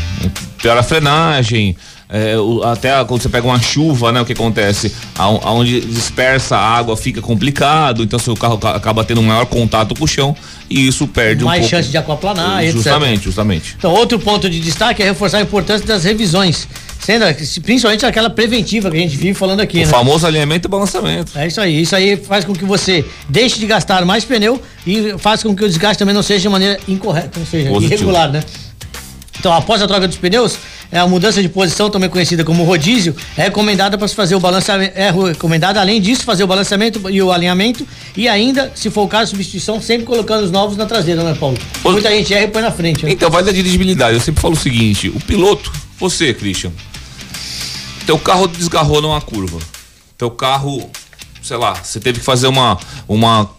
Piora 0.61 0.81
a 0.81 0.83
frenagem. 0.83 1.75
É, 2.11 2.35
até 2.69 2.91
quando 3.05 3.21
você 3.21 3.29
pega 3.29 3.47
uma 3.47 3.61
chuva, 3.61 4.11
né? 4.11 4.19
O 4.21 4.25
que 4.25 4.33
acontece? 4.33 4.93
Aon- 5.17 5.39
Aonde 5.43 5.79
dispersa 5.79 6.57
a 6.57 6.59
água 6.77 6.97
fica 6.97 7.21
complicado, 7.21 8.03
então 8.03 8.19
seu 8.19 8.35
carro 8.35 8.57
ca- 8.57 8.75
acaba 8.75 9.03
tendo 9.05 9.21
um 9.21 9.23
maior 9.23 9.45
contato 9.45 9.95
com 9.95 10.03
o 10.03 10.07
chão 10.07 10.35
e 10.69 10.87
isso 10.87 11.07
perde 11.07 11.43
um 11.43 11.47
mais 11.47 11.61
pouco. 11.61 11.75
chance 11.75 11.89
de 11.89 11.97
aquaplanar, 11.97 12.63
etc. 12.63 12.73
Justamente, 12.75 13.23
justamente. 13.23 13.75
Então, 13.77 13.91
outro 13.93 14.19
ponto 14.19 14.49
de 14.49 14.59
destaque 14.59 15.01
é 15.01 15.05
reforçar 15.05 15.37
a 15.37 15.41
importância 15.41 15.85
das 15.87 16.03
revisões. 16.03 16.67
Sendo, 16.99 17.25
principalmente 17.63 18.05
aquela 18.05 18.29
preventiva 18.29 18.91
que 18.91 18.97
a 18.97 18.99
gente 18.99 19.15
vive 19.17 19.33
falando 19.33 19.59
aqui, 19.61 19.77
O 19.77 19.81
né? 19.81 19.87
famoso 19.87 20.27
alinhamento 20.27 20.67
e 20.67 20.69
balançamento. 20.69 21.31
É 21.35 21.47
isso 21.47 21.59
aí. 21.59 21.81
Isso 21.81 21.95
aí 21.95 22.15
faz 22.15 22.45
com 22.45 22.53
que 22.53 22.63
você 22.63 23.03
deixe 23.27 23.57
de 23.57 23.65
gastar 23.65 24.05
mais 24.05 24.23
pneu 24.23 24.61
e 24.85 25.15
faz 25.17 25.41
com 25.41 25.55
que 25.55 25.63
o 25.63 25.67
desgaste 25.67 25.97
também 25.97 26.13
não 26.13 26.21
seja 26.21 26.41
de 26.41 26.49
maneira 26.49 26.77
incorreta, 26.87 27.39
ou 27.39 27.45
seja, 27.45 27.69
Positivo. 27.69 27.93
irregular, 27.95 28.31
né? 28.31 28.43
Então, 29.39 29.51
após 29.51 29.81
a 29.81 29.87
troca 29.87 30.07
dos 30.07 30.17
pneus, 30.17 30.53
é 30.53 30.80
a 30.99 31.07
mudança 31.07 31.41
de 31.41 31.47
posição, 31.47 31.89
também 31.89 32.09
conhecida 32.09 32.43
como 32.43 32.63
rodízio, 32.63 33.15
é 33.37 33.43
recomendada 33.43 33.97
para 33.97 34.07
se 34.07 34.15
fazer 34.15 34.35
o 34.35 34.39
balanceamento. 34.39 34.93
É 34.95 35.09
recomendada, 35.09 35.79
além 35.79 36.01
disso, 36.01 36.23
fazer 36.23 36.43
o 36.43 36.47
balanceamento 36.47 37.09
e 37.09 37.21
o 37.21 37.31
alinhamento. 37.31 37.87
E 38.15 38.27
ainda, 38.27 38.71
se 38.75 38.89
for 38.89 39.03
o 39.03 39.07
caso, 39.07 39.31
substituição, 39.31 39.81
sempre 39.81 40.05
colocando 40.05 40.43
os 40.43 40.51
novos 40.51 40.75
na 40.75 40.85
traseira, 40.85 41.23
né, 41.23 41.35
Paulo? 41.39 41.57
Muita 41.83 42.09
gente 42.09 42.33
erra 42.33 42.43
e 42.43 42.47
põe 42.49 42.61
na 42.61 42.71
frente. 42.71 43.05
Né? 43.05 43.11
Então 43.11 43.29
vai 43.29 43.43
da 43.43 43.51
dirigibilidade. 43.51 44.15
Eu 44.15 44.21
sempre 44.21 44.41
falo 44.41 44.53
o 44.53 44.57
seguinte: 44.57 45.09
o 45.09 45.19
piloto, 45.21 45.71
você, 45.97 46.33
Christian, 46.33 46.71
teu 48.05 48.19
carro 48.19 48.47
desgarrou 48.47 49.01
numa 49.01 49.21
curva. 49.21 49.59
Teu 50.17 50.29
carro, 50.29 50.89
sei 51.41 51.57
lá, 51.57 51.73
você 51.73 51.99
teve 51.99 52.19
que 52.19 52.25
fazer 52.25 52.47
uma 52.47 52.77
uma 53.07 53.49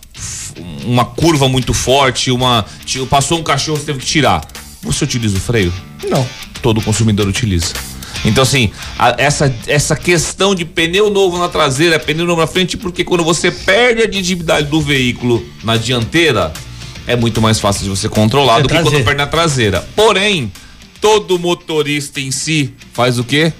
uma 0.84 1.04
curva 1.04 1.48
muito 1.48 1.72
forte, 1.72 2.30
uma 2.30 2.64
passou 3.08 3.38
um 3.38 3.42
cachorro, 3.42 3.78
você 3.78 3.86
teve 3.86 3.98
que 4.00 4.06
tirar. 4.06 4.46
Você 4.82 5.04
utiliza 5.04 5.36
o 5.36 5.40
freio? 5.40 5.72
Não. 6.10 6.26
Todo 6.62 6.80
consumidor 6.80 7.26
utiliza. 7.26 7.74
Então 8.24 8.42
assim, 8.42 8.70
a- 8.98 9.14
essa 9.18 9.52
essa 9.66 9.96
questão 9.96 10.54
de 10.54 10.64
pneu 10.64 11.10
novo 11.10 11.36
na 11.38 11.48
traseira, 11.48 11.98
pneu 11.98 12.24
novo 12.24 12.40
na 12.40 12.46
frente, 12.46 12.76
porque 12.76 13.02
quando 13.04 13.24
você 13.24 13.50
perde 13.50 14.02
a 14.02 14.06
dirigibilidade 14.06 14.68
do 14.68 14.80
veículo 14.80 15.44
na 15.64 15.76
dianteira, 15.76 16.52
é 17.06 17.16
muito 17.16 17.42
mais 17.42 17.58
fácil 17.58 17.82
de 17.82 17.90
você 17.90 18.08
controlar 18.08 18.60
É 18.60 18.62
do 18.62 18.68
que 18.68 18.74
quando 18.80 19.02
perde 19.04 19.18
na 19.18 19.26
traseira. 19.26 19.86
Porém, 19.96 20.52
todo 21.00 21.36
motorista 21.38 22.20
em 22.20 22.30
si 22.30 22.72
faz 22.92 23.18
o 23.18 23.24
quê? 23.24 23.52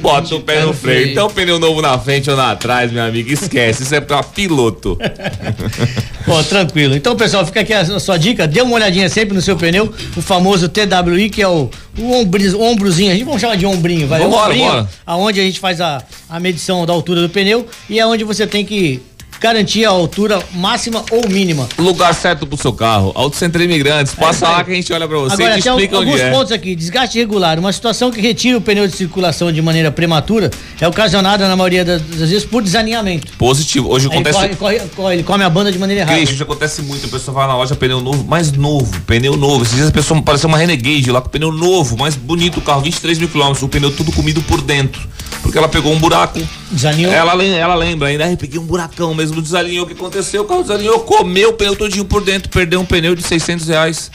Bota 0.00 0.34
o 0.34 0.40
pé 0.40 0.62
no 0.62 0.72
freio. 0.74 1.08
Então, 1.10 1.28
pneu 1.30 1.58
novo 1.58 1.80
na 1.80 1.98
frente 1.98 2.30
ou 2.30 2.36
na 2.36 2.54
trás, 2.56 2.92
meu 2.92 3.02
amigo, 3.02 3.32
esquece. 3.32 3.82
Isso 3.82 3.94
é 3.94 4.00
pra 4.00 4.22
piloto. 4.22 4.98
Ó, 6.28 6.42
tranquilo. 6.42 6.94
Então, 6.96 7.14
pessoal, 7.16 7.46
fica 7.46 7.60
aqui 7.60 7.72
a, 7.72 7.98
sua 8.00 8.16
dica. 8.18 8.46
Dê 8.46 8.60
uma 8.60 8.74
olhadinha 8.74 9.08
sempre 9.08 9.34
no 9.34 9.40
seu 9.40 9.56
pneu, 9.56 9.92
o 10.16 10.20
famoso 10.22 10.68
TWI, 10.68 11.30
que 11.30 11.40
é 11.40 11.48
o, 11.48 11.70
o, 11.98 12.12
ombri- 12.12 12.48
o 12.48 12.60
ombrozinho. 12.62 13.10
A 13.12 13.14
gente 13.14 13.24
vamos 13.24 13.40
chamar 13.40 13.56
de 13.56 13.64
ombrinho, 13.66 14.06
vai. 14.08 14.20
Vambora, 14.20 14.46
ombrinho, 14.46 14.66
bora. 14.70 14.88
Aonde 15.06 15.40
a 15.40 15.44
gente 15.44 15.60
faz 15.60 15.80
a, 15.80 16.02
a 16.28 16.40
medição 16.40 16.84
da 16.84 16.92
altura 16.92 17.20
do 17.22 17.28
pneu 17.28 17.66
e 17.88 17.98
é 18.00 18.06
onde 18.06 18.24
você 18.24 18.46
tem 18.46 18.64
que 18.64 19.00
garantir 19.40 19.84
a 19.84 19.90
altura 19.90 20.42
máxima 20.54 21.04
ou 21.10 21.28
mínima. 21.28 21.68
Lugar 21.78 22.14
certo 22.14 22.46
pro 22.46 22.56
seu 22.56 22.72
carro. 22.72 23.12
Auto 23.14 23.36
Centro 23.36 23.62
Imigrantes. 23.62 24.14
Passa 24.14 24.48
lá 24.48 24.64
que 24.64 24.70
a 24.70 24.74
gente 24.74 24.92
olha 24.92 25.06
pra 25.06 25.18
você 25.18 25.34
Agora, 25.34 25.58
e 25.58 25.62
te 25.62 25.68
explica 25.68 25.96
alguns 25.96 26.20
é. 26.20 26.30
pontos 26.30 26.52
aqui. 26.52 26.74
Desgaste 26.74 27.18
irregular. 27.18 27.58
Uma 27.58 27.72
situação 27.72 28.10
que 28.10 28.20
retira 28.20 28.56
o 28.58 28.60
pneu 28.60 28.86
de 28.86 28.96
circulação 28.96 29.52
de 29.52 29.60
maneira 29.62 29.90
prematura 29.90 30.50
é 30.80 30.88
ocasionada, 30.88 31.46
na 31.48 31.56
maioria 31.56 31.84
das, 31.84 32.00
das 32.02 32.30
vezes, 32.30 32.44
por 32.44 32.62
desalinhamento. 32.62 33.32
Positivo. 33.38 33.88
Hoje 33.90 34.06
Aí 34.10 34.12
acontece. 34.14 34.36
corre- 34.38 34.56
corre- 34.56 34.80
corre- 34.94 35.14
ele 35.14 35.22
come 35.22 35.44
a 35.44 35.50
banda 35.50 35.70
de 35.70 35.78
maneira 35.78 36.02
errada. 36.02 36.18
Isso 36.18 36.42
acontece 36.42 36.82
muito. 36.82 37.06
A 37.06 37.08
pessoa 37.08 37.34
vai 37.34 37.46
na 37.46 37.56
loja, 37.56 37.74
pneu 37.74 38.00
novo, 38.00 38.24
mais 38.24 38.52
novo, 38.52 39.00
pneu 39.02 39.36
novo. 39.36 39.62
Esses 39.64 39.74
dias 39.76 39.88
a 39.88 39.92
pessoa 39.92 40.20
pareceu 40.22 40.48
uma 40.48 40.58
Renegade 40.58 41.10
lá 41.10 41.20
com 41.20 41.28
pneu 41.28 41.52
novo, 41.52 41.96
mais 41.96 42.16
bonito 42.16 42.58
o 42.58 42.62
carro, 42.62 42.80
23 42.82 43.18
mil 43.18 43.28
quilômetros, 43.28 43.62
o 43.62 43.68
pneu 43.68 43.90
tudo 43.90 44.10
comido 44.12 44.40
por 44.42 44.60
dentro. 44.62 45.06
Porque 45.42 45.56
ela 45.58 45.68
pegou 45.68 45.92
um 45.92 45.98
buraco. 45.98 46.40
Desalinhou. 46.70 47.12
Ela, 47.12 47.42
ela 47.44 47.74
lembra 47.74 48.08
ainda, 48.08 48.24
"Ai, 48.24 48.36
peguei 48.36 48.58
um 48.58 48.64
buracão 48.64 49.14
mesmo, 49.14 49.40
desalinhou. 49.40 49.84
O 49.84 49.88
que 49.88 49.94
aconteceu? 49.94 50.42
O 50.42 50.44
carro 50.46 50.62
desalinhou, 50.62 51.00
comeu 51.00 51.50
o 51.50 51.52
pneu 51.52 51.76
todinho 51.76 52.04
por 52.04 52.22
dentro, 52.22 52.48
perdeu 52.48 52.80
um 52.80 52.84
pneu 52.84 53.14
de 53.14 53.22
600 53.22 53.68
reais 53.68 54.10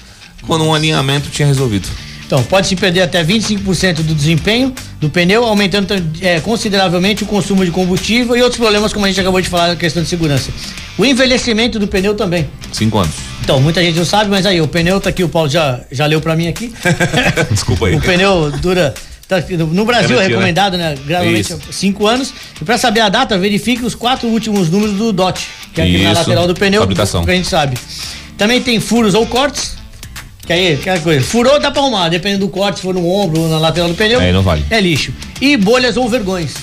quando 0.46 0.64
um 0.66 0.74
alinhamento 0.74 1.30
tinha 1.30 1.48
resolvido. 1.48 1.88
Então, 2.26 2.42
pode 2.44 2.66
se 2.68 2.78
perder 2.78 3.02
até 3.02 3.22
25% 3.26 3.96
do 4.04 4.16
desempenho 4.16 4.74
do 5.02 5.10
pneu, 5.10 5.44
aumentando 5.44 5.94
eh, 6.22 6.40
consideravelmente 6.40 7.24
o 7.26 7.28
consumo 7.28 7.66
de 7.66 7.72
combustível 7.72 8.38
e 8.38 8.42
outros 8.42 8.58
problemas, 8.58 8.94
como 8.94 9.06
a 9.06 9.10
gente 9.10 9.20
acabou 9.20 9.42
de 9.42 9.50
falar, 9.50 9.68
na 9.68 9.76
questão 9.76 10.02
de 10.02 10.08
segurança. 10.08 10.50
O 10.98 11.04
envelhecimento 11.06 11.78
do 11.78 11.90
pneu 11.90 12.16
também. 12.16 12.50
Cinco 12.72 13.00
anos. 13.00 13.14
Então, 13.44 13.60
muita 13.60 13.82
gente 13.84 13.98
não 13.98 14.06
sabe, 14.06 14.30
mas 14.30 14.46
aí, 14.46 14.62
o 14.62 14.68
pneu 14.70 15.02
tá 15.02 15.10
aqui, 15.10 15.26
o 15.26 15.28
Paulo 15.28 15.50
já, 15.50 15.82
já 15.92 16.06
leu 16.06 16.22
pra 16.22 16.34
mim 16.34 16.48
aqui. 16.48 16.72
Desculpa 17.52 17.88
aí. 17.88 17.96
o 17.98 18.02
pneu 18.02 18.50
dura. 18.62 18.94
Tá 19.40 19.66
no- 19.66 19.86
Brasil 19.86 20.18
é 20.20 20.24
né? 20.24 20.28
recomendado, 20.28 20.78
né? 20.78 20.96
Gradualmente, 21.06 21.56
cinco 21.72 22.06
anos. 22.06 22.34
E 22.62 22.66
para 22.66 22.78
saber 22.78 23.00
a 23.00 23.08
data, 23.10 23.38
verifique 23.38 23.86
os 23.86 23.96
quatro 23.96 24.28
últimos 24.28 24.70
números 24.70 24.96
do 24.96 25.14
DOT, 25.14 25.48
que 25.74 25.80
é 25.80 25.84
aqui 25.86 25.98
na 26.04 26.12
Isso. 26.12 26.20
lateral 26.22 26.48
do 26.48 26.54
pneu, 26.54 26.82
Fabricação. 26.82 27.24
que 27.24 27.32
a 27.32 27.36
gente 27.36 27.48
sabe. 27.48 27.78
Também 28.38 28.62
tem 28.62 28.80
furos 28.80 29.14
ou 29.14 29.26
cortes. 29.26 29.76
Que 30.46 30.52
aí, 30.54 30.74
aquela 30.74 31.00
coisa. 31.00 31.24
Furou, 31.24 31.60
dá 31.60 31.70
pra 31.72 31.82
arrumar. 31.82 32.10
Dependendo 32.10 32.46
do 32.48 32.52
corte, 32.52 32.78
se 32.78 32.82
for 32.82 32.94
no 32.94 33.08
ombro 33.08 33.42
ou 33.42 33.48
na 33.50 33.60
lateral 33.60 33.88
do 33.88 33.96
pneu. 33.96 34.20
Aí 34.20 34.34
não 34.34 34.42
vale. 34.42 34.66
É 34.70 34.82
lixo. 34.82 35.14
E 35.40 35.56
bolhas 35.56 35.96
ou 35.98 36.10
vergões. 36.10 36.54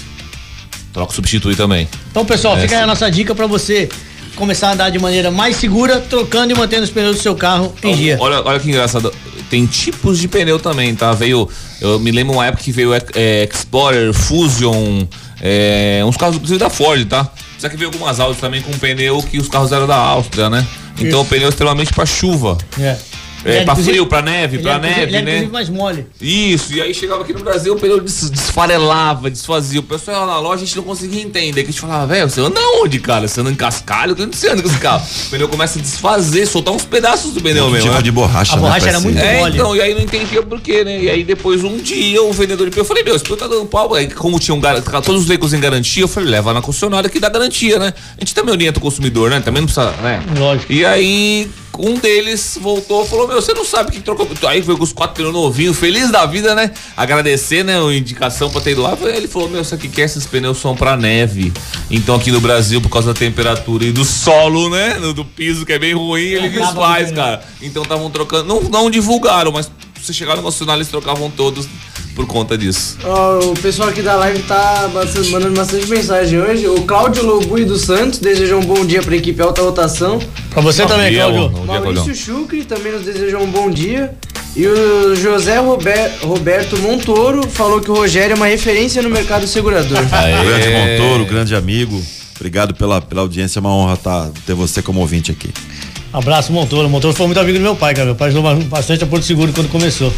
Troca 0.92 1.12
substitui 1.14 1.54
também. 1.54 1.88
Então, 2.10 2.24
pessoal, 2.24 2.58
É, 2.58 2.62
fica 2.62 2.76
aí 2.76 2.82
a 2.82 2.86
nossa 2.86 3.08
dica 3.10 3.34
pra 3.34 3.46
você 3.46 3.88
começar 4.34 4.68
a 4.70 4.72
andar 4.72 4.90
de 4.90 4.98
maneira 4.98 5.30
mais 5.30 5.56
segura, 5.56 6.00
trocando 6.00 6.52
e 6.52 6.56
mantendo 6.56 6.82
os 6.82 6.90
pneus 6.90 7.16
do 7.16 7.22
seu 7.22 7.34
carro 7.36 7.72
em 7.82 7.94
dia. 7.94 8.16
Olha, 8.20 8.42
olha 8.44 8.58
que 8.60 8.68
engraçado. 8.68 9.12
Tem 9.48 9.64
tipos 9.64 10.18
de 10.18 10.28
pneu 10.28 10.58
também, 10.58 10.94
tá? 10.94 11.12
Veio. 11.12 11.48
Eu 11.80 11.98
me 12.00 12.10
lembro 12.10 12.34
uma 12.34 12.46
época 12.46 12.62
que 12.62 12.72
veio 12.72 12.92
é, 12.94 13.48
Explorer, 13.50 14.12
Fusion, 14.12 15.06
é, 15.40 16.02
uns 16.04 16.16
carros 16.16 16.36
inclusive 16.36 16.58
da 16.58 16.68
Ford, 16.68 17.06
tá? 17.06 17.30
Só 17.58 17.68
que 17.68 17.76
veio 17.76 17.90
algumas 17.90 18.20
Audi 18.20 18.38
também 18.38 18.62
com 18.62 18.72
pneu 18.72 19.22
que 19.22 19.38
os 19.38 19.48
carros 19.48 19.72
eram 19.72 19.86
da 19.86 19.96
Áustria, 19.96 20.48
né? 20.48 20.66
Então 21.00 21.20
o 21.20 21.24
pneu 21.24 21.46
é 21.46 21.48
extremamente 21.48 21.92
pra 21.92 22.04
chuva. 22.04 22.58
É. 22.78 22.96
É, 23.44 23.56
Ele 23.58 23.64
pra 23.64 23.76
frio, 23.76 24.06
pra 24.06 24.20
neve, 24.22 24.56
ele 24.56 24.62
pra 24.62 24.74
é, 24.74 24.78
neve, 24.80 25.00
ele 25.02 25.16
é, 25.16 25.22
né? 25.22 25.48
mais 25.52 25.68
mole. 25.68 26.06
Isso, 26.20 26.72
e 26.74 26.82
aí 26.82 26.92
chegava 26.92 27.22
aqui 27.22 27.32
no 27.32 27.40
Brasil, 27.40 27.72
o 27.72 27.78
pneu 27.78 28.00
des- 28.00 28.30
desfarelava, 28.30 29.30
desfazia. 29.30 29.80
O 29.80 29.82
pessoal 29.82 30.20
ia 30.22 30.26
na 30.26 30.38
loja, 30.40 30.62
a 30.62 30.66
gente 30.66 30.76
não 30.76 30.82
conseguia 30.84 31.22
entender. 31.22 31.62
Que 31.62 31.68
a 31.68 31.72
gente 31.72 31.80
falava, 31.80 32.06
velho, 32.06 32.28
você 32.28 32.40
anda 32.40 32.60
onde, 32.82 32.98
cara? 32.98 33.28
Você 33.28 33.40
anda 33.40 33.50
em 33.50 33.54
cascalho? 33.54 34.14
Eu 34.18 34.26
não 34.26 34.32
sei 34.32 34.50
onde 34.52 34.62
com 34.62 34.68
esse 34.68 34.78
carro. 34.78 35.06
O 35.28 35.30
pneu 35.30 35.48
começa 35.48 35.78
a 35.78 35.82
desfazer, 35.82 36.46
soltar 36.46 36.74
uns 36.74 36.84
pedaços 36.84 37.32
do 37.32 37.40
pneu 37.40 37.66
Um 37.66 37.70
mesmo. 37.70 37.84
tipo 37.84 37.94
né? 37.96 38.02
de 38.02 38.10
borracha, 38.10 38.52
A 38.52 38.56
né, 38.56 38.62
borracha 38.62 38.88
era 38.88 39.00
muito 39.00 39.18
É, 39.18 39.38
mole. 39.40 39.54
então, 39.54 39.76
e 39.76 39.80
aí 39.82 39.94
não 39.94 40.00
entendia 40.02 40.42
por 40.42 40.60
quê, 40.60 40.82
né? 40.84 41.00
E 41.02 41.10
aí 41.10 41.22
depois 41.24 41.62
um 41.62 41.76
dia 41.78 42.22
o 42.22 42.32
vendedor 42.32 42.64
de 42.66 42.70
pneu, 42.72 42.82
eu 42.82 42.88
falei, 42.88 43.02
meu, 43.04 43.14
esse 43.14 43.24
pneu 43.24 43.36
tá 43.36 43.46
dando 43.46 43.66
pau. 43.66 43.94
Aí 43.94 44.08
como 44.08 44.38
tinham 44.38 44.58
gar- 44.58 44.80
todos 44.82 45.22
os 45.22 45.28
veículos 45.28 45.52
em 45.54 45.60
garantia, 45.60 46.02
eu 46.02 46.08
falei, 46.08 46.28
leva 46.30 46.52
na 46.52 46.60
concessionária 46.62 47.08
que 47.08 47.20
dá 47.20 47.28
garantia, 47.28 47.78
né? 47.78 47.92
A 48.16 48.20
gente 48.20 48.34
também 48.34 48.52
orienta 48.52 48.78
o 48.78 48.82
consumidor, 48.82 49.30
né? 49.30 49.40
Também 49.40 49.60
não 49.62 49.66
precisa, 49.66 49.90
né? 50.02 50.22
Lógico. 50.38 50.72
E 50.72 50.84
aí 50.84 51.48
um 51.76 51.94
deles 51.94 52.58
voltou 52.60 53.04
e 53.04 53.08
falou, 53.08 53.28
meu, 53.28 53.40
você 53.40 53.52
não 53.54 53.64
sabe 53.64 53.92
que 53.92 54.00
trocou. 54.00 54.28
Aí 54.48 54.62
foi 54.62 54.76
com 54.76 54.82
os 54.82 54.92
quatro 54.92 55.14
pneus 55.16 55.32
novinhos, 55.32 55.76
feliz 55.78 56.10
da 56.10 56.26
vida, 56.26 56.54
né? 56.54 56.72
Agradecer, 56.96 57.62
né? 57.64 57.78
A 57.78 57.92
indicação 57.94 58.50
pra 58.50 58.60
ter 58.60 58.72
ido 58.72 58.82
lá. 58.82 58.96
Ele 59.00 59.28
falou, 59.28 59.48
meu, 59.48 59.60
isso 59.62 59.74
aqui 59.74 59.88
quer 59.88 60.02
esses 60.02 60.26
pneus 60.26 60.58
são 60.58 60.74
pra 60.76 60.96
neve. 60.96 61.52
Então 61.90 62.16
aqui 62.16 62.30
no 62.32 62.40
Brasil, 62.40 62.80
por 62.80 62.88
causa 62.88 63.12
da 63.12 63.18
temperatura 63.18 63.84
e 63.84 63.92
do 63.92 64.04
solo, 64.04 64.70
né? 64.70 64.94
no- 64.94 65.12
Do 65.12 65.24
piso, 65.24 65.64
que 65.66 65.72
é 65.72 65.78
bem 65.78 65.94
ruim, 65.94 66.20
ele 66.22 66.46
Acaba 66.48 66.66
desfaz, 66.66 67.12
cara. 67.12 67.44
Então 67.62 67.82
estavam 67.82 68.10
trocando. 68.10 68.44
Não, 68.48 68.62
não 68.62 68.90
divulgaram, 68.90 69.52
mas 69.52 69.70
se 70.02 70.12
chegar 70.14 70.36
no 70.36 70.42
concessionário, 70.42 70.78
eles 70.78 70.88
trocavam 70.88 71.30
todos 71.30 71.66
por 72.18 72.26
conta 72.26 72.58
disso. 72.58 72.98
Ó, 73.04 73.38
o 73.50 73.54
pessoal 73.54 73.90
aqui 73.90 74.02
da 74.02 74.16
live 74.16 74.42
tá 74.42 74.90
bastante- 74.92 75.30
mandando 75.30 75.54
bastante 75.54 75.86
mensagem 75.86 76.40
hoje. 76.40 76.66
O 76.66 76.82
Cláudio 76.82 77.24
Lobui 77.24 77.64
dos 77.64 77.82
Santos 77.82 78.18
deseja 78.18 78.56
um 78.56 78.64
bom 78.64 78.84
dia 78.84 79.00
pra 79.00 79.14
equipe 79.14 79.40
Alta 79.40 79.62
Rotação. 79.62 80.18
Pra 80.50 80.60
você 80.60 80.82
Bom 80.82 80.88
também, 80.88 81.10
dia, 81.12 81.28
bom 81.28 81.48
dia, 81.48 81.80
Maurício. 81.80 82.14
Chucre 82.16 82.64
também 82.64 82.90
nos 82.90 83.02
deseja 83.02 83.38
um 83.38 83.46
bom 83.46 83.70
dia. 83.70 84.12
E 84.56 84.66
o 84.66 85.14
José 85.14 85.58
Rober- 85.60 86.10
Roberto 86.22 86.76
Montoro 86.78 87.48
falou 87.48 87.80
que 87.80 87.88
o 87.88 87.94
Rogério 87.94 88.32
é 88.32 88.36
uma 88.36 88.46
referência 88.46 89.00
no 89.00 89.08
mercado 89.10 89.46
segurador. 89.46 89.96
Grande 90.10 90.66
É. 90.68 90.98
Montoro, 90.98 91.24
grande 91.24 91.54
amigo. 91.54 92.02
Obrigado 92.34 92.74
pela, 92.74 93.00
pela 93.00 93.20
audiência, 93.20 93.58
é 93.58 93.60
uma 93.60 93.72
honra 93.72 93.96
tá, 93.96 94.28
ter 94.44 94.54
você 94.54 94.82
como 94.82 94.98
ouvinte 94.98 95.30
aqui. 95.30 95.50
Abraço, 96.12 96.52
Montoro. 96.52 96.88
O 96.88 96.90
Montoro 96.90 97.14
foi 97.14 97.26
muito 97.26 97.38
amigo 97.38 97.58
do 97.58 97.62
meu 97.62 97.76
pai, 97.76 97.94
cara. 97.94 98.06
Meu 98.06 98.16
pai 98.16 98.28
ajudou 98.28 98.56
bastante 98.64 99.04
a 99.04 99.06
Porto 99.06 99.24
Seguro 99.24 99.52
quando 99.52 99.68
começou. 99.68 100.12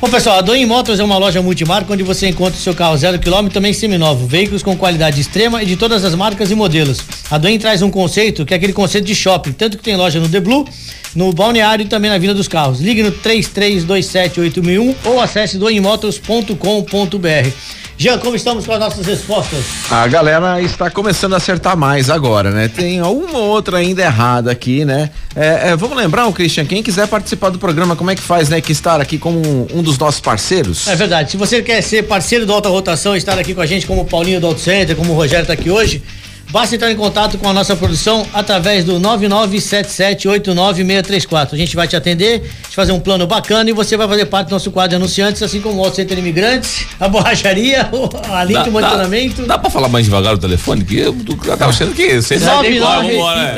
Bom, 0.00 0.08
pessoal, 0.08 0.38
a 0.38 0.40
Doen 0.42 0.64
Motors 0.64 1.00
é 1.00 1.04
uma 1.04 1.18
loja 1.18 1.42
multimarca 1.42 1.92
onde 1.92 2.04
você 2.04 2.28
encontra 2.28 2.54
o 2.54 2.62
seu 2.62 2.72
carro 2.72 2.96
zero 2.96 3.18
quilômetro 3.18 3.52
também 3.52 3.72
seminovo, 3.72 4.28
veículos 4.28 4.62
com 4.62 4.76
qualidade 4.76 5.20
extrema 5.20 5.60
e 5.60 5.66
de 5.66 5.76
todas 5.76 6.04
as 6.04 6.14
marcas 6.14 6.52
e 6.52 6.54
modelos. 6.54 7.00
A 7.28 7.36
Doen 7.36 7.58
traz 7.58 7.82
um 7.82 7.90
conceito 7.90 8.46
que 8.46 8.54
é 8.54 8.56
aquele 8.56 8.72
conceito 8.72 9.04
de 9.04 9.14
shopping, 9.14 9.50
tanto 9.50 9.76
que 9.76 9.82
tem 9.82 9.96
loja 9.96 10.20
no 10.20 10.28
The 10.28 10.38
Blue, 10.38 10.64
no 11.16 11.32
Balneário 11.32 11.84
e 11.84 11.88
também 11.88 12.12
na 12.12 12.16
Vila 12.16 12.32
dos 12.32 12.46
Carros. 12.46 12.80
Ligue 12.80 13.02
no 13.02 13.10
33278001 13.10 14.94
ou 15.04 15.20
acesse 15.20 15.58
doemotors.com.br. 15.58 17.50
Jean, 17.98 18.16
como 18.18 18.36
estamos 18.36 18.64
com 18.64 18.72
as 18.72 18.78
nossas 18.78 19.04
respostas? 19.04 19.64
A 19.90 20.06
galera 20.06 20.62
está 20.62 20.88
começando 20.88 21.32
a 21.34 21.38
acertar 21.38 21.76
mais 21.76 22.08
agora, 22.08 22.52
né? 22.52 22.68
Tem 22.68 23.02
uma 23.02 23.38
ou 23.38 23.48
outra 23.48 23.78
ainda 23.78 24.00
errada 24.00 24.52
aqui, 24.52 24.84
né? 24.84 25.10
É, 25.34 25.70
é, 25.70 25.76
vamos 25.76 25.96
lembrar, 25.96 26.28
o 26.28 26.32
Christian, 26.32 26.64
quem 26.64 26.80
quiser 26.80 27.08
participar 27.08 27.50
do 27.50 27.58
programa, 27.58 27.96
como 27.96 28.08
é 28.08 28.14
que 28.14 28.22
faz, 28.22 28.48
né? 28.48 28.60
Que 28.60 28.70
estar 28.70 29.00
aqui 29.00 29.18
como 29.18 29.40
um, 29.44 29.66
um 29.74 29.82
dos 29.82 29.98
nossos 29.98 30.20
parceiros. 30.20 30.86
É 30.86 30.94
verdade. 30.94 31.32
Se 31.32 31.36
você 31.36 31.60
quer 31.60 31.82
ser 31.82 32.04
parceiro 32.04 32.46
do 32.46 32.52
Alta 32.52 32.68
Rotação 32.68 33.16
estar 33.16 33.36
aqui 33.36 33.52
com 33.52 33.60
a 33.60 33.66
gente, 33.66 33.84
como 33.84 34.02
o 34.02 34.04
Paulinho 34.04 34.40
do 34.40 34.46
Auto 34.46 34.60
Center, 34.60 34.94
como 34.94 35.12
o 35.12 35.16
Rogério 35.16 35.42
está 35.42 35.54
aqui 35.54 35.68
hoje, 35.68 36.00
Basta 36.50 36.74
entrar 36.74 36.90
em 36.90 36.96
contato 36.96 37.36
com 37.36 37.46
a 37.46 37.52
nossa 37.52 37.76
produção 37.76 38.26
através 38.32 38.82
do 38.82 38.98
997789634. 38.98 41.48
A 41.52 41.56
gente 41.56 41.76
vai 41.76 41.86
te 41.86 41.94
atender, 41.94 42.40
te 42.70 42.74
fazer 42.74 42.92
um 42.92 43.00
plano 43.00 43.26
bacana 43.26 43.68
e 43.68 43.72
você 43.74 43.98
vai 43.98 44.08
fazer 44.08 44.24
parte 44.24 44.48
do 44.48 44.52
nosso 44.52 44.70
quadro 44.70 44.90
de 44.90 44.96
anunciantes, 44.96 45.42
assim 45.42 45.60
como 45.60 45.78
o 45.80 45.84
Auto 45.84 45.96
Center 45.96 46.16
Imigrantes, 46.18 46.86
a 46.98 47.06
borracharia, 47.06 47.86
o- 47.92 48.08
a 48.32 48.44
link 48.44 48.64
de 48.64 48.70
monitoramento. 48.70 49.44
Dá 49.44 49.58
pra 49.58 49.68
falar 49.68 49.88
mais 49.88 50.06
devagar 50.06 50.34
o 50.34 50.38
telefone? 50.38 50.84
Que 50.84 50.98
eu 50.98 51.14
eu 51.28 51.36
tava 51.56 51.70
achando 51.70 51.94
que 51.94 52.22
você 52.22 52.38
sabe 52.38 52.68
igual, 52.76 53.02
vambora. 53.02 53.40
é. 53.40 53.54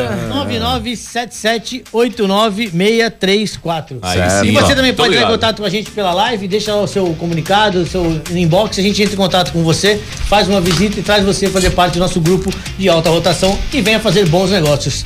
997789634. 2.71 3.99
Aí 4.03 4.49
E 4.49 4.53
você 4.53 4.73
ó. 4.73 4.77
também 4.77 4.93
pode 4.95 5.15
entrar 5.15 5.29
em 5.29 5.33
contato 5.33 5.59
com 5.59 5.65
a 5.65 5.71
gente 5.71 5.91
pela 5.93 6.13
live, 6.13 6.49
deixa 6.49 6.75
o 6.75 6.87
seu 6.89 7.07
comunicado, 7.15 7.81
o 7.83 7.87
seu 7.87 8.21
inbox, 8.33 8.79
a 8.79 8.83
gente 8.83 9.01
entra 9.03 9.15
em 9.15 9.19
contato 9.19 9.53
com 9.53 9.63
você, 9.63 10.01
faz 10.27 10.49
uma 10.49 10.61
visita 10.61 10.99
e 10.99 11.03
traz 11.03 11.25
você 11.25 11.49
fazer 11.49 11.71
parte 11.71 11.95
do 11.95 12.01
nosso 12.01 12.21
grupo 12.21 12.51
de 12.81 12.89
alta 12.89 13.11
rotação 13.11 13.57
e 13.73 13.81
venha 13.83 14.01
fazer 14.01 14.27
bons 14.27 14.51
negócios. 14.51 15.05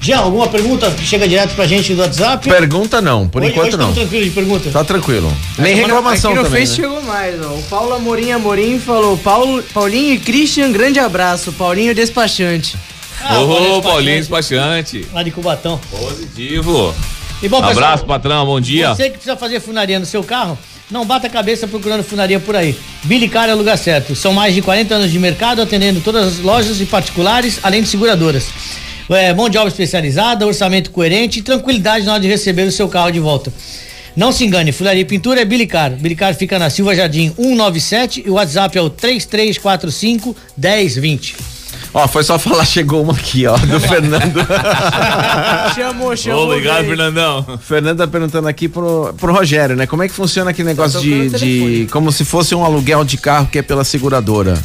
Jean, 0.00 0.16
alguma 0.18 0.48
pergunta 0.48 0.90
que 0.90 1.04
chega 1.04 1.28
direto 1.28 1.54
pra 1.54 1.64
gente 1.66 1.94
do 1.94 2.00
WhatsApp? 2.00 2.48
Pergunta 2.48 3.00
não, 3.00 3.28
por 3.28 3.40
Hoje- 3.42 3.52
enquanto 3.52 3.68
hoje 3.68 3.76
não. 3.76 3.84
tamo 3.84 3.94
tranquilo 3.94 4.24
de 4.24 4.30
pergunta. 4.30 4.70
Tá 4.70 4.82
tranquilo. 4.82 5.32
Nem 5.58 5.74
Aqui 5.74 5.82
reclamação 5.82 6.34
no 6.34 6.42
também. 6.42 6.66
Face 6.66 6.80
né? 6.80 6.88
chegou 6.88 7.02
mais, 7.02 7.40
ó. 7.40 7.50
O 7.54 7.62
Paulo 7.70 7.92
Amorim 7.94 8.32
Amorim 8.32 8.80
falou: 8.80 9.16
Paulo, 9.18 9.62
Paulinho 9.74 10.14
e 10.14 10.18
Christian, 10.18 10.72
grande 10.72 10.98
abraço. 10.98 11.52
Paulinho 11.52 11.94
despachante. 11.94 12.76
Ah, 13.22 13.38
Ô, 13.40 13.46
Paulinho 13.46 13.82
Paulinho 13.82 14.18
Despachante. 14.18 14.92
Despachante. 14.98 15.14
Lá 15.14 15.22
de 15.22 15.30
Cubatão. 15.30 15.78
Positivo. 15.88 16.92
E 17.40 17.48
bom, 17.48 17.58
pessoal, 17.58 17.72
Abraço, 17.72 18.04
patrão, 18.04 18.44
bom 18.46 18.60
dia. 18.60 18.94
Você 18.94 19.04
que 19.04 19.10
precisa 19.10 19.36
fazer 19.36 19.60
funaria 19.60 20.00
no 20.00 20.06
seu 20.06 20.24
carro, 20.24 20.58
não 20.92 21.06
bata 21.06 21.26
a 21.26 21.30
cabeça 21.30 21.66
procurando 21.66 22.04
funaria 22.04 22.38
por 22.38 22.54
aí. 22.54 22.76
Billy 23.04 23.26
Car 23.26 23.48
é 23.48 23.54
o 23.54 23.56
lugar 23.56 23.78
certo. 23.78 24.14
São 24.14 24.32
mais 24.32 24.54
de 24.54 24.60
40 24.60 24.94
anos 24.94 25.10
de 25.10 25.18
mercado 25.18 25.62
atendendo 25.62 26.00
todas 26.00 26.26
as 26.26 26.38
lojas 26.38 26.80
e 26.80 26.84
particulares, 26.84 27.58
além 27.62 27.82
de 27.82 27.88
seguradoras. 27.88 28.48
É, 29.10 29.32
mão 29.32 29.48
de 29.48 29.56
obra 29.56 29.70
especializada, 29.70 30.46
orçamento 30.46 30.90
coerente 30.90 31.38
e 31.38 31.42
tranquilidade 31.42 32.04
na 32.04 32.12
hora 32.12 32.20
de 32.20 32.28
receber 32.28 32.62
o 32.62 32.72
seu 32.72 32.88
carro 32.88 33.10
de 33.10 33.18
volta. 33.18 33.52
Não 34.14 34.30
se 34.30 34.44
engane, 34.44 34.72
Fularia 34.72 35.00
e 35.00 35.06
Pintura 35.06 35.40
é 35.40 35.44
Bilicar. 35.44 35.90
Bilicar 35.92 36.34
fica 36.34 36.58
na 36.58 36.68
Silva 36.68 36.94
Jardim 36.94 37.32
197 37.34 38.24
e 38.26 38.30
o 38.30 38.34
WhatsApp 38.34 38.76
é 38.76 38.82
o 38.82 38.90
3345 38.90 40.36
1020. 40.56 41.61
Ó, 41.94 42.08
foi 42.08 42.24
só 42.24 42.38
falar, 42.38 42.64
chegou 42.64 43.02
uma 43.02 43.12
aqui, 43.12 43.46
ó, 43.46 43.56
do 43.56 43.78
Fernando. 43.80 44.40
chamou, 45.74 46.16
chamou. 46.16 46.44
Obrigado, 46.46 46.76
veio. 46.84 46.88
Fernandão. 46.88 47.58
Fernando 47.62 47.98
tá 47.98 48.06
perguntando 48.06 48.48
aqui 48.48 48.68
pro, 48.68 49.12
pro 49.18 49.32
Rogério, 49.32 49.76
né? 49.76 49.86
Como 49.86 50.02
é 50.02 50.08
que 50.08 50.14
funciona 50.14 50.50
aquele 50.50 50.68
negócio 50.68 51.00
de, 51.00 51.28
de. 51.30 51.86
Como 51.90 52.10
se 52.10 52.24
fosse 52.24 52.54
um 52.54 52.64
aluguel 52.64 53.04
de 53.04 53.16
carro 53.18 53.46
que 53.46 53.58
é 53.58 53.62
pela 53.62 53.84
seguradora. 53.84 54.58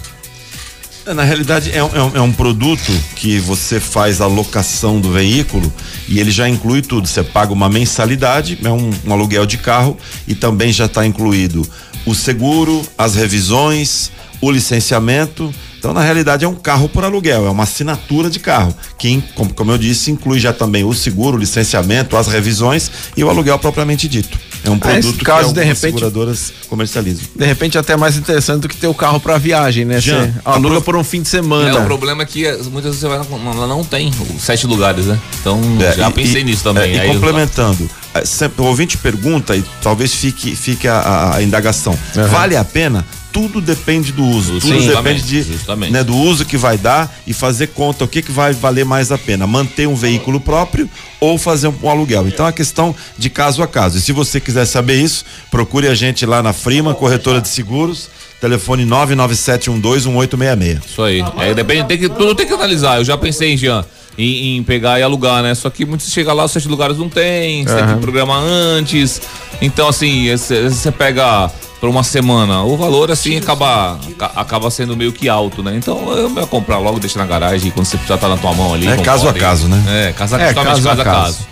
Na 1.14 1.24
realidade, 1.24 1.72
é 1.74 1.82
um, 1.82 1.90
é 1.96 2.04
um- 2.04 2.18
é 2.18 2.22
um 2.22 2.34
produto 2.34 2.92
que 3.16 3.40
você 3.40 3.80
faz 3.80 4.20
a 4.20 4.28
locação 4.28 5.00
do 5.00 5.10
veículo 5.12 5.72
e 6.08 6.20
ele 6.20 6.32
já 6.32 6.50
inclui 6.50 6.82
tudo. 6.82 7.08
Você 7.08 7.24
paga 7.24 7.54
uma 7.54 7.70
mensalidade, 7.70 8.60
é 8.62 8.70
um, 8.70 8.90
um 9.06 9.14
aluguel 9.14 9.46
de 9.46 9.58
carro 9.58 9.98
e 10.28 10.36
também 10.36 10.72
já 10.74 10.86
está 10.86 11.06
incluído 11.06 11.66
o 12.06 12.14
seguro, 12.14 12.82
as 12.98 13.16
revisões, 13.16 14.12
o 14.42 14.52
licenciamento. 14.52 15.54
Então, 15.78 15.94
na 15.94 16.02
realidade, 16.02 16.44
é 16.44 16.48
um 16.48 16.56
carro 16.56 16.90
por 16.90 17.04
aluguel, 17.04 17.46
é 17.46 17.50
uma 17.50 17.64
assinatura 17.64 18.30
de 18.30 18.40
carro, 18.40 18.76
que, 18.98 19.24
como, 19.36 19.72
eu 19.72 19.78
disse, 19.78 20.10
inclui 20.12 20.40
já 20.40 20.52
também 20.52 20.84
o 20.84 20.94
seguro, 20.94 21.38
o 21.38 21.40
licenciamento, 21.40 22.18
as 22.18 22.28
revisões 22.28 22.90
e 23.16 23.24
o 23.24 23.30
aluguel 23.30 23.60
propriamente 23.60 24.08
dito. 24.08 24.38
É 24.64 24.70
um 24.70 24.74
Ah, 24.76 24.80
produto 24.80 25.24
caso, 25.24 25.48
que 25.50 25.54
de 25.54 25.60
algumas 25.60 25.66
repente- 25.68 25.82
seguradoras 26.00 26.54
comercializam. 26.68 27.24
De 27.36 27.46
repente, 27.46 27.78
até 27.78 27.96
mais 27.96 28.18
interessante 28.18 28.62
do 28.62 28.68
que 28.68 28.76
ter 28.76 28.88
o 28.88 28.94
carro 28.94 29.20
pra 29.20 29.38
viagem, 29.38 29.86
né? 29.86 30.02
Já. 30.02 30.22
Você 30.26 30.34
aluga 30.44 30.82
por 30.82 30.96
um 30.96 31.04
fim 31.04 31.22
de 31.22 31.28
É, 31.28 31.32
semana. 31.32 31.80
o 31.80 31.86
problema 31.86 32.24
é 32.24 32.26
que 32.26 32.46
eh, 32.46 32.58
muitas 32.72 32.96
vezes 32.96 33.00
você 33.00 33.06
ela 33.08 33.68
não 33.68 33.84
tem 33.84 34.12
os 34.36 34.42
sete 34.42 34.66
lugares, 34.68 35.06
né? 35.06 35.18
Então 35.40 35.62
É, 35.80 35.94
já 35.94 36.10
e- 36.10 36.14
pensei 36.14 36.42
e- 36.42 36.44
nisso 36.44 36.64
também. 36.64 36.92
é, 36.92 36.96
e 36.96 37.00
Aí 37.02 37.08
eu- 37.10 37.14
complementando, 37.14 37.88
é, 38.16 38.26
sempre, 38.26 38.62
o 38.62 38.66
ouvinte 38.66 38.98
pergunta 38.98 39.56
e 39.56 39.64
talvez 39.82 40.14
fique, 40.14 40.56
fique 40.56 40.88
a, 40.88 40.96
a- 41.00 41.36
a 41.38 41.44
indagação. 41.44 41.98
Uhum. 42.16 42.28
Vale 42.28 42.56
a 42.58 42.66
pena? 42.66 43.06
Tudo 43.38 43.62
depende 43.62 44.12
do 44.12 44.26
uso. 44.26 44.60
Tudo 44.60 44.74
depende 44.74 45.22
de, 45.22 45.46
né, 45.92 46.04
do 46.04 46.16
uso 46.16 46.44
que 46.44 46.58
vai 46.58 46.76
dar 46.76 47.16
e 47.28 47.34
fazer 47.34 47.68
conta 47.68 48.04
o 48.04 48.08
que, 48.08 48.24
que 48.24 48.32
vai 48.32 48.52
valer 48.52 48.84
mais 48.84 49.12
a 49.12 49.18
pena. 49.18 49.46
Manter 49.46 49.88
um 49.88 49.94
veículo 49.94 50.40
próprio 50.40 50.90
ou 51.20 51.38
fazer 51.38 51.68
um, 51.68 51.76
um 51.84 51.90
aluguel. 51.90 52.28
Então 52.28 52.48
é 52.48 52.52
questão 52.52 52.96
de 53.16 53.30
caso 53.30 53.62
a 53.62 53.68
caso. 53.68 54.00
E 54.00 54.02
se 54.02 54.12
você 54.12 54.40
quiser 54.40 54.66
saber 54.66 54.96
isso, 54.96 55.24
procure 55.52 55.88
a 55.88 55.94
gente 55.94 56.26
lá 56.26 56.42
na 56.42 56.52
Frima, 56.52 56.96
corretora 56.96 57.40
de 57.40 57.48
seguros, 57.48 58.10
telefone 58.42 58.88
997121866. 58.88 60.80
Isso 60.84 61.04
aí. 61.04 61.24
É, 61.38 61.54
depende, 61.54 61.88
tem 61.88 62.00
que, 62.00 62.10
tudo 62.10 62.34
tem 62.34 62.48
que 62.48 62.54
analisar. 62.54 62.98
Eu 62.98 63.06
já 63.06 63.16
pensei, 63.20 63.56
Jean, 63.56 63.86
em, 64.18 64.58
em 64.58 64.64
pegar 64.64 65.00
e 65.00 65.04
alugar, 65.04 65.44
né? 65.44 65.54
Só 65.54 65.70
que 65.70 65.86
muitos 65.86 66.12
chega 66.12 66.34
lá, 66.34 66.46
os 66.46 66.52
sete 66.52 66.68
lugares 66.68 66.98
não 66.98 67.08
tem, 67.08 67.64
você 67.64 67.76
tem 67.76 67.88
que 67.88 68.02
programar 68.02 68.42
antes. 68.42 69.22
Então, 69.62 69.88
assim, 69.88 70.36
você 70.36 70.92
pega 70.92 71.52
por 71.80 71.90
uma 71.90 72.04
semana, 72.04 72.64
o 72.64 72.76
valor 72.76 73.12
assim 73.12 73.38
acaba, 73.38 74.00
aca- 74.12 74.32
acaba 74.36 74.70
sendo 74.72 74.96
meio 74.98 75.12
que 75.14 75.30
alto, 75.30 75.62
né? 75.62 75.76
Então 75.76 76.12
eu 76.12 76.30
vou 76.30 76.48
comprar 76.48 76.78
logo, 76.80 77.00
deixa 77.00 77.20
na 77.20 77.26
garagem, 77.26 77.70
quando 77.72 77.86
você 77.86 77.98
precisar 77.98 78.18
tá 78.18 78.28
na 78.28 78.38
tua 78.38 78.54
mão 78.54 78.74
ali. 78.74 78.88
É 78.88 78.98
caso 78.98 79.28
a 79.30 79.34
caso, 79.34 79.68
né? 79.68 79.84
É, 80.10 80.14
caso 80.14 80.36
a, 80.36 80.42
É, 80.42 80.54
caso 80.54 80.66
caso 80.84 80.90
a 80.90 80.96
caso. 80.96 81.04
caso. 81.04 81.48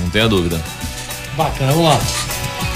Não 0.00 0.10
tenha 0.10 0.28
dúvida. 0.28 0.62
Bacana, 1.36 1.72
vamos 1.72 1.88
lá. 1.88 2.00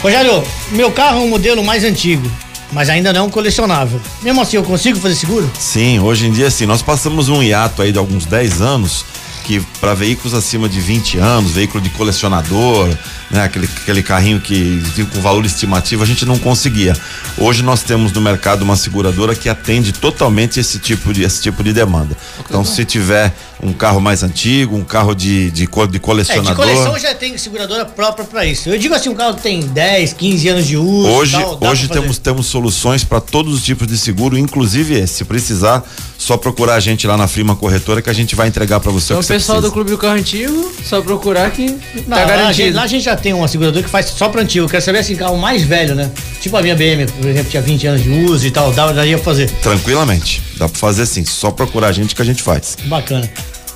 Rogério, 0.02 0.42
meu 0.72 0.90
carro 0.90 1.18
é 1.18 1.20
um 1.20 1.28
modelo 1.28 1.62
mais 1.62 1.84
antigo, 1.84 2.30
mas 2.72 2.88
ainda 2.88 3.12
não 3.12 3.20
é 3.20 3.24
um 3.24 3.30
colecionável. 3.30 4.00
Mesmo 4.22 4.40
assim, 4.40 4.56
eu 4.56 4.62
consigo 4.64 4.98
fazer 4.98 5.14
seguro? 5.14 5.50
Sim, 5.58 6.00
hoje 6.00 6.26
em 6.26 6.32
dia 6.32 6.50
sim. 6.50 6.66
Nós 6.66 6.82
passamos 6.82 7.28
um 7.28 7.42
hiato 7.42 7.82
aí 7.82 7.92
de 7.92 7.98
alguns 7.98 8.24
10 8.26 8.60
anos 8.60 9.04
que 9.40 9.60
para 9.80 9.94
veículos 9.94 10.34
acima 10.34 10.68
de 10.68 10.80
20 10.80 11.18
anos, 11.18 11.52
veículo 11.52 11.82
de 11.82 11.90
colecionador, 11.90 12.88
né, 13.30 13.44
aquele, 13.44 13.68
aquele 13.82 14.02
carrinho 14.02 14.40
que 14.40 14.82
com 15.12 15.20
valor 15.20 15.44
estimativo, 15.44 16.02
a 16.02 16.06
gente 16.06 16.24
não 16.26 16.38
conseguia. 16.38 16.96
Hoje 17.38 17.62
nós 17.62 17.82
temos 17.82 18.12
no 18.12 18.20
mercado 18.20 18.62
uma 18.62 18.76
seguradora 18.76 19.34
que 19.34 19.48
atende 19.48 19.92
totalmente 19.92 20.60
esse 20.60 20.78
tipo 20.78 21.12
de 21.12 21.22
esse 21.22 21.40
tipo 21.42 21.62
de 21.62 21.72
demanda. 21.72 22.16
Então, 22.40 22.64
se 22.64 22.84
tiver 22.84 23.32
um 23.62 23.72
carro 23.72 24.00
mais 24.00 24.22
antigo, 24.22 24.74
um 24.76 24.84
carro 24.84 25.14
de, 25.14 25.50
de, 25.50 25.66
co- 25.66 25.86
de 25.86 25.90
É, 25.90 25.92
de 25.92 26.00
colecionador, 26.00 26.56
coleção 26.56 26.98
já 26.98 27.14
tem 27.14 27.36
seguradora 27.36 27.84
própria 27.84 28.24
pra 28.24 28.44
isso. 28.46 28.68
Eu 28.68 28.78
digo 28.78 28.94
assim, 28.94 29.08
um 29.10 29.14
carro 29.14 29.34
que 29.34 29.42
tem 29.42 29.60
10, 29.60 30.14
15 30.14 30.48
anos 30.48 30.66
de 30.66 30.76
uso. 30.76 31.08
Hoje, 31.08 31.32
tal, 31.32 31.58
hoje 31.70 31.88
temos, 31.88 32.18
temos 32.18 32.46
soluções 32.46 33.04
para 33.04 33.20
todos 33.20 33.54
os 33.54 33.62
tipos 33.62 33.86
de 33.86 33.98
seguro, 33.98 34.36
inclusive 34.38 34.94
esse. 34.94 35.14
Se 35.20 35.24
precisar, 35.24 35.82
só 36.16 36.36
procurar 36.38 36.74
a 36.76 36.80
gente 36.80 37.06
lá 37.06 37.16
na 37.18 37.28
Frima 37.28 37.54
Corretora 37.54 38.00
que 38.00 38.08
a 38.08 38.12
gente 38.14 38.34
vai 38.34 38.48
entregar 38.48 38.80
para 38.80 38.90
você 38.90 39.12
Então, 39.12 39.18
o 39.18 39.20
que 39.20 39.26
você 39.26 39.29
pessoal 39.30 39.60
do. 39.60 39.70
Clube 39.72 39.90
do 39.90 39.98
Carro 39.98 40.14
Antigo, 40.18 40.72
só 40.84 41.00
procurar 41.00 41.50
que 41.50 41.66
Não, 41.70 41.76
tá 41.76 42.16
lá, 42.16 42.16
a 42.16 42.18
gente, 42.18 42.26
garantido. 42.28 42.76
lá 42.76 42.82
a 42.82 42.86
gente 42.86 43.04
já 43.04 43.16
tem 43.16 43.32
uma 43.32 43.46
seguradora 43.48 43.82
que 43.84 43.90
faz 43.90 44.06
só 44.06 44.28
pra 44.28 44.42
antigo. 44.42 44.64
Eu 44.66 44.68
quero 44.68 44.82
saber 44.84 44.98
assim, 44.98 45.14
carro 45.16 45.36
mais 45.38 45.62
velho, 45.62 45.94
né? 45.94 46.10
Tipo 46.40 46.56
a 46.56 46.62
minha 46.62 46.74
BM, 46.74 47.06
por 47.06 47.28
exemplo, 47.28 47.50
tinha 47.50 47.62
20 47.62 47.86
anos 47.86 48.02
de 48.02 48.10
uso 48.10 48.46
e 48.46 48.50
tal, 48.50 48.72
dá- 48.72 48.92
daria 48.92 49.16
pra 49.16 49.24
fazer. 49.24 49.48
Tranquilamente. 49.62 50.42
Dá 50.56 50.68
para 50.68 50.78
fazer 50.78 51.02
assim, 51.02 51.24
só 51.24 51.50
procurar 51.50 51.88
a 51.88 51.92
gente 51.92 52.14
que 52.14 52.22
a 52.22 52.24
gente 52.24 52.42
faz. 52.42 52.76
Bacana. 52.84 53.30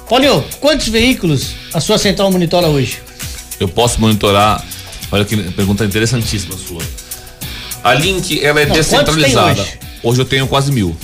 Paulinho, 0.09 0.45
quantos 0.61 0.89
veículos 0.89 1.55
a 1.73 1.81
sua 1.81 1.97
central 1.99 2.31
monitora 2.31 2.67
hoje? 2.69 2.99
Eu 3.59 3.69
posso 3.69 4.01
monitorar. 4.01 4.63
Olha 5.13 5.25
que 5.25 5.37
pergunta 5.53 5.85
interessantíssima 5.85 6.57
sua. 6.57 6.83
A 7.83 7.95
Link, 7.95 8.43
ela 8.45 8.61
é 8.61 8.67
Não, 8.67 8.75
descentralizada. 8.75 9.61
Hoje? 9.61 9.79
hoje? 10.03 10.21
eu 10.21 10.25
tenho 10.25 10.47
quase 10.47 10.73
mil. 10.73 10.97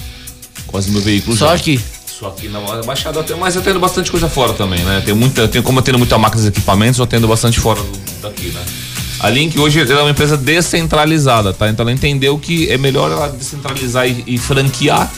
Quase 0.66 0.90
mil 0.90 1.00
veículos. 1.00 1.38
Só 1.38 1.48
já. 1.48 1.54
aqui. 1.54 1.80
Só 2.20 2.28
aqui 2.28 2.50
na 2.50 2.60
Baixada, 2.82 3.24
mas 3.38 3.56
eu 3.56 3.62
tendo 3.62 3.80
bastante 3.80 4.10
coisa 4.10 4.28
fora 4.28 4.52
também, 4.52 4.80
né? 4.80 5.02
Tem 5.02 5.14
muita, 5.14 5.48
tenho, 5.48 5.64
como 5.64 5.78
eu 5.78 5.82
tenho 5.82 5.96
muita 5.96 6.18
máquinas 6.18 6.44
e 6.44 6.48
equipamentos, 6.48 7.00
eu 7.00 7.06
tendo 7.06 7.26
bastante 7.26 7.58
fora 7.58 7.80
daqui, 8.20 8.48
né? 8.48 8.62
A 9.20 9.30
Link 9.30 9.58
hoje 9.58 9.80
é 9.80 10.00
uma 10.02 10.10
empresa 10.10 10.36
descentralizada, 10.36 11.54
tá? 11.54 11.70
Então 11.70 11.82
ela 11.82 11.92
entendeu 11.92 12.38
que 12.38 12.68
é 12.68 12.76
melhor 12.76 13.10
ela 13.10 13.28
descentralizar 13.28 14.06
e, 14.06 14.22
e 14.26 14.36
franquear 14.36 15.10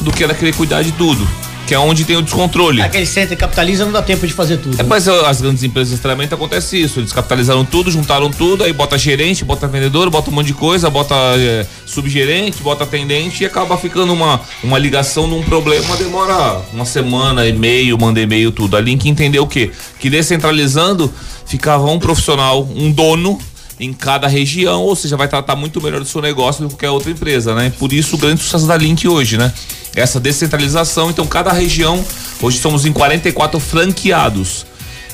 do 0.00 0.10
que 0.10 0.24
ela 0.24 0.32
querer 0.32 0.54
cuidar 0.54 0.80
de 0.80 0.92
tudo. 0.92 1.28
Que 1.66 1.74
é 1.74 1.78
onde 1.78 2.04
tem 2.04 2.16
o 2.16 2.22
descontrole. 2.22 2.80
Aquele 2.80 3.06
centro 3.06 3.36
capitaliza, 3.36 3.84
não 3.84 3.92
dá 3.92 4.00
tempo 4.00 4.26
de 4.26 4.32
fazer 4.32 4.58
tudo. 4.58 4.80
É, 4.80 4.84
mas 4.84 5.08
ó, 5.08 5.26
as 5.26 5.40
grandes 5.40 5.62
empresas 5.62 5.94
de 5.94 6.00
treinamento 6.00 6.34
acontece 6.34 6.80
isso. 6.80 7.00
Eles 7.00 7.12
capitalizaram 7.12 7.64
tudo, 7.64 7.90
juntaram 7.90 8.30
tudo, 8.30 8.62
aí 8.62 8.72
bota 8.72 8.96
gerente, 8.96 9.44
bota 9.44 9.66
vendedor, 9.66 10.08
bota 10.08 10.30
um 10.30 10.32
monte 10.32 10.46
de 10.46 10.54
coisa, 10.54 10.88
bota 10.88 11.14
é, 11.36 11.66
subgerente, 11.84 12.62
bota 12.62 12.84
atendente 12.84 13.42
e 13.42 13.46
acaba 13.46 13.76
ficando 13.76 14.12
uma, 14.12 14.40
uma 14.62 14.78
ligação 14.78 15.26
num 15.26 15.42
problema, 15.42 15.96
demora 15.96 16.60
uma 16.72 16.84
semana, 16.84 17.46
e-mail, 17.46 17.98
manda 17.98 18.20
e-mail, 18.20 18.52
tudo. 18.52 18.76
A 18.76 18.80
Link 18.80 19.08
entendeu 19.08 19.42
o 19.42 19.48
quê? 19.48 19.72
Que 19.98 20.08
descentralizando 20.08 21.12
ficava 21.46 21.86
um 21.86 21.98
profissional, 21.98 22.62
um 22.76 22.90
dono 22.92 23.38
em 23.78 23.92
cada 23.92 24.26
região, 24.26 24.82
ou 24.82 24.96
seja, 24.96 25.16
vai 25.16 25.28
tratar 25.28 25.54
muito 25.54 25.82
melhor 25.82 26.00
do 26.00 26.06
seu 26.06 26.22
negócio 26.22 26.62
do 26.62 26.68
que 26.68 26.74
qualquer 26.74 26.90
outra 26.90 27.10
empresa, 27.10 27.54
né? 27.54 27.72
Por 27.78 27.92
isso 27.92 28.16
o 28.16 28.18
grande 28.18 28.42
sucesso 28.42 28.66
da 28.66 28.76
Link 28.76 29.06
hoje, 29.06 29.36
né? 29.36 29.52
Essa 29.94 30.18
descentralização, 30.18 31.10
então 31.10 31.26
cada 31.26 31.52
região, 31.52 32.04
hoje 32.40 32.58
somos 32.58 32.84
em 32.84 32.92
44 32.92 33.58
franqueados. 33.60 34.66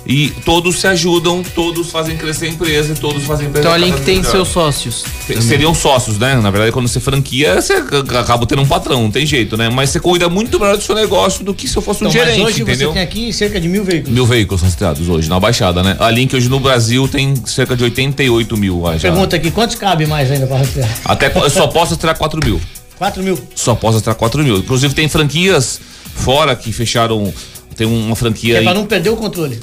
E 0.05 0.31
todos 0.45 0.81
se 0.81 0.87
ajudam, 0.89 1.45
todos 1.55 1.91
fazem 1.91 2.17
crescer 2.17 2.47
a 2.47 2.49
empresa 2.49 2.93
e 2.93 2.97
todos 2.97 3.23
fazem 3.23 3.47
empresa 3.47 3.61
Então 3.69 3.73
a 3.73 3.79
Link 3.79 4.01
tem 4.01 4.17
melhor. 4.17 4.31
seus 4.33 4.49
sócios. 4.49 5.05
Seriam 5.41 5.73
sócios, 5.73 6.19
né? 6.19 6.35
Na 6.35 6.51
verdade, 6.51 6.73
quando 6.73 6.89
você 6.89 6.99
franquia, 6.99 7.61
você 7.63 7.75
ac- 7.75 8.17
acaba 8.19 8.45
tendo 8.45 8.63
um 8.63 8.67
patrão, 8.67 9.03
não 9.05 9.11
tem 9.13 9.25
jeito, 9.25 9.57
né? 9.57 9.69
Mas 9.71 9.91
você 9.91 10.01
cuida 10.01 10.29
muito 10.29 10.59
melhor 10.59 10.77
do 10.77 10.83
seu 10.83 10.95
negócio 10.97 11.45
do 11.45 11.55
que 11.55 11.69
se 11.69 11.77
eu 11.77 11.83
fosse 11.83 12.03
um 12.05 12.09
Então, 12.09 12.21
mas 12.21 12.31
gerente, 12.31 12.47
hoje 12.47 12.63
entendeu? 12.63 12.89
você 12.89 12.95
tem 12.95 13.03
aqui 13.03 13.33
cerca 13.33 13.61
de 13.61 13.69
mil 13.69 13.85
veículos. 13.85 14.13
Mil 14.13 14.27
veículos 14.27 14.61
rastreados 14.63 15.09
hoje, 15.09 15.29
na 15.29 15.39
Baixada, 15.39 15.85
né? 15.85 15.97
A 16.01 16.11
Link 16.11 16.35
hoje 16.35 16.49
no 16.49 16.59
Brasil 16.59 17.07
tem 17.07 17.35
cerca 17.47 17.77
de 17.77 17.85
88 17.85 18.57
mil. 18.57 18.83
já. 18.95 19.11
Pergunta 19.11 19.37
aqui, 19.37 19.53
quantos 19.53 19.77
cabe 19.77 20.05
mais 20.07 20.31
ainda 20.33 20.47
pra 20.49 20.59
rastrear? 20.59 20.91
Até 21.05 21.31
eu 21.33 21.49
só 21.49 21.69
posso 21.69 21.93
rastrear 21.93 22.19
4 22.19 22.41
mil. 22.45 22.61
4 22.99 23.23
mil. 23.23 23.39
Só 23.55 23.77
posso 23.77 23.95
rastrear 23.99 24.17
4 24.17 24.43
mil. 24.43 24.57
Inclusive 24.59 24.95
tem 24.95 25.09
franquias 25.09 25.81
fora 26.17 26.57
que 26.57 26.73
fecharam. 26.73 27.33
Tem 27.77 27.87
uma 27.87 28.15
franquia 28.15 28.57
É 28.57 28.59
aí. 28.59 28.65
pra 28.65 28.75
não 28.75 28.85
perder 28.85 29.09
o 29.11 29.17
controle. 29.17 29.59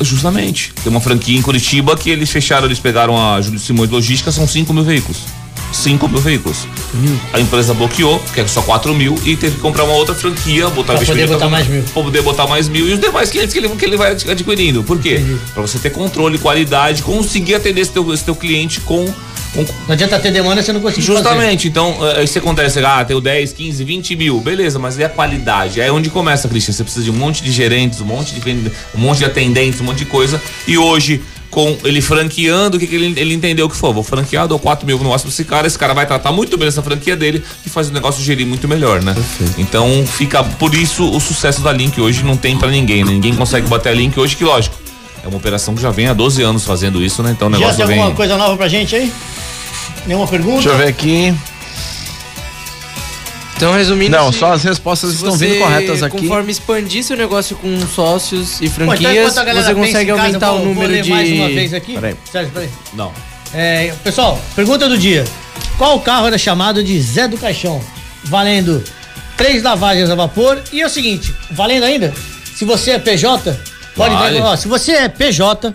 Justamente. 0.00 0.72
Tem 0.82 0.90
uma 0.90 1.00
franquia 1.00 1.36
em 1.38 1.42
Curitiba 1.42 1.96
que 1.96 2.10
eles 2.10 2.30
fecharam, 2.30 2.66
eles 2.66 2.78
pegaram 2.78 3.16
a 3.16 3.40
Júlio 3.40 3.58
Simões 3.58 3.90
Logística, 3.90 4.30
são 4.32 4.46
5 4.46 4.72
mil 4.72 4.84
veículos. 4.84 5.18
5 5.72 6.06
mil 6.08 6.20
veículos. 6.20 6.68
A 7.32 7.40
empresa 7.40 7.74
bloqueou, 7.74 8.22
que 8.32 8.40
é 8.40 8.46
só 8.46 8.62
4 8.62 8.94
mil, 8.94 9.16
e 9.24 9.36
teve 9.36 9.56
que 9.56 9.60
comprar 9.60 9.82
uma 9.84 9.94
outra 9.94 10.14
franquia, 10.14 10.68
botar 10.70 10.94
Pra 10.94 11.04
poder 11.06 11.26
botar 11.26 11.48
mais 11.48 11.66
mil. 11.66 11.82
Pra 11.82 12.02
poder 12.02 12.22
botar 12.22 12.46
mais 12.46 12.68
mil 12.68 12.88
e 12.88 12.92
os 12.92 13.00
demais 13.00 13.30
clientes 13.30 13.52
que 13.52 13.58
ele, 13.58 13.68
que 13.70 13.84
ele 13.84 13.96
vai 13.96 14.12
ad- 14.12 14.30
adquirindo. 14.30 14.84
Por 14.84 15.00
quê? 15.00 15.20
Pra 15.52 15.62
você 15.62 15.78
ter 15.78 15.90
controle, 15.90 16.38
qualidade, 16.38 17.02
conseguir 17.02 17.56
atender 17.56 17.80
esse 17.80 17.90
teu, 17.90 18.12
esse 18.14 18.24
teu 18.24 18.36
cliente 18.36 18.80
com. 18.82 19.12
Não 19.54 19.92
adianta 19.94 20.18
ter 20.18 20.32
demanda 20.32 20.62
se 20.62 20.72
não 20.72 20.80
conseguir 20.80 21.06
fazer. 21.06 21.18
Justamente, 21.18 21.68
então, 21.68 21.96
eh, 22.16 22.24
isso 22.24 22.38
acontece, 22.38 22.78
ah, 22.84 23.04
tenho 23.04 23.20
10, 23.20 23.52
15, 23.52 23.84
20 23.84 24.16
mil, 24.16 24.40
beleza, 24.40 24.78
mas 24.78 24.98
e 24.98 25.04
a 25.04 25.08
qualidade? 25.08 25.80
É 25.80 25.90
onde 25.92 26.10
começa, 26.10 26.48
Cristian. 26.48 26.72
Você 26.72 26.82
precisa 26.82 27.04
de 27.04 27.10
um 27.10 27.14
monte 27.14 27.42
de 27.42 27.52
gerentes, 27.52 28.00
um 28.00 28.04
monte 28.04 28.34
de 28.34 28.70
um 28.94 28.98
monte 28.98 29.18
de 29.18 29.24
atendentes, 29.24 29.80
um 29.80 29.84
monte 29.84 29.98
de 29.98 30.06
coisa. 30.06 30.40
E 30.66 30.76
hoje, 30.76 31.22
com 31.54 31.78
ele 31.84 32.00
franqueando, 32.00 32.76
o 32.76 32.80
que, 32.80 32.86
que 32.86 32.96
ele, 32.96 33.14
ele 33.16 33.32
entendeu 33.32 33.68
que 33.68 33.76
foi? 33.76 33.92
Vou 33.92 34.02
franquear, 34.02 34.48
dou 34.48 34.58
4 34.58 34.84
mil 34.84 34.98
no 34.98 35.10
máximo 35.10 35.30
pra 35.30 35.34
esse 35.34 35.44
cara, 35.44 35.66
esse 35.68 35.78
cara 35.78 35.94
vai 35.94 36.04
tratar 36.04 36.32
muito 36.32 36.58
bem 36.58 36.66
essa 36.66 36.82
franquia 36.82 37.16
dele 37.16 37.44
e 37.64 37.70
faz 37.70 37.88
o 37.88 37.92
negócio 37.92 38.24
gerir 38.24 38.44
muito 38.44 38.66
melhor, 38.66 39.00
né? 39.00 39.14
Então 39.56 40.04
fica, 40.04 40.42
por 40.42 40.74
isso 40.74 41.08
o 41.08 41.20
sucesso 41.20 41.60
da 41.62 41.72
Link 41.72 42.00
hoje 42.00 42.24
não 42.24 42.36
tem 42.36 42.58
pra 42.58 42.68
ninguém, 42.68 43.04
né? 43.04 43.12
Ninguém 43.12 43.36
consegue 43.36 43.68
bater 43.68 43.90
a 43.90 43.94
Link 43.94 44.18
hoje, 44.18 44.34
que 44.34 44.42
lógico. 44.42 44.83
É 45.24 45.28
uma 45.28 45.36
operação 45.38 45.74
que 45.74 45.80
já 45.80 45.90
vem 45.90 46.06
há 46.06 46.12
12 46.12 46.42
anos 46.42 46.64
fazendo 46.64 47.02
isso, 47.02 47.22
né? 47.22 47.30
Então 47.30 47.48
o 47.48 47.50
Já 47.52 47.58
negócio 47.58 47.76
tem 47.78 47.86
vem. 47.86 47.98
alguma 47.98 48.14
coisa 48.16 48.36
nova 48.36 48.56
pra 48.56 48.68
gente 48.68 48.94
aí? 48.94 49.10
Nenhuma 50.06 50.26
pergunta? 50.26 50.56
Deixa 50.56 50.68
eu 50.68 50.76
ver 50.76 50.88
aqui. 50.88 51.34
Então, 53.56 53.72
resumindo. 53.72 54.10
Não, 54.16 54.32
se- 54.32 54.38
só 54.40 54.52
as 54.52 54.62
respostas 54.64 55.14
estão 55.14 55.30
você, 55.30 55.46
vindo 55.46 55.58
corretas 55.60 56.02
aqui. 56.02 56.18
Conforme 56.18 56.50
expandir 56.50 57.02
seu 57.04 57.16
negócio 57.16 57.56
com 57.56 57.78
sócios 57.86 58.60
e 58.60 58.64
então, 58.66 58.74
franquias, 58.86 59.16
enquanto 59.16 59.38
a 59.38 59.44
galera 59.44 59.66
você 59.66 59.74
pensa 59.74 59.86
consegue 59.86 60.10
casa, 60.10 60.22
aumentar 60.22 60.50
vou- 60.50 60.56
o 60.56 60.64
vou 60.64 60.74
número 60.74 60.92
ler 60.92 61.02
de. 61.02 61.10
mais 61.10 61.30
uma 61.32 61.48
vez 61.48 61.72
aqui. 61.72 61.94
Peraí. 61.94 62.16
Sérgio, 62.30 62.52
peraí. 62.52 62.68
Não. 62.92 63.12
É, 63.54 63.94
pessoal, 64.02 64.38
pergunta 64.56 64.88
do 64.88 64.98
dia. 64.98 65.24
Qual 65.78 65.98
carro 66.00 66.26
era 66.26 66.36
chamado 66.36 66.82
de 66.82 67.00
Zé 67.00 67.28
do 67.28 67.38
Caixão? 67.38 67.80
Valendo 68.24 68.82
três 69.36 69.62
lavagens 69.62 70.10
a 70.10 70.14
vapor. 70.16 70.60
E 70.72 70.80
é 70.82 70.86
o 70.86 70.90
seguinte, 70.90 71.32
valendo 71.52 71.84
ainda? 71.84 72.12
Se 72.56 72.64
você 72.64 72.92
é 72.92 72.98
PJ, 72.98 73.56
pode 73.94 74.14
Vale. 74.14 74.36
entrar, 74.38 74.50
ó, 74.50 74.56
se 74.56 74.68
você 74.68 74.92
é 74.92 75.08
PJ, 75.08 75.72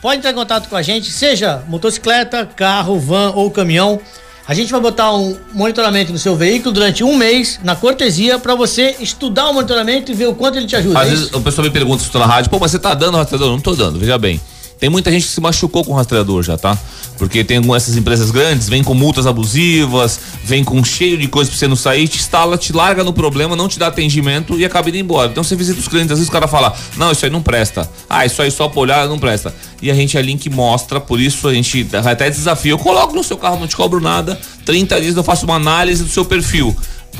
pode 0.00 0.18
entrar 0.18 0.30
em 0.30 0.34
contato 0.34 0.68
com 0.68 0.76
a 0.76 0.82
gente, 0.82 1.10
seja 1.10 1.62
motocicleta, 1.68 2.44
carro, 2.46 2.98
van 2.98 3.32
ou 3.34 3.50
caminhão. 3.50 4.00
A 4.46 4.54
gente 4.54 4.72
vai 4.72 4.80
botar 4.80 5.14
um 5.14 5.36
monitoramento 5.52 6.12
no 6.12 6.18
seu 6.18 6.34
veículo 6.34 6.72
durante 6.74 7.04
um 7.04 7.16
mês, 7.16 7.60
na 7.62 7.76
cortesia, 7.76 8.38
pra 8.40 8.56
você 8.56 8.96
estudar 8.98 9.48
o 9.48 9.54
monitoramento 9.54 10.10
e 10.10 10.14
ver 10.14 10.26
o 10.26 10.34
quanto 10.34 10.58
ele 10.58 10.66
te 10.66 10.74
ajuda. 10.74 10.98
Às 10.98 11.06
É 11.06 11.10
vezes 11.10 11.26
isso? 11.26 11.38
o 11.38 11.40
pessoal 11.40 11.64
me 11.64 11.70
pergunta 11.70 12.00
se 12.00 12.06
estou 12.06 12.20
na 12.20 12.26
rádio, 12.26 12.50
pô, 12.50 12.58
mas 12.58 12.72
você 12.72 12.78
tá 12.78 12.92
dando 12.92 13.16
rastreador? 13.16 13.48
Não 13.50 13.60
tô 13.60 13.74
dando, 13.76 14.00
veja 14.00 14.18
bem. 14.18 14.40
Tem 14.82 14.90
muita 14.90 15.12
gente 15.12 15.26
que 15.26 15.32
se 15.32 15.40
machucou 15.40 15.84
com 15.84 15.92
rastreador 15.92 16.42
já, 16.42 16.58
tá? 16.58 16.76
Porque 17.16 17.44
tem 17.44 17.60
essas 17.72 17.96
empresas 17.96 18.32
grandes, 18.32 18.68
vem 18.68 18.82
com 18.82 18.94
multas 18.94 19.28
abusivas, 19.28 20.18
vem 20.42 20.64
com 20.64 20.82
cheio 20.82 21.16
de 21.16 21.28
coisa 21.28 21.48
pra 21.48 21.56
você 21.56 21.68
não 21.68 21.76
sair, 21.76 22.08
te 22.08 22.18
instala, 22.18 22.58
te 22.58 22.72
larga 22.72 23.04
no 23.04 23.12
problema, 23.12 23.54
não 23.54 23.68
te 23.68 23.78
dá 23.78 23.86
atendimento 23.86 24.58
e 24.58 24.64
acaba 24.64 24.88
indo 24.88 24.98
embora. 24.98 25.30
Então 25.30 25.44
você 25.44 25.54
visita 25.54 25.78
os 25.78 25.86
clientes, 25.86 26.10
às 26.10 26.18
vezes 26.18 26.28
o 26.28 26.32
cara 26.32 26.48
fala, 26.48 26.74
não, 26.96 27.12
isso 27.12 27.24
aí 27.24 27.30
não 27.30 27.40
presta. 27.40 27.88
Ah, 28.10 28.26
isso 28.26 28.42
aí 28.42 28.50
só 28.50 28.66
pra 28.66 28.80
olhar 28.80 29.08
não 29.08 29.20
presta. 29.20 29.54
E 29.80 29.88
a 29.88 29.94
gente 29.94 30.18
é 30.18 30.20
link 30.20 30.50
mostra, 30.50 31.00
por 31.00 31.20
isso 31.20 31.46
a 31.46 31.54
gente 31.54 31.86
até 31.92 32.28
desafio. 32.28 32.72
Eu 32.72 32.78
coloco 32.78 33.14
no 33.14 33.22
seu 33.22 33.36
carro, 33.36 33.60
não 33.60 33.68
te 33.68 33.76
cobro 33.76 34.00
nada. 34.00 34.36
30 34.64 35.00
dias 35.00 35.16
eu 35.16 35.22
faço 35.22 35.44
uma 35.44 35.54
análise 35.54 36.02
do 36.02 36.10
seu 36.10 36.24
perfil 36.24 36.76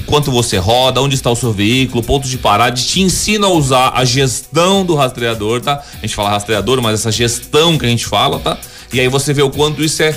quanto 0.06 0.30
você 0.30 0.56
roda, 0.56 1.00
onde 1.00 1.14
está 1.14 1.30
o 1.30 1.36
seu 1.36 1.52
veículo, 1.52 2.02
pontos 2.02 2.30
de 2.30 2.38
parada, 2.38 2.76
te 2.76 3.00
ensina 3.00 3.46
a 3.46 3.50
usar 3.50 3.92
a 3.94 4.04
gestão 4.04 4.84
do 4.84 4.94
rastreador, 4.94 5.60
tá? 5.60 5.82
A 5.94 6.06
gente 6.06 6.14
fala 6.14 6.30
rastreador, 6.30 6.80
mas 6.82 7.00
essa 7.00 7.12
gestão 7.12 7.78
que 7.78 7.86
a 7.86 7.88
gente 7.88 8.06
fala, 8.06 8.38
tá? 8.38 8.58
E 8.92 9.00
aí 9.00 9.08
você 9.08 9.32
vê 9.32 9.42
o 9.42 9.50
quanto 9.50 9.82
isso 9.82 10.02
é 10.02 10.14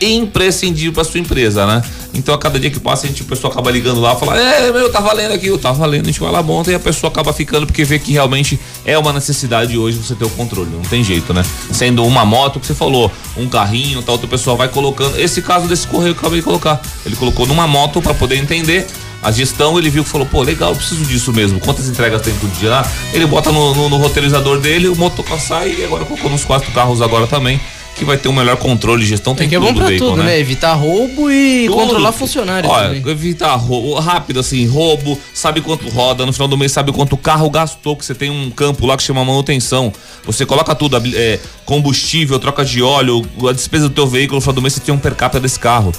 imprescindível 0.00 0.92
para 0.92 1.04
sua 1.04 1.20
empresa, 1.20 1.66
né? 1.66 1.82
Então 2.12 2.34
a 2.34 2.38
cada 2.38 2.58
dia 2.58 2.70
que 2.70 2.78
passa 2.78 3.06
a 3.06 3.08
gente 3.08 3.22
o 3.22 3.24
pessoal 3.24 3.52
acaba 3.52 3.70
ligando 3.70 4.00
lá, 4.00 4.14
fala: 4.14 4.38
"É, 4.38 4.72
meu, 4.72 4.90
tá 4.90 5.00
valendo 5.00 5.32
aqui, 5.32 5.46
eu 5.46 5.58
tá 5.58 5.72
valendo". 5.72 6.04
A 6.04 6.06
gente 6.06 6.20
vai 6.20 6.30
lá 6.30 6.42
monta 6.42 6.70
e 6.70 6.74
a 6.74 6.78
pessoa 6.78 7.10
acaba 7.10 7.32
ficando 7.32 7.66
porque 7.66 7.84
vê 7.84 7.98
que 7.98 8.12
realmente 8.12 8.58
é 8.84 8.96
uma 8.98 9.12
necessidade 9.12 9.76
hoje 9.76 9.98
você 9.98 10.14
ter 10.14 10.24
o 10.24 10.30
controle, 10.30 10.70
não 10.70 10.82
tem 10.82 11.02
jeito, 11.02 11.32
né? 11.32 11.44
Sendo 11.72 12.04
uma 12.04 12.24
moto 12.24 12.60
que 12.60 12.66
você 12.66 12.74
falou, 12.74 13.10
um 13.36 13.48
carrinho, 13.48 14.02
tal, 14.02 14.14
outra 14.14 14.28
pessoa 14.28 14.56
vai 14.56 14.68
colocando. 14.68 15.18
Esse 15.18 15.42
caso 15.42 15.66
desse 15.66 15.86
correio 15.86 16.14
que 16.14 16.18
eu 16.18 16.22
acabei 16.22 16.40
de 16.40 16.44
colocar, 16.44 16.80
ele 17.04 17.16
colocou 17.16 17.46
numa 17.46 17.66
moto 17.66 18.00
para 18.00 18.14
poder 18.14 18.36
entender 18.36 18.86
a 19.24 19.32
gestão, 19.32 19.78
ele 19.78 19.88
viu 19.88 20.04
que 20.04 20.10
falou, 20.10 20.26
pô, 20.26 20.42
legal, 20.42 20.76
preciso 20.76 21.02
disso 21.06 21.32
mesmo. 21.32 21.58
Quantas 21.58 21.88
entregas 21.88 22.20
tem 22.20 22.34
por 22.34 22.48
dia? 22.50 22.82
Ele 23.12 23.24
bota 23.26 23.50
no, 23.50 23.74
no, 23.74 23.88
no 23.88 23.96
roteirizador 23.96 24.60
dele, 24.60 24.86
o 24.86 24.94
motocar 24.94 25.40
sai 25.40 25.74
e 25.78 25.84
agora 25.84 26.04
colocou 26.04 26.30
nos 26.30 26.44
quatro 26.44 26.70
carros 26.72 27.00
agora 27.00 27.26
também, 27.26 27.58
que 27.96 28.04
vai 28.04 28.18
ter 28.18 28.28
um 28.28 28.32
melhor 28.34 28.56
controle 28.58 29.02
de 29.02 29.08
gestão. 29.08 29.34
Tem 29.34 29.48
Tem 29.48 29.48
que 29.48 29.54
é 29.54 29.58
bom 29.66 29.72
pra 29.74 29.86
veículo, 29.86 30.10
tudo, 30.10 30.22
né? 30.22 30.38
Evitar 30.38 30.74
roubo 30.74 31.30
e 31.30 31.64
Tudo. 31.66 31.78
controlar 31.78 32.12
funcionários 32.12 32.70
Olha, 32.70 32.88
também. 32.94 33.12
evitar 33.12 33.54
roubo, 33.54 33.94
rápido 33.98 34.40
assim, 34.40 34.66
roubo, 34.66 35.18
sabe 35.32 35.62
quanto 35.62 35.88
roda, 35.88 36.26
no 36.26 36.32
final 36.32 36.46
do 36.48 36.58
mês 36.58 36.72
sabe 36.72 36.92
quanto 36.92 37.14
o 37.14 37.18
carro 37.18 37.48
gastou, 37.48 37.96
que 37.96 38.04
você 38.04 38.14
tem 38.14 38.28
um 38.28 38.50
campo 38.50 38.84
lá 38.86 38.94
que 38.94 39.02
chama 39.02 39.24
manutenção. 39.24 39.90
Você 40.26 40.44
coloca 40.44 40.74
tudo, 40.74 41.00
é, 41.14 41.38
combustível, 41.64 42.38
troca 42.38 42.62
de 42.62 42.82
óleo, 42.82 43.24
a 43.48 43.52
despesa 43.52 43.88
do 43.88 43.94
teu 43.94 44.06
veículo, 44.06 44.36
no 44.36 44.40
final 44.42 44.54
do 44.54 44.60
mês 44.60 44.74
você 44.74 44.80
tem 44.80 44.94
um 44.94 44.98
per 44.98 45.14
capita 45.14 45.40
desse 45.40 45.58
carro. 45.58 45.92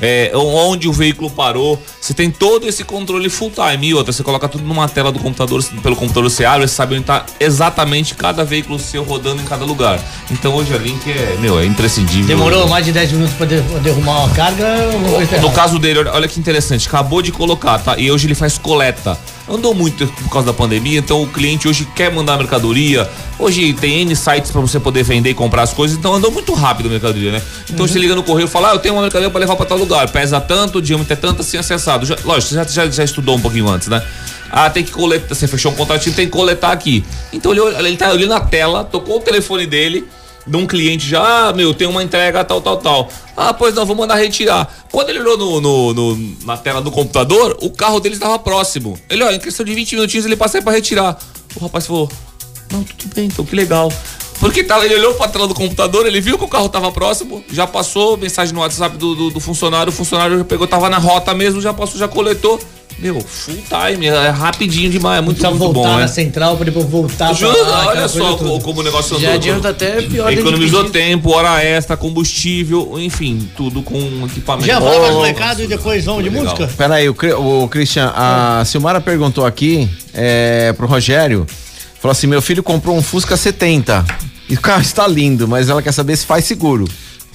É, 0.00 0.30
onde 0.34 0.88
o 0.88 0.92
veículo 0.92 1.28
parou, 1.30 1.80
você 2.00 2.14
tem 2.14 2.30
todo 2.30 2.68
esse 2.68 2.84
controle 2.84 3.28
full 3.28 3.50
time. 3.50 3.88
E 3.88 3.94
outra, 3.94 4.12
você 4.12 4.22
coloca 4.22 4.48
tudo 4.48 4.64
numa 4.64 4.88
tela 4.88 5.10
do 5.10 5.18
computador, 5.18 5.62
pelo 5.82 5.96
computador 5.96 6.30
você 6.30 6.44
abre, 6.44 6.68
você 6.68 6.74
sabe 6.74 6.94
onde 6.94 7.04
tá 7.04 7.24
exatamente 7.40 8.14
cada 8.14 8.44
veículo 8.44 8.78
seu 8.78 9.02
rodando 9.02 9.42
em 9.42 9.44
cada 9.44 9.64
lugar. 9.64 9.98
Então 10.30 10.54
hoje 10.54 10.72
a 10.74 10.78
Link 10.78 11.10
é, 11.10 11.36
meu, 11.40 11.58
é 11.58 11.64
imprescindível. 11.66 12.26
Demorou 12.26 12.68
mais 12.68 12.84
de 12.84 12.92
10 12.92 13.12
minutos 13.12 13.34
pra 13.34 13.46
de- 13.46 13.60
pra 13.62 13.78
derrumar 13.80 14.20
uma 14.24 14.34
carga. 14.34 14.66
No 15.40 15.50
caso 15.50 15.78
dele, 15.78 16.00
olha 16.08 16.28
que 16.28 16.38
interessante, 16.38 16.86
acabou 16.86 17.20
de 17.20 17.32
colocar, 17.32 17.78
tá? 17.78 17.98
E 17.98 18.10
hoje 18.10 18.26
ele 18.26 18.34
faz 18.34 18.56
coleta. 18.58 19.18
Andou 19.48 19.74
muito 19.74 20.06
por 20.06 20.30
causa 20.30 20.48
da 20.48 20.52
pandemia, 20.52 20.98
então 20.98 21.22
o 21.22 21.26
cliente 21.26 21.66
hoje 21.66 21.88
quer 21.96 22.12
mandar 22.12 22.36
mercadoria. 22.36 23.08
Hoje 23.38 23.72
tem 23.72 24.02
N 24.02 24.14
sites 24.14 24.50
pra 24.50 24.60
você 24.60 24.78
poder 24.78 25.02
vender 25.02 25.30
e 25.30 25.34
comprar 25.34 25.62
as 25.62 25.72
coisas, 25.72 25.96
então 25.96 26.12
andou 26.14 26.30
muito 26.30 26.52
rápido 26.52 26.86
a 26.86 26.90
mercadoria, 26.90 27.32
né? 27.32 27.42
Então 27.70 27.88
você 27.88 27.98
liga 27.98 28.14
no 28.14 28.22
correio 28.22 28.46
e 28.46 28.50
fala: 28.50 28.70
ah, 28.70 28.74
eu 28.74 28.78
tenho 28.78 28.94
uma 28.94 29.02
mercadoria 29.02 29.30
pra 29.30 29.40
levar 29.40 29.56
pra 29.56 29.64
tal 29.64 29.78
lugar, 29.78 30.10
pesa 30.10 30.38
tanto, 30.38 30.78
o 30.78 30.82
diâmetro 30.82 31.14
é 31.14 31.16
tanto, 31.16 31.40
assim 31.40 31.56
acessado. 31.56 32.04
Já, 32.04 32.16
lógico, 32.24 32.50
você 32.50 32.54
já, 32.56 32.64
já, 32.64 32.90
já 32.90 33.04
estudou 33.04 33.36
um 33.36 33.40
pouquinho 33.40 33.68
antes, 33.68 33.88
né? 33.88 34.02
Ah, 34.50 34.68
tem 34.68 34.84
que 34.84 34.90
coletar, 34.90 35.34
você 35.34 35.46
fechou 35.46 35.72
um 35.72 35.74
contratinho, 35.74 36.14
tem 36.14 36.26
que 36.26 36.32
coletar 36.32 36.72
aqui. 36.72 37.04
Então 37.32 37.52
ele, 37.52 37.60
ele 37.60 37.96
tá 37.96 38.10
ali 38.10 38.26
na 38.26 38.40
tela, 38.40 38.84
tocou 38.84 39.16
o 39.16 39.20
telefone 39.20 39.66
dele, 39.66 40.06
de 40.48 40.56
um 40.56 40.66
cliente 40.66 41.06
já, 41.08 41.48
ah, 41.48 41.52
meu, 41.52 41.74
tem 41.74 41.86
uma 41.86 42.02
entrega 42.02 42.42
tal, 42.44 42.60
tal, 42.60 42.76
tal. 42.78 43.08
Ah, 43.36 43.52
pois 43.54 43.74
não, 43.74 43.84
vou 43.86 43.94
mandar 43.94 44.16
retirar. 44.16 44.86
Quando 44.90 45.10
ele 45.10 45.20
olhou 45.20 45.36
no, 45.36 45.60
no- 45.60 45.94
no- 45.94 46.36
na 46.44 46.56
tela 46.56 46.80
do 46.80 46.90
computador, 46.90 47.56
o 47.60 47.70
carro 47.70 48.00
dele 48.00 48.14
estava 48.14 48.38
próximo. 48.38 48.98
Ele, 49.08 49.22
ó, 49.22 49.30
em 49.30 49.38
questão 49.38 49.64
de 49.64 49.74
20 49.74 49.94
minutinhos 49.96 50.24
ele 50.26 50.36
passa 50.36 50.58
aí 50.58 50.64
pra 50.64 50.72
retirar. 50.72 51.18
O 51.56 51.60
rapaz 51.60 51.86
falou, 51.86 52.10
não, 52.72 52.82
tudo 52.82 53.14
bem, 53.14 53.26
então 53.26 53.44
que 53.44 53.54
legal. 53.54 53.92
Porque 54.40 54.62
tava, 54.62 54.84
ele 54.84 54.94
olhou 54.94 55.14
pra 55.14 55.26
tela 55.28 55.48
do 55.48 55.54
computador, 55.54 56.06
ele 56.06 56.20
viu 56.20 56.38
que 56.38 56.44
o 56.44 56.48
carro 56.48 56.68
tava 56.68 56.92
próximo, 56.92 57.42
já 57.52 57.66
passou 57.66 58.16
mensagem 58.16 58.54
no 58.54 58.60
WhatsApp 58.60 58.96
do, 58.96 59.14
do, 59.14 59.30
do 59.30 59.40
funcionário, 59.40 59.90
o 59.90 59.94
funcionário 59.94 60.38
já 60.38 60.44
pegou, 60.44 60.66
tava 60.66 60.88
na 60.88 60.98
rota 60.98 61.34
mesmo, 61.34 61.60
já 61.60 61.72
passou, 61.74 61.98
já 61.98 62.06
coletou. 62.06 62.60
Meu, 63.00 63.20
full 63.20 63.54
time, 63.68 64.06
é 64.06 64.28
rapidinho 64.30 64.90
demais, 64.90 65.18
é 65.18 65.20
muito, 65.22 65.40
muito 65.40 65.56
voltar 65.58 65.72
bom, 65.80 65.88
na 65.88 65.96
né? 65.98 66.08
central 66.08 66.56
pra 66.56 66.64
depois 66.64 66.84
voltar 66.86 67.32
Juro, 67.32 67.52
pra 67.54 67.62
lá, 67.68 67.86
olha 67.88 68.08
só 68.08 68.34
toda. 68.34 68.50
co- 68.50 68.60
como 68.60 68.80
o 68.80 68.82
negócio 68.82 69.16
andou. 69.16 69.28
Já 69.28 69.34
adianta 69.34 69.68
até 69.68 70.02
pior 70.02 70.32
Economizou 70.32 70.90
tempo, 70.90 71.30
hora 71.30 71.62
extra, 71.64 71.96
combustível, 71.96 72.94
enfim, 72.98 73.48
tudo 73.56 73.82
com 73.82 73.96
equipamento. 74.26 74.66
Já 74.66 74.80
vai 74.80 74.98
mais 75.00 75.14
Oh, 75.14 75.22
recado 75.22 75.62
e 75.62 75.68
depois 75.68 76.04
vamos 76.04 76.24
de 76.24 76.30
legal. 76.30 76.44
música? 76.56 76.68
Pera 76.76 76.96
aí, 76.96 77.08
o, 77.08 77.14
o 77.62 77.68
Christian, 77.68 78.12
a 78.16 78.64
Silmara 78.64 79.00
perguntou 79.00 79.46
aqui 79.46 79.88
é, 80.12 80.72
pro 80.72 80.88
Rogério, 80.88 81.46
falou 82.00 82.12
assim, 82.12 82.26
meu 82.26 82.42
filho 82.42 82.62
comprou 82.62 82.96
um 82.96 83.02
Fusca 83.02 83.36
70 83.36 84.04
e 84.48 84.54
o 84.54 84.60
carro 84.60 84.82
está 84.82 85.06
lindo, 85.06 85.46
mas 85.46 85.68
ela 85.68 85.82
quer 85.82 85.92
saber 85.92 86.16
se 86.16 86.26
faz 86.26 86.44
seguro. 86.44 86.86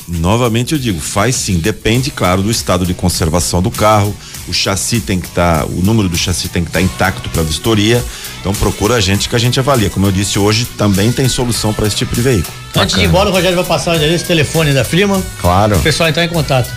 Novamente 0.08 0.74
eu 0.74 0.80
digo, 0.80 1.00
faz 1.00 1.36
sim, 1.36 1.60
depende, 1.60 2.12
claro, 2.12 2.42
do 2.42 2.52
estado 2.52 2.86
de 2.86 2.94
conservação 2.94 3.62
do 3.62 3.72
carro. 3.72 4.14
O 4.48 4.54
chassi 4.54 5.00
tem 5.00 5.20
que 5.20 5.28
estar, 5.28 5.66
o 5.66 5.82
número 5.82 6.10
do 6.10 6.18
chassi 6.18 6.50
tem 6.50 6.64
que 6.64 6.70
estar 6.70 6.82
intacto 6.82 7.30
para 7.30 7.42
vistoria. 7.42 8.04
Então 8.42 8.54
procura 8.54 8.96
a 8.96 9.00
gente 9.00 9.30
que 9.30 9.36
a 9.36 9.40
gente 9.40 9.60
avalia. 9.60 9.90
Como 9.90 10.06
eu 10.06 10.12
disse 10.12 10.38
hoje, 10.38 10.66
também 10.78 11.12
tem 11.12 11.30
solução 11.30 11.74
para 11.74 11.88
esse 11.88 11.96
tipo 11.96 12.14
de 12.14 12.22
veículo. 12.22 12.54
Antes 12.76 12.96
de 12.96 13.04
ir 13.04 13.06
embora, 13.06 13.30
o 13.30 13.32
Rogério 13.32 13.56
vai 13.56 13.66
passar 13.66 13.94
o 13.94 13.96
endereço, 13.96 14.26
telefone 14.26 14.74
da 14.74 14.84
firma. 14.84 15.24
Claro. 15.40 15.78
O 15.78 15.82
pessoal 15.82 16.10
entrar 16.10 16.26
em 16.26 16.30
contato. 16.30 16.70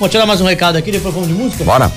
Vou 0.00 0.08
tirar 0.08 0.26
mais 0.26 0.40
um 0.40 0.46
recado 0.46 0.76
aqui, 0.76 0.90
depois 0.90 1.14
vamos 1.14 1.28
de 1.28 1.34
música? 1.34 1.62
Bora. 1.62 1.92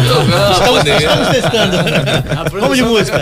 Estamos, 0.51 0.83
estamos 0.85 1.29
testando. 1.29 1.77
Vamos 2.59 2.77
de 2.77 2.83
música. 2.83 3.21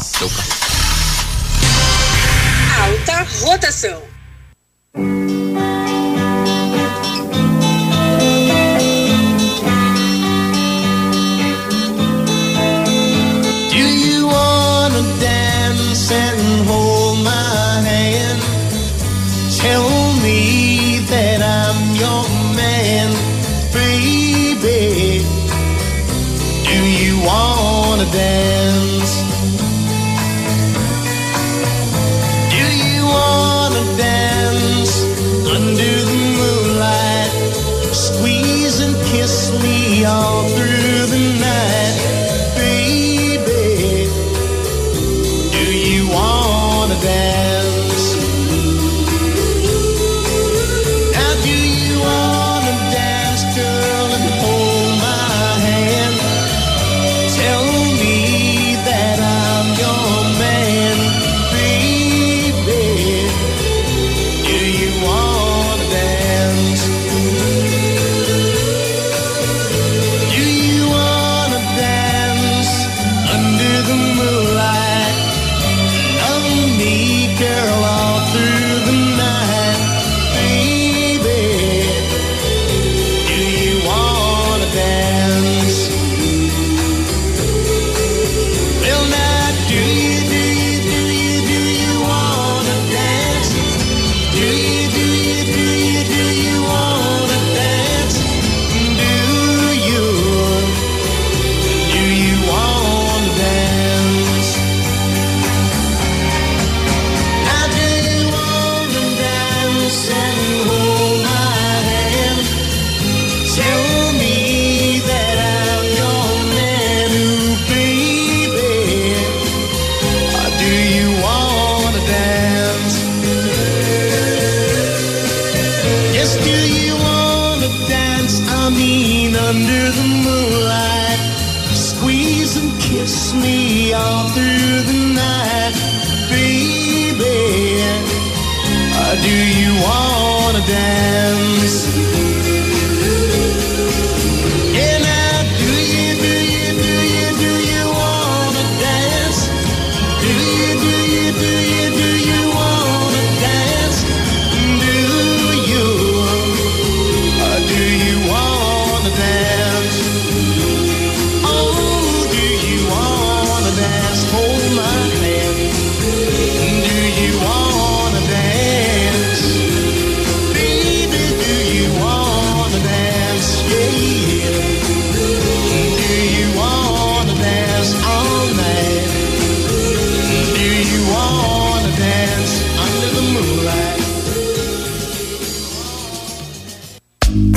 Alta 2.82 3.26
rotação. 3.44 3.98
Your 22.00 22.24
man, 22.56 23.12
baby. 23.74 25.22
Do 26.64 26.78
you 27.04 27.20
wanna 27.26 28.10
dance? 28.10 28.89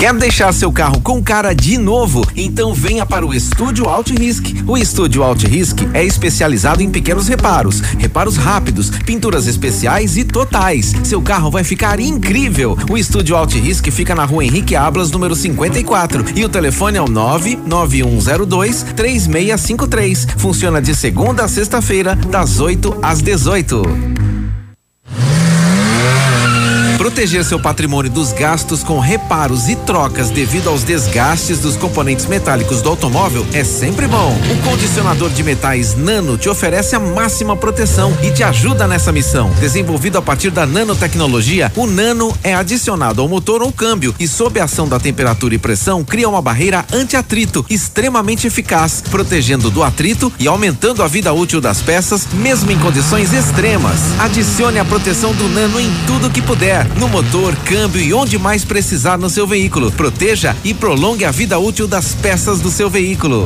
Quer 0.04 0.14
deixar 0.16 0.54
seu 0.54 0.70
carro 0.70 1.00
com 1.00 1.24
cara 1.24 1.54
de 1.54 1.78
novo? 1.78 2.28
Então 2.36 2.74
venha 2.74 3.06
para 3.06 3.26
o 3.26 3.34
Estúdio 3.34 3.88
Alt 3.88 4.10
Risk. 4.10 4.48
O 4.68 4.78
Estúdio 4.78 5.24
Alt 5.24 5.44
Risk 5.44 5.80
é 5.94 6.04
especializado 6.04 6.84
em 6.84 6.90
pequenos 6.90 7.30
reparos, 7.30 7.80
reparos 7.80 8.36
rápidos, 8.36 8.90
pinturas 8.90 9.48
especiais 9.48 10.18
e 10.18 10.26
totais. 10.26 10.94
Seu 11.06 11.22
carro 11.22 11.50
vai 11.50 11.64
ficar 11.64 12.02
incrível. 12.02 12.78
O 12.92 12.98
Estúdio 12.98 13.38
Alt 13.38 13.54
Risk 13.54 13.90
fica 13.92 14.14
na 14.14 14.26
rua 14.26 14.44
Henrique 14.44 14.76
Ablas, 14.76 15.10
número 15.10 15.38
54. 15.38 16.26
E 16.36 16.44
o 16.44 16.50
telefone 16.50 16.98
é 16.98 17.02
o 17.02 17.08
99102 17.08 18.84
3653. 18.98 20.28
Funciona 20.36 20.82
de 20.82 20.94
segunda 20.94 21.46
a 21.46 21.48
sexta-feira, 21.48 22.14
das 22.14 22.60
8 22.60 22.98
às 23.02 23.22
18. 23.22 24.33
Proteger 27.14 27.46
seu 27.46 27.60
patrimônio 27.60 28.10
dos 28.10 28.34
gastos 28.34 28.84
com 28.84 29.00
reparos 29.00 29.70
e 29.70 29.76
trocas 29.76 30.32
devido 30.32 30.68
aos 30.68 30.82
desgastes 30.82 31.60
dos 31.60 31.78
componentes 31.78 32.26
metálicos 32.26 32.82
do 32.82 32.90
automóvel 32.90 33.46
é 33.54 33.64
sempre 33.64 34.08
bom. 34.08 34.36
O 34.52 34.68
condicionador 34.68 35.30
de 35.30 35.44
metais 35.44 35.96
Nano 35.96 36.40
te 36.40 36.50
oferece 36.50 36.96
a 36.96 37.00
máxima 37.00 37.56
proteção 37.56 38.18
e 38.24 38.32
te 38.32 38.42
ajuda 38.42 38.88
nessa 38.88 39.12
missão. 39.12 39.52
Desenvolvido 39.60 40.18
a 40.18 40.24
partir 40.24 40.50
da 40.50 40.66
nanotecnologia, 40.66 41.72
o 41.76 41.86
Nano 41.86 42.36
é 42.44 42.56
adicionado 42.56 43.22
ao 43.22 43.28
motor 43.28 43.62
ou 43.62 43.72
câmbio 43.72 44.16
e 44.20 44.28
sob 44.28 44.60
a 44.60 44.64
ação 44.64 44.88
da 44.88 45.00
temperatura 45.00 45.54
e 45.54 45.60
pressão 45.60 46.04
cria 46.04 46.28
uma 46.28 46.42
barreira 46.42 46.84
anti-atrito 46.92 47.64
extremamente 47.70 48.48
eficaz, 48.48 49.04
protegendo 49.12 49.70
do 49.70 49.84
atrito 49.84 50.34
e 50.40 50.48
aumentando 50.48 51.04
a 51.04 51.08
vida 51.08 51.32
útil 51.32 51.62
das 51.62 51.80
peças, 51.80 52.28
mesmo 52.34 52.72
em 52.72 52.80
condições 52.80 53.32
extremas. 53.34 54.00
Adicione 54.20 54.80
a 54.80 54.86
proteção 54.86 55.32
do 55.36 55.48
Nano 55.48 55.80
em 55.80 55.94
tudo 56.08 56.32
que 56.32 56.42
puder, 56.42 56.88
no 57.04 57.10
motor, 57.10 57.54
câmbio 57.66 58.02
e 58.02 58.14
onde 58.14 58.40
mais 58.40 58.64
precisar 58.64 59.18
no 59.18 59.30
seu 59.30 59.46
veículo. 59.46 59.92
Proteja 59.92 60.56
e 60.64 60.74
prolongue 60.74 61.26
a 61.26 61.32
vida 61.32 61.60
útil 61.60 61.86
das 61.86 62.16
peças 62.16 62.62
do 62.62 62.72
seu 62.72 62.90
veículo. 62.90 63.46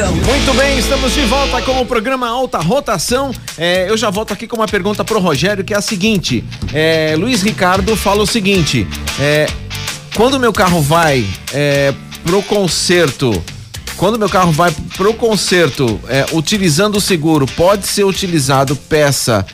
rotação. 0.00 0.14
Muito 0.14 0.54
bem, 0.54 0.78
estamos 0.78 1.12
de 1.12 1.22
volta 1.22 1.60
com 1.62 1.80
o 1.80 1.86
programa 1.86 2.28
Alta 2.28 2.58
Rotação. 2.58 3.32
É, 3.58 3.88
eu 3.88 3.96
já 3.96 4.08
volto 4.10 4.32
aqui 4.32 4.46
com 4.46 4.56
uma 4.56 4.66
pergunta 4.66 5.04
pro 5.04 5.20
Rogério, 5.20 5.62
que 5.62 5.74
é 5.74 5.76
a 5.76 5.82
seguinte: 5.82 6.44
é, 6.72 7.14
Luiz 7.16 7.42
Ricardo 7.42 7.94
fala 7.96 8.22
o 8.22 8.26
seguinte: 8.26 8.86
é, 9.18 9.46
quando 10.14 10.40
meu 10.40 10.52
carro 10.52 10.80
vai 10.80 11.26
é, 11.52 11.92
pro 12.24 12.42
conserto, 12.42 13.42
quando 13.96 14.18
meu 14.18 14.28
carro 14.28 14.52
vai 14.52 14.72
pro 14.96 15.12
conserto, 15.12 16.00
é, 16.08 16.26
utilizando 16.32 16.96
o 16.96 17.00
seguro, 17.00 17.46
pode 17.46 17.86
ser 17.86 18.04
utilizado 18.04 18.74
peça 18.74 19.44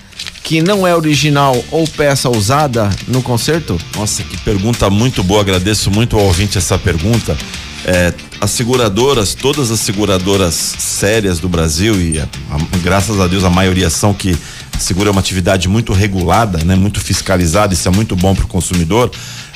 que 0.42 0.62
não 0.62 0.86
é 0.86 0.94
original 0.94 1.57
ou 1.72 1.88
peça 1.88 2.30
usada 2.30 2.88
no 3.09 3.20
conserto? 3.20 3.76
Nossa, 3.97 4.22
que 4.22 4.36
pergunta 4.38 4.88
muito 4.88 5.24
boa. 5.24 5.40
Agradeço 5.40 5.90
muito 5.90 6.16
ao 6.16 6.24
ouvinte 6.24 6.57
essa 6.57 6.78
pergunta. 6.78 7.36
É, 7.85 8.12
as 8.41 8.51
seguradoras, 8.51 9.35
todas 9.35 9.70
as 9.70 9.79
seguradoras 9.81 10.55
sérias 10.55 11.39
do 11.39 11.49
Brasil 11.49 12.01
e 12.01 12.18
a- 12.18 12.24
a- 12.51 12.77
graças 12.83 13.20
a 13.20 13.27
Deus 13.29 13.45
a 13.45 13.51
maioria 13.51 13.89
são 13.91 14.12
que 14.12 14.37
segura 14.79 15.11
uma 15.11 15.20
atividade 15.20 15.68
muito 15.68 15.93
regulada, 15.93 16.62
né, 16.64 16.74
muito 16.74 17.01
fiscalizada, 17.01 17.72
isso 17.74 17.87
é 17.89 17.91
muito 17.91 18.16
bom 18.16 18.35
para 18.35 18.45
o 18.45 18.49
consumidor. 18.49 19.11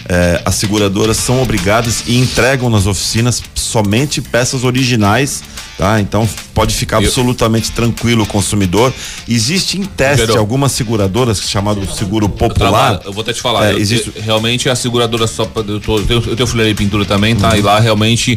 É, 0.08 0.40
as 0.44 0.54
seguradoras 0.54 1.16
são 1.18 1.42
obrigadas 1.42 2.04
e 2.06 2.18
entregam 2.18 2.70
nas 2.70 2.86
oficinas 2.86 3.42
somente 3.54 4.20
peças 4.20 4.64
originais, 4.64 5.42
tá? 5.80 5.98
Então 5.98 6.28
pode 6.54 6.74
ficar 6.74 7.00
Eu- 7.00 7.08
absolutamente 7.08 7.72
tranquilo 7.72 8.24
o 8.24 8.26
consumidor. 8.26 8.92
Existe 9.26 9.78
em 9.78 9.84
teste 9.84 10.36
algumas 10.36 10.72
seguradoras 10.72 11.40
chamado 11.40 11.90
seguro 11.94 12.26
Eu, 12.26 12.28
popular. 12.28 12.56
trabalho- 12.70 13.00
eu 13.06 13.12
vou 13.14 13.22
até 13.22 13.32
te 13.32 13.40
falar, 13.40 13.66
É, 13.66 13.72
eu- 13.72 13.78
existe- 13.78 14.12
eu- 14.14 14.22
realmente 14.22 14.68
a 14.68 14.76
seguradora 14.76 15.26
só. 15.26 15.46
pra- 15.46 15.62
Eu, 15.66 15.80
tô, 15.80 15.96
eu 15.98 16.04
tenho, 16.06 16.22
eu 16.26 16.36
tenho 16.36 16.46
fuleira 16.46 16.70
e 16.70 16.74
pintura 16.74 17.04
também, 17.06 17.34
tá? 17.34 17.56
E 17.56 17.62
lá 17.62 17.80
realmente. 17.80 18.36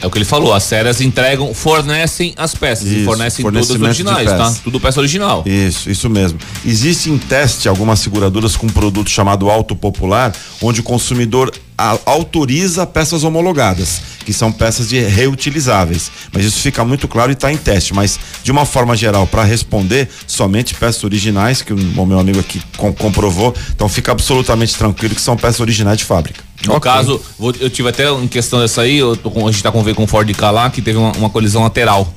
É 0.00 0.06
o 0.06 0.10
que 0.10 0.18
ele 0.18 0.24
falou, 0.24 0.52
as 0.54 0.62
sérias 0.62 1.00
entregam, 1.00 1.52
fornecem 1.52 2.32
as 2.36 2.54
peças. 2.54 2.86
e 2.86 2.96
Isso, 2.96 3.04
fornecem 3.04 3.44
todas 3.44 3.68
originais, 3.70 4.28
tá? 4.54 4.60
Tudo 4.62 4.78
peça 4.80 5.00
original. 5.00 5.42
Isso, 5.44 5.90
isso 5.90 6.08
mesmo. 6.08 6.38
Existe 6.64 7.10
em 7.10 7.18
teste 7.18 7.68
algumas 7.68 7.98
seguradoras 8.00 8.54
com 8.56 8.66
um 8.66 8.70
produto 8.70 9.10
chamado 9.10 9.50
Auto 9.50 9.74
Popular, 9.74 10.32
onde 10.62 10.80
o 10.80 10.82
consumidor 10.84 11.52
a- 11.76 11.98
autoriza 12.06 12.86
peças 12.86 13.24
homologadas, 13.24 14.00
que 14.24 14.32
são 14.32 14.50
peças 14.52 14.88
de 14.88 15.00
reutilizáveis. 15.00 16.10
Mas 16.32 16.44
isso 16.44 16.58
fica 16.60 16.84
muito 16.84 17.08
claro 17.08 17.30
e 17.30 17.34
está 17.34 17.52
em 17.52 17.56
teste. 17.56 17.94
Mas, 17.94 18.18
de 18.42 18.50
uma 18.52 18.64
forma 18.64 18.96
geral, 18.96 19.26
para 19.26 19.42
responder, 19.44 20.08
somente 20.26 20.74
peças 20.74 21.02
originais, 21.04 21.62
que 21.62 21.72
o 21.72 21.78
o 21.98 22.06
meu 22.06 22.18
amigo 22.20 22.38
aqui 22.38 22.62
com- 22.76 22.92
comprovou. 22.92 23.52
Então 23.74 23.88
fica 23.88 24.12
absolutamente 24.12 24.76
tranquilo 24.76 25.14
que 25.14 25.20
são 25.20 25.36
peças 25.36 25.58
originais 25.60 25.98
de 25.98 26.04
fábrica. 26.04 26.44
No 26.66 26.74
Ok. 26.74 26.90
caso, 26.90 27.20
vou- 27.38 27.54
eu 27.60 27.70
tive 27.70 27.88
até 27.88 28.10
em 28.10 28.26
questão 28.26 28.58
dessa 28.60 28.82
aí, 28.82 29.00
com- 29.22 29.46
a 29.46 29.50
gente 29.52 29.62
tá 29.62 29.70
com 29.70 29.82
com 29.94 30.04
o 30.04 30.06
Ford 30.06 30.28
K 30.34 30.50
lá, 30.50 30.68
que 30.70 30.82
teve 30.82 30.98
uma, 30.98 31.12
uma 31.12 31.30
colisão 31.30 31.62
lateral. 31.62 32.12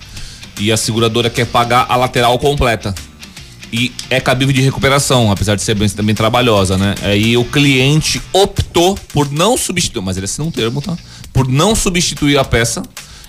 E 0.59 0.71
a 0.71 0.77
seguradora 0.77 1.29
quer 1.29 1.45
pagar 1.45 1.85
a 1.87 1.95
lateral 1.95 2.37
completa. 2.39 2.93
E 3.73 3.91
é 4.09 4.19
cabível 4.19 4.53
de 4.53 4.61
recuperação, 4.61 5.31
apesar 5.31 5.55
de 5.55 5.61
ser 5.61 5.75
bem, 5.75 5.87
também 5.87 6.13
trabalhosa, 6.13 6.77
né? 6.77 6.93
Aí 7.03 7.37
o 7.37 7.45
cliente 7.45 8.21
optou 8.33 8.97
por 9.13 9.31
não 9.31 9.55
substituir, 9.55 10.01
mas 10.03 10.17
ele 10.17 10.25
assinou 10.25 10.49
um 10.49 10.51
termo, 10.51 10.81
tá? 10.81 10.97
Por 11.31 11.47
não 11.47 11.73
substituir 11.73 12.37
a 12.37 12.43
peça 12.43 12.83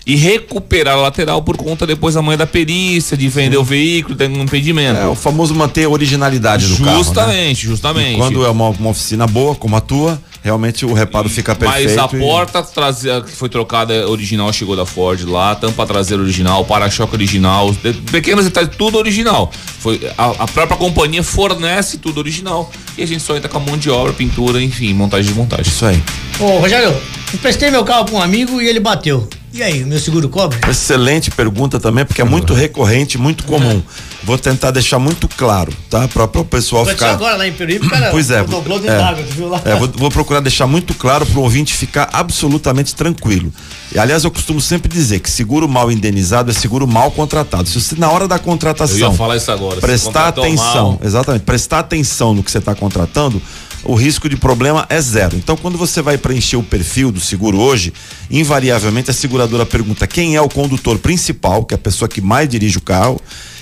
e 0.04 0.16
recuperar 0.16 0.94
a 0.96 1.00
lateral 1.02 1.42
por 1.42 1.56
conta 1.56 1.86
depois 1.86 2.16
da 2.16 2.22
manhã 2.22 2.36
da 2.38 2.46
perícia, 2.46 3.16
de 3.16 3.28
vender 3.28 3.56
o 3.56 3.62
veículo, 3.62 4.16
tem 4.16 4.28
um 4.28 4.42
impedimento. 4.42 4.98
É 4.98 5.06
o 5.06 5.14
famoso 5.14 5.54
manter 5.54 5.84
a 5.84 5.88
originalidade 5.88 6.66
do 6.66 6.76
carro. 6.78 6.86
né? 6.90 6.96
Justamente, 7.04 7.66
justamente. 7.66 8.14
E 8.14 8.16
quando 8.16 8.44
é 8.44 8.48
uma, 8.50 8.70
uma 8.70 8.90
oficina 8.90 9.28
boa, 9.28 9.54
como 9.54 9.76
a 9.76 9.80
tua, 9.80 10.20
realmente 10.42 10.84
o 10.84 10.92
reparo 10.92 11.28
fica 11.28 11.54
perfeito. 11.54 11.96
Mas 11.96 12.12
a 12.12 12.16
e- 12.16 12.20
porta 12.20 12.62
traseira 12.62 13.22
que 13.22 13.30
foi 13.30 13.48
trocada 13.48 13.94
é 13.94 14.04
original 14.04 14.52
chegou 14.52 14.76
da 14.76 14.84
Ford 14.84 15.22
lá, 15.24 15.54
tampa 15.54 15.86
traseira 15.86 16.22
original, 16.22 16.64
para-choque 16.64 17.14
original, 17.14 17.72
de- 17.72 17.92
pequenos 18.10 18.44
detalhes, 18.44 18.70
tudo 18.76 18.98
original. 18.98 19.50
Foi, 19.78 20.00
a, 20.18 20.26
a 20.44 20.48
própria 20.48 20.76
companhia 20.76 21.22
fornece 21.22 21.98
tudo 21.98 22.18
original 22.18 22.70
e 22.98 23.02
a 23.02 23.06
gente 23.06 23.22
só 23.22 23.36
entra 23.36 23.48
com 23.48 23.58
a 23.58 23.60
mão 23.60 23.76
de 23.78 23.88
obra, 23.90 24.12
pintura, 24.12 24.60
enfim, 24.62 24.92
montagem 24.94 25.32
de 25.32 25.38
montagem. 25.38 25.66
Isso 25.72 25.86
aí. 25.86 26.02
Ô, 26.40 26.58
Rogério, 26.58 26.94
emprestei 27.32 27.70
meu 27.70 27.84
carro 27.84 28.04
pra 28.06 28.14
um 28.16 28.20
amigo 28.22 28.60
e 28.60 28.68
ele 28.68 28.80
bateu. 28.80 29.28
E 29.52 29.62
aí, 29.62 29.84
meu 29.84 29.98
seguro 29.98 30.30
cobre? 30.30 30.58
Excelente 30.70 31.30
pergunta 31.30 31.78
também, 31.78 32.06
porque 32.06 32.22
é 32.22 32.24
muito 32.24 32.54
recorrente, 32.54 33.18
muito 33.18 33.44
comum. 33.44 33.82
Vou 34.24 34.38
tentar 34.38 34.70
deixar 34.70 34.98
muito 34.98 35.28
claro, 35.28 35.70
tá? 35.90 36.08
Para 36.08 36.24
o 36.24 36.44
pessoal 36.44 36.82
Aconteceu 36.84 37.08
ficar. 37.08 37.10
agora 37.18 37.36
lá 37.36 37.46
em 37.46 37.52
Peruíbe, 37.52 37.86
o 37.86 37.90
cara 37.90 38.10
Pois 38.10 38.30
é, 38.30 38.38
é. 38.38 38.42
viu 38.44 39.48
lá? 39.48 39.60
É, 39.64 39.76
vou, 39.76 39.88
vou 39.88 40.10
procurar 40.10 40.40
deixar 40.40 40.66
muito 40.66 40.94
claro 40.94 41.26
para 41.26 41.38
o 41.38 41.42
ouvinte 41.42 41.74
ficar 41.74 42.08
absolutamente 42.14 42.94
tranquilo. 42.94 43.52
E, 43.94 43.98
aliás, 43.98 44.24
eu 44.24 44.30
costumo 44.30 44.58
sempre 44.60 44.90
dizer 44.90 45.20
que 45.20 45.30
seguro 45.30 45.68
mal 45.68 45.92
indenizado 45.92 46.50
é 46.50 46.54
seguro 46.54 46.86
mal 46.86 47.10
contratado. 47.10 47.68
Se 47.68 47.78
você, 47.78 47.94
na 47.98 48.10
hora 48.10 48.26
da 48.26 48.36
Eu 48.36 48.40
contratação, 48.40 48.96
ia 48.96 49.10
falar 49.12 49.36
isso 49.36 49.50
agora. 49.52 49.74
se 49.74 49.80
prestar 49.82 50.28
atenção, 50.28 50.92
mal, 50.92 51.00
exatamente, 51.04 51.42
prestar 51.42 51.80
atenção 51.80 52.32
no 52.32 52.42
que 52.42 52.50
você 52.50 52.58
está 52.58 52.74
contratando, 52.74 53.42
o 53.84 53.94
risco 53.94 54.28
de 54.28 54.36
problema 54.36 54.86
é 54.88 55.00
zero. 55.00 55.36
Então, 55.36 55.56
quando 55.56 55.76
você 55.76 56.00
vai 56.00 56.16
preencher 56.16 56.56
o 56.56 56.62
perfil 56.62 57.10
do 57.10 57.20
seguro 57.20 57.58
hoje, 57.58 57.92
invariavelmente 58.30 59.10
a 59.10 59.14
seguradora 59.14 59.66
pergunta 59.66 60.06
quem 60.06 60.36
é 60.36 60.40
o 60.40 60.48
condutor 60.48 60.98
principal, 60.98 61.64
que 61.64 61.74
é 61.74 61.76
a 61.76 61.78
pessoa 61.78 62.08
que 62.08 62.20
mais 62.20 62.48
dirige 62.48 62.78
o 62.78 62.82
carro. 62.82 63.20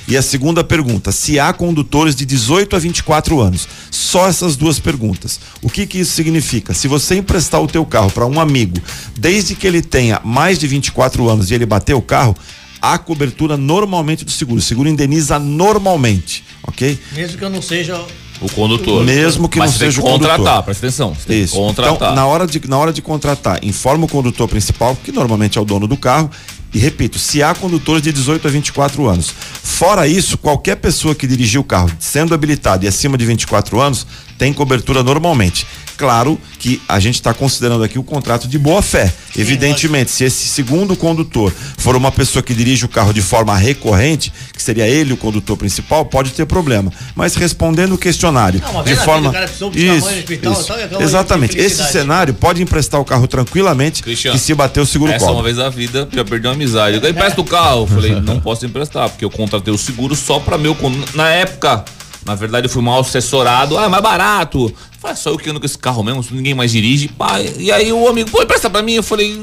E 0.08 0.16
a 0.16 0.22
segunda 0.22 0.64
pergunta, 0.64 1.12
se 1.12 1.38
há 1.38 1.52
condutores 1.52 2.16
de 2.16 2.26
18 2.26 2.74
a 2.74 2.78
24 2.80 3.40
anos. 3.40 3.68
Só 3.90 4.26
essas 4.26 4.56
duas 4.56 4.80
perguntas. 4.80 5.38
O 5.62 5.70
que 5.70 5.86
que 5.86 6.00
isso 6.00 6.12
significa? 6.12 6.74
Se 6.74 6.88
você 6.88 7.14
emprestar 7.14 7.62
o 7.62 7.68
teu 7.68 7.86
carro 7.86 8.10
para 8.10 8.26
um 8.26 8.40
amigo, 8.40 8.76
desde 9.16 9.54
que 9.54 9.66
ele 9.66 9.80
tenha 9.80 10.20
mais 10.24 10.58
de 10.58 10.66
24 10.66 11.28
anos 11.28 11.50
e 11.50 11.54
ele 11.54 11.64
bater 11.64 11.94
o 11.94 12.02
carro, 12.02 12.36
há 12.82 12.98
cobertura 12.98 13.56
normalmente 13.56 14.24
do 14.24 14.32
seguro. 14.32 14.58
O 14.58 14.62
seguro 14.62 14.88
indeniza 14.88 15.38
normalmente, 15.38 16.44
ok? 16.64 16.98
Mesmo 17.12 17.38
que 17.38 17.44
eu 17.44 17.50
não 17.50 17.62
seja. 17.62 18.00
O 18.40 18.48
condutor. 18.50 19.04
Mesmo 19.04 19.48
que 19.48 19.58
Mas 19.58 19.72
não 19.72 19.78
seja 19.78 20.00
o 20.00 20.04
condutor. 20.04 20.36
contratar, 20.36 20.62
presta 20.62 20.86
atenção. 20.86 21.16
Isso. 21.28 21.54
contratar. 21.54 21.94
Então, 21.94 22.14
na 22.14 22.26
hora, 22.26 22.46
de, 22.46 22.60
na 22.66 22.78
hora 22.78 22.92
de 22.92 23.02
contratar, 23.02 23.62
informa 23.62 24.06
o 24.06 24.08
condutor 24.08 24.48
principal, 24.48 24.96
que 24.96 25.12
normalmente 25.12 25.58
é 25.58 25.60
o 25.60 25.64
dono 25.64 25.86
do 25.86 25.96
carro, 25.96 26.30
e 26.72 26.78
repito, 26.78 27.18
se 27.18 27.42
há 27.42 27.54
condutores 27.54 28.00
de 28.02 28.12
18 28.12 28.46
a 28.46 28.50
24 28.50 29.06
anos. 29.08 29.34
Fora 29.62 30.06
isso, 30.06 30.38
qualquer 30.38 30.76
pessoa 30.76 31.14
que 31.14 31.26
dirigiu 31.26 31.60
o 31.60 31.64
carro, 31.64 31.90
sendo 31.98 32.32
habilitado 32.32 32.84
e 32.84 32.88
acima 32.88 33.18
de 33.18 33.26
24 33.26 33.80
anos, 33.80 34.06
tem 34.40 34.54
cobertura 34.54 35.02
normalmente. 35.02 35.66
Claro 35.98 36.40
que 36.58 36.80
a 36.88 36.98
gente 36.98 37.16
está 37.16 37.34
considerando 37.34 37.84
aqui 37.84 37.98
o 37.98 38.02
contrato 38.02 38.48
de 38.48 38.58
boa 38.58 38.80
fé. 38.80 39.12
Evidentemente, 39.36 40.10
se 40.10 40.24
esse 40.24 40.48
segundo 40.48 40.96
condutor 40.96 41.52
for 41.76 41.94
uma 41.94 42.10
pessoa 42.10 42.42
que 42.42 42.54
dirige 42.54 42.86
o 42.86 42.88
carro 42.88 43.12
de 43.12 43.20
forma 43.20 43.54
recorrente, 43.54 44.32
que 44.54 44.62
seria 44.62 44.88
ele 44.88 45.12
o 45.12 45.16
condutor 45.18 45.58
principal, 45.58 46.06
pode 46.06 46.30
ter 46.30 46.46
problema. 46.46 46.90
Mas 47.14 47.34
respondendo 47.34 47.96
o 47.96 47.98
questionário 47.98 48.62
Não, 48.62 48.82
de 48.82 48.96
forma 48.96 49.28
vida 49.28 49.28
o 49.28 49.32
cara 49.32 49.44
precisou 49.44 49.70
buscar 49.70 49.82
a 49.82 50.00
mãe 50.00 50.00
no 50.00 50.18
hospital, 50.20 50.52
então 50.62 50.76
é 50.76 50.84
aquela 50.84 51.02
exatamente. 51.02 51.58
Esse 51.58 51.92
cenário 51.92 52.32
pode 52.32 52.62
emprestar 52.62 52.98
o 52.98 53.04
carro 53.04 53.28
tranquilamente 53.28 54.02
Cristiano, 54.02 54.38
e 54.38 54.40
se 54.40 54.54
bater 54.54 54.80
o 54.80 54.86
seguro 54.86 55.12
Essa 55.12 55.26
é 55.26 55.30
uma 55.30 55.42
vez 55.42 55.58
na 55.58 55.68
vida, 55.68 56.08
já 56.10 56.24
perdi 56.24 56.46
uma 56.46 56.54
amizade. 56.54 56.96
Eu 56.96 57.10
empresta 57.10 57.38
o 57.42 57.44
carro. 57.44 57.86
Falei, 57.86 58.18
não 58.22 58.40
posso 58.40 58.64
emprestar, 58.64 59.10
porque 59.10 59.24
eu 59.24 59.30
contratei 59.30 59.72
o 59.72 59.76
seguro 59.76 60.16
só 60.16 60.40
pra 60.40 60.56
meu. 60.56 60.74
Na 61.14 61.28
época, 61.28 61.84
na 62.24 62.34
verdade, 62.34 62.66
eu 62.66 62.70
fui 62.70 62.82
mal 62.82 63.00
assessorado. 63.00 63.78
Ah, 63.78 63.84
é 63.84 63.88
mais 63.88 64.02
barato. 64.02 64.72
Faz 65.00 65.18
só 65.18 65.30
eu 65.30 65.38
que 65.38 65.48
ando 65.48 65.60
com 65.60 65.66
esse 65.66 65.78
carro 65.78 66.02
mesmo, 66.02 66.24
ninguém 66.30 66.54
mais 66.54 66.72
dirige. 66.72 67.08
Pá. 67.08 67.40
E 67.40 67.72
aí 67.72 67.92
o 67.92 68.08
amigo, 68.08 68.30
pô, 68.30 68.42
empresta 68.42 68.68
pra 68.68 68.82
mim. 68.82 68.94
Eu 68.94 69.02
falei, 69.02 69.42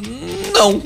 não. 0.53 0.81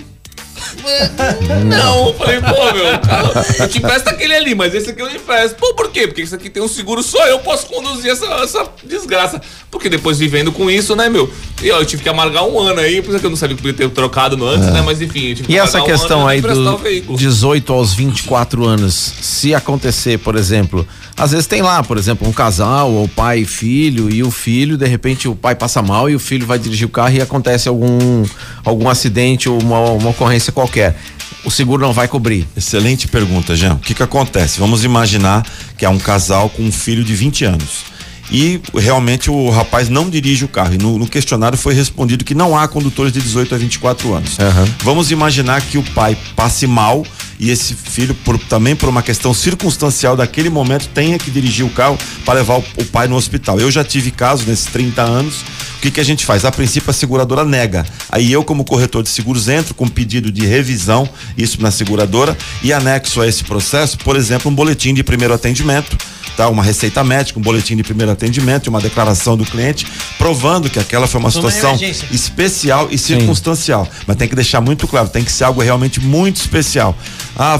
Não, 1.66 2.08
eu 2.08 2.14
falei, 2.14 2.39
pô, 2.39 2.74
meu, 2.74 3.00
cara, 3.00 3.46
eu 3.60 3.68
te 3.68 3.78
empresto 3.80 4.10
aquele 4.10 4.34
ali, 4.34 4.56
mas 4.56 4.74
esse 4.74 4.89
aqui 4.89 5.02
eu 5.02 5.08
não 5.08 5.16
empresto. 5.16 5.56
Pô, 5.58 5.74
por 5.74 5.89
quê? 5.92 6.08
Porque 6.08 6.22
esse 6.22 6.34
aqui 6.34 6.50
tem 6.50 6.62
um 6.62 6.68
seguro, 6.68 7.04
só 7.04 7.26
eu 7.28 7.39
posso 7.39 7.68
conduzir 7.68 8.12
essa, 8.12 8.26
essa 8.26 8.66
desgraça. 8.84 9.42
Porque 9.70 9.89
depois 9.89 10.20
vivendo 10.20 10.52
com 10.52 10.70
isso, 10.70 10.96
né, 10.96 11.10
meu? 11.10 11.32
E 11.62 11.72
ó, 11.72 11.80
eu 11.80 11.86
tive 11.86 12.04
que 12.04 12.10
amargar 12.10 12.44
um 12.46 12.60
ano 12.60 12.80
aí, 12.80 13.02
por 13.02 13.12
isso 13.12 13.20
que 13.20 13.26
eu 13.26 13.30
não 13.30 13.38
sabia 13.38 13.56
que 13.56 13.62
podia 13.62 13.78
ter 13.78 13.89
trocado 13.89 14.38
no 14.38 14.46
antes, 14.46 14.68
né? 14.68 14.82
Mas 14.82 15.02
enfim, 15.02 15.30
eu 15.30 15.36
tive 15.36 15.48
que 15.48 15.54
E 15.54 15.58
essa 15.58 15.78
amargar 15.78 15.96
um 15.96 16.00
questão 16.00 16.20
ano 16.22 16.30
aí 16.30 16.42
do 16.42 16.74
o 16.74 16.78
veículo. 16.78 17.18
18 17.18 17.74
aos 17.74 17.94
24 17.94 18.66
anos, 18.66 19.14
se 19.22 19.54
acontecer, 19.54 20.20
por 20.20 20.36
exemplo, 20.36 20.88
às 21.18 21.32
vezes 21.32 21.47
tem 21.47 21.62
lá, 21.62 21.84
por 21.84 21.97
exemplo, 21.97 22.28
um 22.28 22.32
casal, 22.32 22.91
ou 22.91 23.07
pai 23.07 23.39
e 23.39 23.45
filho, 23.45 24.09
e 24.09 24.24
o 24.24 24.32
filho, 24.32 24.78
de 24.78 24.88
repente, 24.88 25.28
o 25.28 25.36
pai 25.36 25.55
passa 25.55 25.82
mal 25.82 26.09
e 26.09 26.16
o 26.16 26.20
filho 26.20 26.45
vai 26.45 26.57
dirigir 26.57 26.88
o 26.88 26.89
carro 26.89 27.14
e 27.14 27.22
acontece 27.22 27.70
algum, 27.70 28.24
algum 28.64 28.89
acidente 28.89 29.47
ou 29.47 29.62
uma, 29.62 29.80
uma 29.91 30.09
ocorrência 30.09 30.51
qualquer. 30.51 30.97
O 31.43 31.49
seguro 31.49 31.82
não 31.82 31.93
vai 31.93 32.07
cobrir. 32.07 32.47
Excelente 32.55 33.07
pergunta, 33.07 33.55
Jean. 33.55 33.74
O 33.74 33.80
que 33.80 33.93
que 33.93 34.03
acontece? 34.03 34.59
Vamos 34.59 34.84
imaginar 34.84 35.45
que 35.78 35.86
há 35.86 35.89
um 35.89 35.97
casal 35.97 36.49
com 36.49 36.64
um 36.64 36.72
filho 36.72 37.03
de 37.03 37.16
20 37.16 37.45
anos. 37.45 37.91
E 38.32 38.62
realmente 38.74 39.30
o 39.30 39.49
rapaz 39.49 39.89
não 39.89 40.09
dirige 40.09 40.45
o 40.45 40.47
carro. 40.47 40.74
E 40.76 40.78
no, 40.78 40.97
no 40.97 41.07
questionário 41.07 41.57
foi 41.57 41.74
respondido 41.74 42.24
que 42.24 42.34
não 42.34 42.57
há 42.57 42.68
condutores 42.68 43.12
de 43.12 43.20
18 43.20 43.55
a 43.55 43.57
24 43.57 44.14
anos. 44.14 44.38
Vamos 44.84 45.12
imaginar 45.12 45.62
que 45.62 45.78
o 45.78 45.84
pai 45.84 46.18
passe 46.36 46.66
mal 46.66 47.05
e 47.42 47.50
esse 47.50 47.74
filho, 47.74 48.14
por- 48.24 48.38
também 48.38 48.76
por 48.76 48.88
uma 48.88 49.02
questão 49.02 49.34
circunstancial 49.34 50.16
daquele 50.16 50.50
momento, 50.50 50.88
tenha 50.89 51.18
que 51.18 51.32
dirigir 51.32 51.66
o 51.66 51.70
carro 51.70 51.98
para 52.24 52.36
levar 52.36 52.60
o, 52.60 52.64
o 52.78 52.86
pai 52.86 53.08
no 53.08 53.16
hospital. 53.16 53.60
Eu 53.60 53.72
já 53.72 53.84
tive 53.84 54.12
casos 54.12 54.46
nesses 54.46 54.66
30 54.68 55.02
anos. 55.02 55.42
O 55.78 55.82
que, 55.82 55.89
que 55.89 56.00
a 56.00 56.04
gente 56.06 56.24
faz? 56.24 56.46
A 56.46 56.52
princípio 56.52 56.92
a 56.92 56.94
seguradora 56.94 57.44
nega. 57.44 57.84
Aí 58.12 58.32
eu, 58.32 58.44
como 58.44 58.64
corretor 58.64 59.02
de 59.02 59.10
seguros, 59.10 59.50
entro 59.50 59.74
com 59.74 59.88
pedido 59.88 60.32
de 60.32 60.46
revisão, 60.46 61.10
isso 61.36 61.60
na 61.60 61.72
seguradora, 61.72 62.38
e 62.62 62.72
anexo 62.72 63.20
a 63.20 63.28
esse 63.28 63.44
processo, 63.44 63.98
por 63.98 64.16
exemplo, 64.16 64.52
um 64.52 64.54
boletim 64.54 64.94
de 64.94 65.04
primeiro 65.04 65.34
atendimento, 65.34 65.98
tá? 66.38 66.48
Uma 66.50 66.62
receita 66.62 67.04
médica, 67.04 67.39
um 67.39 67.42
boletim 67.42 67.76
de 67.76 67.82
primeiro 67.82 68.12
atendimento, 68.12 68.68
e 68.68 68.70
uma 68.70 68.80
declaração 68.80 69.36
do 69.36 69.44
cliente, 69.44 69.88
provando 70.20 70.70
que 70.70 70.78
aquela 70.78 71.08
foi 71.08 71.20
uma 71.20 71.32
situação 71.32 71.72
especial 72.14 72.88
e 72.92 72.98
circunstancial. 73.00 73.88
Mas 74.06 74.18
tem 74.18 74.28
que 74.28 74.36
deixar 74.36 74.62
muito 74.62 74.88
claro, 74.88 75.10
tem 75.10 75.24
que 75.24 75.32
ser 75.32 75.46
algo 75.46 75.62
realmente 75.62 76.00
muito 76.00 76.36
especial. 76.38 76.96
Ah, 77.38 77.60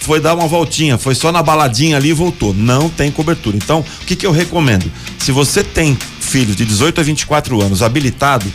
foi 0.00 0.20
dar 0.20 0.34
uma 0.34 0.46
voltinha, 0.46 0.98
foi 0.98 1.14
só 1.14 1.32
na 1.32 1.42
baladinha 1.42 1.96
ali 1.96 2.10
e 2.10 2.12
voltou. 2.12 2.52
Não 2.54 2.88
tem 2.88 3.10
cobertura. 3.10 3.56
Então, 3.56 3.80
o 3.80 4.04
que, 4.04 4.14
que 4.14 4.26
eu 4.26 4.32
recomendo? 4.32 4.90
Se 5.18 5.32
você 5.32 5.64
tem 5.64 5.96
filhos 6.20 6.56
de 6.56 6.64
18 6.64 7.00
a 7.00 7.04
24 7.04 7.60
anos 7.62 7.82
habilitado 7.82 8.46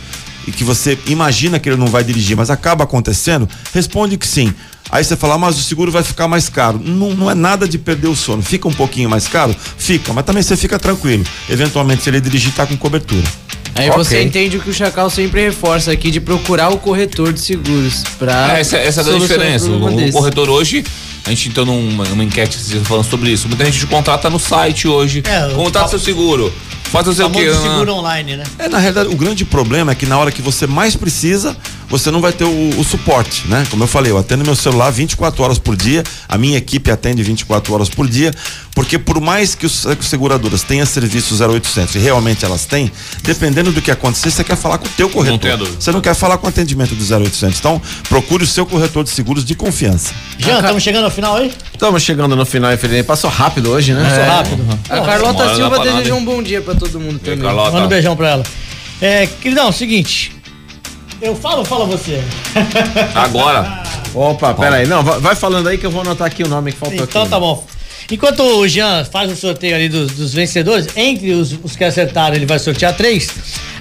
e 0.48 0.52
que 0.52 0.64
você 0.64 0.98
imagina 1.06 1.58
que 1.58 1.68
ele 1.68 1.76
não 1.76 1.86
vai 1.88 2.02
dirigir, 2.02 2.36
mas 2.36 2.48
acaba 2.50 2.84
acontecendo, 2.84 3.48
responde 3.72 4.16
que 4.16 4.26
sim. 4.26 4.52
Aí 4.90 5.04
você 5.04 5.14
fala, 5.16 5.34
"Ah, 5.34 5.38
mas 5.38 5.58
o 5.58 5.62
seguro 5.62 5.92
vai 5.92 6.02
ficar 6.02 6.26
mais 6.26 6.48
caro. 6.48 6.80
Não, 6.82 7.10
não 7.14 7.30
é 7.30 7.34
nada 7.34 7.68
de 7.68 7.76
perder 7.76 8.08
o 8.08 8.16
sono. 8.16 8.42
Fica 8.42 8.66
um 8.66 8.72
pouquinho 8.72 9.10
mais 9.10 9.28
caro? 9.28 9.54
Fica, 9.76 10.12
mas 10.14 10.24
também 10.24 10.42
você 10.42 10.56
fica 10.56 10.78
tranquilo. 10.78 11.24
Eventualmente, 11.48 12.02
se 12.02 12.08
ele 12.08 12.20
dirigir, 12.20 12.52
tá 12.54 12.66
com 12.66 12.74
cobertura. 12.76 13.22
Aí 13.74 13.90
Ok. 13.90 14.02
você 14.02 14.22
entende 14.22 14.56
o 14.56 14.60
que 14.60 14.70
o 14.70 14.74
Chacal 14.74 15.10
sempre 15.10 15.42
reforça 15.42 15.92
aqui 15.92 16.10
de 16.10 16.20
procurar 16.20 16.70
o 16.70 16.78
corretor 16.78 17.32
de 17.32 17.40
seguros 17.40 18.02
pra 18.18 18.56
É, 18.56 18.60
essa, 18.60 18.76
essa 18.78 19.02
é 19.02 19.14
a 19.14 19.18
diferença. 19.18 19.66
O, 19.70 20.08
o 20.08 20.12
corretor 20.12 20.48
hoje, 20.48 20.82
a 21.26 21.30
gente 21.30 21.50
entrou 21.50 21.66
numa, 21.66 22.04
numa 22.04 22.24
enquete 22.24 22.58
falando 22.84 23.04
sobre 23.04 23.30
isso. 23.30 23.46
Muita 23.46 23.64
gente 23.66 23.86
contrata 23.86 24.28
no 24.30 24.38
site 24.38 24.88
hoje. 24.88 25.22
É, 25.26 25.46
o 25.48 25.54
contrata 25.56 25.90
seu 25.90 25.98
seguro. 25.98 26.52
Faz 26.90 27.06
não 27.06 27.12
sei 27.14 27.24
o 27.24 27.30
quê. 27.30 27.52
seguro 27.54 27.92
online, 27.94 28.36
né? 28.36 28.44
É, 28.58 28.68
na 28.68 28.78
realidade, 28.78 29.08
o 29.08 29.16
grande 29.16 29.44
problema 29.44 29.92
é 29.92 29.94
que 29.94 30.06
na 30.06 30.18
hora 30.18 30.32
que 30.32 30.40
você 30.40 30.66
mais 30.66 30.96
precisa, 30.96 31.56
você 31.88 32.10
não 32.10 32.20
vai 32.20 32.32
ter 32.32 32.44
o, 32.44 32.78
o 32.78 32.84
suporte, 32.84 33.46
né? 33.48 33.66
Como 33.70 33.82
eu 33.82 33.88
falei, 33.88 34.12
eu 34.12 34.18
atendo 34.18 34.44
meu 34.44 34.54
celular 34.54 34.90
24 34.90 35.42
horas 35.42 35.58
por 35.58 35.76
dia, 35.76 36.02
a 36.28 36.36
minha 36.36 36.58
equipe 36.58 36.90
atende 36.90 37.22
24 37.22 37.72
horas 37.72 37.88
por 37.88 38.06
dia, 38.08 38.32
porque 38.74 38.98
por 38.98 39.20
mais 39.20 39.54
que 39.54 39.66
os 39.66 39.86
as 39.86 40.06
seguradoras 40.06 40.62
tenham 40.62 40.84
serviço 40.86 41.34
0800 41.42 41.94
e 41.94 41.98
realmente 41.98 42.44
elas 42.44 42.66
têm, 42.66 42.90
dependendo 43.22 43.72
do 43.72 43.80
que 43.80 43.90
acontecer, 43.90 44.30
você 44.30 44.44
quer 44.44 44.56
falar 44.56 44.78
com 44.78 44.86
o 44.86 44.90
teu 44.90 45.08
corretor. 45.08 45.56
dúvida. 45.56 45.80
Você 45.80 45.90
não 45.90 46.00
quer 46.00 46.14
falar 46.14 46.38
com 46.38 46.46
o 46.46 46.48
atendimento 46.48 46.94
do 46.94 47.02
0800. 47.02 47.58
Então, 47.58 47.80
procure 48.08 48.44
o 48.44 48.46
seu 48.46 48.66
corretor 48.66 49.04
de 49.04 49.10
seguros 49.10 49.44
de 49.44 49.54
confiança. 49.54 50.12
Jean, 50.38 50.58
estamos 50.58 50.82
chegando 50.82 51.04
ao 51.04 51.10
final 51.10 51.36
aí? 51.36 51.52
Estamos 51.72 52.02
chegando 52.02 52.36
no 52.36 52.44
final, 52.44 52.72
infelizmente. 52.72 53.06
Passou 53.06 53.30
rápido 53.30 53.70
hoje, 53.70 53.94
né? 53.94 54.04
Passou 54.04 54.24
rápido. 54.24 54.78
A 54.88 55.00
Carlota 55.00 55.54
Silva 55.54 55.78
desejou 55.80 56.18
um 56.18 56.24
bom 56.24 56.42
dia 56.42 56.60
pra 56.60 56.74
todo 56.74 57.00
mundo 57.00 57.18
também. 57.18 57.38
Manda 57.38 57.84
um 57.84 57.88
beijão 57.88 58.16
pra 58.16 58.28
ela. 58.28 58.42
É, 59.00 59.26
queridão, 59.26 59.70
seguinte. 59.70 60.37
Eu 61.20 61.34
falo 61.34 61.58
ou 61.58 61.64
fala 61.64 61.84
você? 61.84 62.22
Agora. 63.14 63.82
Opa, 64.14 64.54
peraí. 64.54 64.86
Não, 64.86 65.02
vai, 65.02 65.34
falando 65.34 65.68
aí 65.68 65.76
que 65.76 65.84
eu 65.86 65.90
vou 65.90 66.00
anotar 66.02 66.26
aqui 66.26 66.42
o 66.42 66.48
nome 66.48 66.72
que 66.72 66.78
faltou 66.78 67.04
Então 67.04 67.22
aqui. 67.22 67.30
tá 67.30 67.40
bom. 67.40 67.66
Enquanto 68.10 68.40
o 68.42 68.66
Jean 68.66 69.04
faz 69.04 69.30
o 69.30 69.36
sorteio 69.36 69.74
ali 69.74 69.88
dos, 69.88 70.12
dos 70.12 70.32
vencedores, 70.32 70.86
entre 70.96 71.32
os, 71.32 71.52
os 71.62 71.76
que 71.76 71.84
acertaram, 71.84 72.34
ele 72.36 72.46
vai 72.46 72.58
sortear 72.58 72.94
três. 72.96 73.28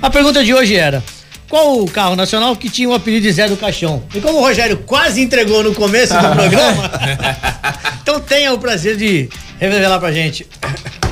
A 0.01 0.09
pergunta 0.09 0.43
de 0.43 0.53
hoje 0.53 0.75
era: 0.75 1.01
qual 1.47 1.79
o 1.79 1.89
carro 1.89 2.15
nacional 2.15 2.55
que 2.55 2.69
tinha 2.69 2.89
o 2.89 2.93
apelido 2.93 3.25
de 3.25 3.31
Zé 3.31 3.47
do 3.47 3.55
Caixão? 3.55 4.03
E 4.13 4.19
como 4.19 4.39
o 4.39 4.41
Rogério 4.41 4.77
quase 4.85 5.21
entregou 5.21 5.63
no 5.63 5.73
começo 5.73 6.13
do 6.13 6.27
programa, 6.35 6.91
então 8.03 8.19
tenha 8.19 8.51
o 8.53 8.57
prazer 8.57 8.97
de 8.97 9.29
revelar 9.59 9.99
pra 9.99 10.11
gente. 10.11 10.45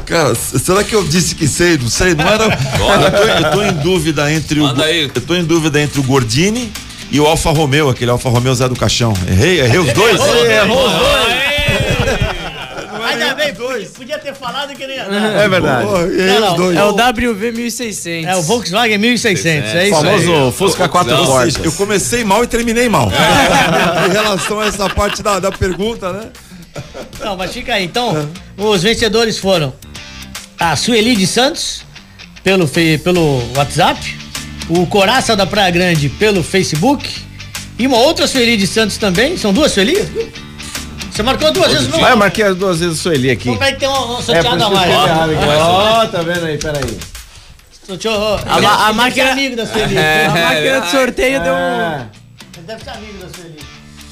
Cara, 0.06 0.36
será 0.36 0.84
que 0.84 0.94
eu 0.94 1.04
disse 1.04 1.34
que 1.36 1.48
sei? 1.48 1.78
Não 1.78 1.90
sei, 1.90 2.14
não 2.14 2.28
era. 2.28 2.44
eu, 2.46 3.12
tô, 3.12 3.24
eu 3.48 3.52
tô 3.52 3.64
em 3.64 3.74
dúvida 3.74 4.32
entre 4.32 4.60
o. 4.60 4.64
Manda 4.64 4.86
aí. 4.86 5.10
Eu 5.14 5.22
tô 5.22 5.36
em 5.36 5.44
dúvida 5.44 5.82
entre 5.82 6.00
o 6.00 6.04
Gordini 6.04 6.72
e 7.12 7.20
o 7.20 7.26
Alfa 7.26 7.52
Romeo, 7.52 7.90
aquele 7.90 8.12
Alfa 8.12 8.30
Romeo 8.30 8.54
Zé 8.54 8.68
do 8.70 8.76
Caixão. 8.76 9.14
Errei, 9.28 9.62
errei 9.62 9.80
os 9.80 9.92
dois? 9.94 10.20
Errou 10.22 10.88
os 10.88 10.94
Ainda 13.06 13.36
bem, 13.36 13.54
podia, 13.54 13.88
podia 13.90 14.20
ter 14.20 14.34
falado 14.34 14.76
que 14.76 14.86
nem. 14.86 14.98
É 14.98 15.48
verdade. 15.48 15.88
Porra, 15.88 16.04
errei 16.04 16.28
Não, 16.28 16.42
não, 16.42 16.52
os 16.52 16.58
dois. 16.58 16.78
É 16.78 16.84
o 16.84 16.92
WV 16.92 17.52
1600. 17.52 18.30
É 18.30 18.36
o 18.36 18.42
Volkswagen 18.42 18.98
1600, 18.98 19.74
é 19.74 19.88
isso 19.88 19.96
aí. 19.96 20.04
famoso 20.04 20.52
Fusca 20.52 20.88
quatro 20.90 21.14
Não, 21.14 21.22
Ou 21.22 21.28
portas. 21.28 21.54
seja, 21.54 21.66
eu 21.66 21.72
comecei 21.72 22.24
mal 22.24 22.44
e 22.44 22.48
terminei 22.48 22.90
mal. 22.90 23.10
em 24.08 24.12
relação 24.12 24.60
a 24.60 24.66
essa 24.66 24.90
parte 24.90 25.24
da, 25.24 25.40
da 25.40 25.52
pergunta, 25.52 26.12
né? 26.12 26.30
Não, 27.20 27.38
mas 27.38 27.52
fica 27.54 27.76
aí. 27.76 27.86
Então, 27.86 28.28
os 28.58 28.84
vencedores 28.84 29.38
foram 29.38 29.74
a 30.72 30.76
Sueli 30.76 31.16
de 31.16 31.28
Santos, 31.28 31.84
pelo, 32.44 32.68
pelo 33.04 33.42
WhatsApp, 33.56 34.18
o 34.70 34.86
Coraça 34.88 35.36
da 35.36 35.46
Praia 35.46 35.72
Grande 35.72 36.10
pelo 36.10 36.44
Facebook 36.44 37.08
e 37.78 37.86
uma 37.86 37.98
outra 37.98 38.28
Sueli 38.28 38.58
de 38.58 38.66
Santos 38.68 38.98
também. 38.98 39.38
São 39.38 39.54
duas 39.54 39.72
Suelias? 39.72 40.08
Você 41.12 41.24
marcou 41.24 41.52
duas 41.52 41.72
vezes 41.72 41.88
no 41.88 42.04
Ah, 42.04 42.10
eu 42.12 42.18
marquei 42.18 42.44
as 42.44 42.56
duas 42.58 42.80
vezes 42.80 43.00
o 43.00 43.02
Sueli 43.02 43.32
aqui. 43.32 43.50
Então 43.50 43.58
peraí 43.58 43.74
que 43.74 43.80
tem 43.80 43.88
uma, 43.90 44.00
uma 44.06 44.14
É, 44.14 44.18
por 44.18 44.24
sorteada 44.24 44.58
isso 44.58 44.66
a 44.66 44.70
mais. 44.70 44.92
Ó, 45.58 46.02
Ó, 46.02 46.06
tá 46.08 46.22
vendo 46.22 46.46
aí, 46.46 46.58
peraí. 46.58 46.98
Sorteou- 47.88 48.36
A 48.46 48.56
a 48.56 48.60
deve 48.60 48.68
ser 48.88 48.94
máquina- 48.94 49.32
amigo 49.32 49.56
da 49.56 49.66
Sueli. 49.66 49.96
A 50.26 50.30
máquina 50.30 50.82
de 50.82 50.92
sorteio 50.92 51.40
deu, 51.42 51.54
um, 51.54 51.58
É, 51.58 52.08
deve 52.68 52.84
ser 52.84 52.90
amigo 52.90 53.18
da 53.20 53.28
Sueli. 53.30 53.60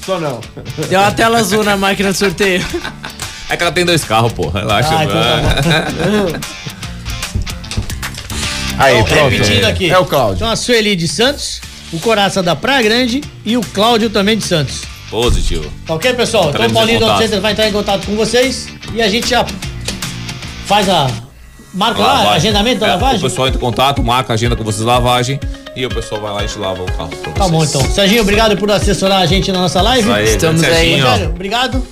só 0.06 0.20
não. 0.20 0.40
deu 0.88 1.00
uma 1.00 1.12
tela 1.12 1.38
azul 1.38 1.64
na 1.64 1.76
máquina 1.76 2.12
de 2.12 2.18
sorteio. 2.18 2.64
É 3.50 3.56
que 3.56 3.62
ela 3.62 3.72
tem 3.72 3.84
dois 3.84 4.02
carros, 4.04 4.32
pô. 4.32 4.48
Relaxa. 4.48 4.90
Ah, 4.96 5.04
então 5.04 5.16
tá 6.32 6.40
Aí, 8.78 8.98
Então, 8.98 9.16
pronto. 9.16 9.30
repetindo 9.30 9.64
aqui. 9.64 9.90
É 9.90 9.98
o 9.98 10.04
Cláudio. 10.04 10.36
Então 10.36 10.50
a 10.50 10.56
Sueli 10.56 10.96
de 10.96 11.06
Santos, 11.06 11.60
o 11.92 11.98
Coraça 12.00 12.42
da 12.42 12.56
Praia 12.56 12.82
Grande 12.82 13.22
e 13.44 13.56
o 13.56 13.60
Cláudio 13.60 14.10
também 14.10 14.36
de 14.36 14.44
Santos. 14.44 14.82
Positivo. 15.10 15.70
Tá 15.86 15.94
ok, 15.94 16.12
pessoal? 16.14 16.50
Então 16.50 16.66
o 16.66 16.72
Paulinho 16.72 16.98
do. 17.00 17.18
Center 17.18 17.40
vai 17.40 17.52
entrar 17.52 17.68
em 17.68 17.72
contato 17.72 18.04
com 18.06 18.16
vocês 18.16 18.68
e 18.92 19.00
a 19.00 19.08
gente 19.08 19.28
já 19.28 19.44
faz 20.66 20.88
a. 20.88 21.08
Marca 21.72 22.00
lá, 22.00 22.06
Lavagem. 22.14 22.36
agendamento 22.36 22.78
da 22.80 22.86
É, 22.86 22.90
lavagem? 22.90 23.18
O 23.18 23.22
pessoal 23.22 23.48
entra 23.48 23.58
em 23.58 23.60
contato, 23.60 24.02
marca 24.02 24.32
a 24.32 24.34
agenda 24.34 24.54
com 24.54 24.62
vocês 24.62 24.84
lavagem 24.84 25.40
e 25.74 25.84
o 25.84 25.88
pessoal 25.88 26.20
vai 26.20 26.32
lá 26.32 26.40
e 26.42 26.44
a 26.44 26.46
gente 26.46 26.58
lava 26.60 26.82
o 26.84 26.86
carro. 26.92 27.08
pra 27.08 27.32
Tá 27.32 27.48
bom 27.48 27.58
vocês. 27.58 27.74
então. 27.74 27.90
Serginho, 27.94 28.22
obrigado 28.22 28.56
por 28.56 28.70
assessorar 28.70 29.20
a 29.20 29.26
gente 29.26 29.50
na 29.50 29.58
nossa 29.58 29.82
live. 29.82 30.08
Aí, 30.12 30.24
Estamos 30.24 30.62
aí. 30.62 30.72
Serginho. 30.72 31.04
Rogério, 31.04 31.30
obrigado. 31.30 31.84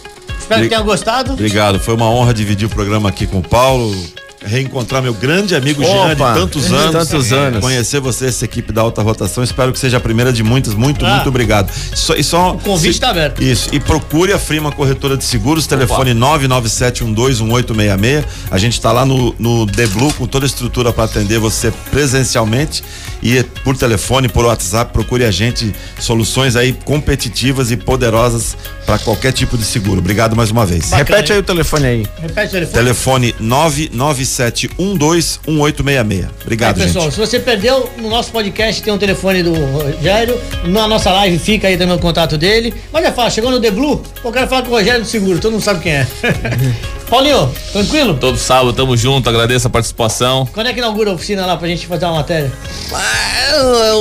Espero 0.53 0.61
que 0.61 0.67
Obri- 0.67 0.69
tenha 0.69 0.83
gostado. 0.83 1.33
Obrigado, 1.33 1.81
foi 1.81 1.95
uma 1.95 2.11
honra 2.11 2.35
dividir 2.35 2.67
o 2.67 2.71
programa 2.71 3.09
aqui 3.09 3.27
com 3.27 3.39
o 3.39 3.43
Paulo. 3.43 3.97
reencontrar 4.45 5.01
meu 5.01 5.15
grande 5.15 5.55
amigo 5.55 5.81
Opa, 5.85 5.93
Jean 5.93 6.09
de 6.09 6.17
tantos 6.41 6.73
anos. 6.73 7.09
tantos 7.09 7.33
anos. 7.33 7.61
Conhecer 7.61 8.01
você, 8.01 8.27
essa 8.27 8.45
equipe 8.45 8.73
da 8.73 8.81
alta 8.81 9.01
rotação. 9.01 9.45
Espero 9.45 9.73
que 9.73 9.79
seja 9.79 9.99
a 9.99 10.01
primeira 10.01 10.33
de 10.33 10.43
muitas. 10.43 10.75
Muito, 10.75 11.07
Ah. 11.07 11.15
muito 11.15 11.29
obrigado. 11.29 11.71
Só, 11.95 12.17
e 12.17 12.25
só, 12.25 12.55
O 12.55 12.59
convite 12.59 12.99
tá 12.99 13.11
aberto. 13.11 13.41
Isso. 13.41 13.69
E 13.73 13.79
procure 13.79 14.33
a 14.33 14.41
Frima 14.41 14.73
Corretora 14.73 15.17
de 15.17 15.23
Seguros, 15.23 15.69
telefone 15.69 16.13
997121866. 16.13 18.25
A 18.51 18.59
gente 18.59 18.73
está 18.73 18.91
lá 18.91 19.07
no, 19.07 19.33
no 19.39 19.65
The 19.67 19.87
Blue 19.87 20.13
com 20.15 20.27
toda 20.27 20.45
a 20.45 20.49
estrutura 20.49 20.93
para 20.93 21.05
atender 21.05 21.39
você 21.39 21.73
presencialmente 21.93 22.83
e 23.23 23.43
por 23.63 23.77
telefone, 23.77 24.29
por 24.29 24.45
WhatsApp. 24.45 24.93
Procure 24.93 25.25
a 25.25 25.31
gente. 25.31 25.73
Soluções 25.99 26.57
aí 26.57 26.73
competitivas 26.85 27.71
e 27.71 27.77
poderosas 27.77 28.57
para 28.85 28.99
qualquer 28.99 29.33
tipo 29.33 29.57
de 29.57 29.65
seguro. 29.65 30.01
Obrigado 30.01 30.35
mais 30.35 30.51
uma 30.51 30.67
vez. 30.67 30.91
Bacana, 30.91 31.05
Repete 31.05 31.33
hein? 31.33 31.37
aí 31.37 31.41
o 31.41 31.45
telefone 31.45 31.87
aí. 31.87 32.07
Repete 32.21 32.49
o 32.49 32.51
telefone. 32.51 32.73
Telefone 32.73 33.35
997121866. 33.41 36.29
Obrigado, 36.43 36.81
Aí, 36.81 36.87
pessoal, 36.87 37.05
gente. 37.05 37.15
se 37.15 37.21
você 37.21 37.39
perdeu, 37.39 37.89
no 37.99 38.11
nosso 38.11 38.33
podcast 38.33 38.83
tem 38.83 38.93
um 38.93 38.99
telefone 38.99 39.43
do 39.43 39.55
Rogério. 39.55 40.39
Na 40.65 40.89
nossa 40.89 41.13
live 41.13 41.39
fica 41.39 41.69
aí 41.69 41.77
também 41.77 41.95
o 41.95 41.99
contato 41.99 42.37
dele. 42.37 42.75
Mas 42.93 43.05
é 43.05 43.13
fácil, 43.13 43.37
chegou 43.37 43.51
no 43.51 43.61
The 43.61 43.71
Blue, 43.71 44.03
eu 44.25 44.33
quero 44.33 44.49
falar 44.49 44.63
com 44.63 44.69
o 44.69 44.73
Rogério 44.73 45.03
do 45.03 45.07
Seguro, 45.07 45.39
todo 45.39 45.53
mundo 45.53 45.63
sabe 45.63 45.81
quem 45.81 45.93
é. 45.93 46.07
Paulinho, 47.13 47.55
tranquilo? 47.75 48.15
Todo 48.15 48.39
sábado, 48.39 48.73
tamo 48.73 48.97
junto, 48.97 49.29
agradeço 49.29 49.67
a 49.67 49.71
participação. 49.71 50.49
Quando 50.51 50.69
é 50.69 50.73
que 50.73 50.79
inaugura 50.79 51.11
a 51.11 51.13
oficina 51.13 51.45
lá 51.45 51.59
pra 51.59 51.69
gente 51.69 51.87
fazer 51.87 52.07
uma 52.07 52.15
matéria? 52.15 52.51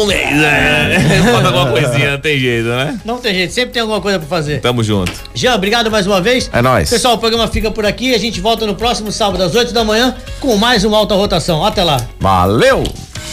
Um 0.01 0.05
mês, 0.05 0.34
né? 0.34 0.97
Falta 1.30 1.47
alguma 1.49 1.72
coisinha, 1.72 2.12
não 2.14 2.20
tem 2.22 2.39
jeito, 2.39 2.70
né? 2.70 3.01
Não 3.03 3.18
tem 3.18 3.34
jeito, 3.34 3.51
sempre 3.53 3.74
tem 3.74 3.82
alguma 3.82 3.99
coisa 3.99 4.18
pra 4.18 4.30
fazer. 4.30 4.62
Tamo 4.62 4.82
junto. 4.82 5.12
Jean, 5.36 5.55
obrigado 5.55 5.91
mais 5.91 6.07
uma 6.07 6.22
vez. 6.22 6.49
É 6.53 6.62
nóis. 6.62 6.89
Pessoal, 6.89 7.16
o 7.16 7.18
programa 7.18 7.49
fica 7.49 7.70
por 7.70 7.86
aqui. 7.86 8.16
A 8.16 8.18
gente 8.18 8.39
volta 8.39 8.66
no 8.66 8.76
próximo 8.76 9.12
sábado 9.12 9.43
às 9.43 9.53
8 9.53 9.74
da 9.74 9.84
manhã 9.84 10.16
com 10.39 10.55
mais 10.55 10.86
uma 10.86 10.97
alta 10.97 11.14
rotação. 11.14 11.66
Até 11.66 11.84
lá. 11.84 11.99
Valeu! 12.18 12.82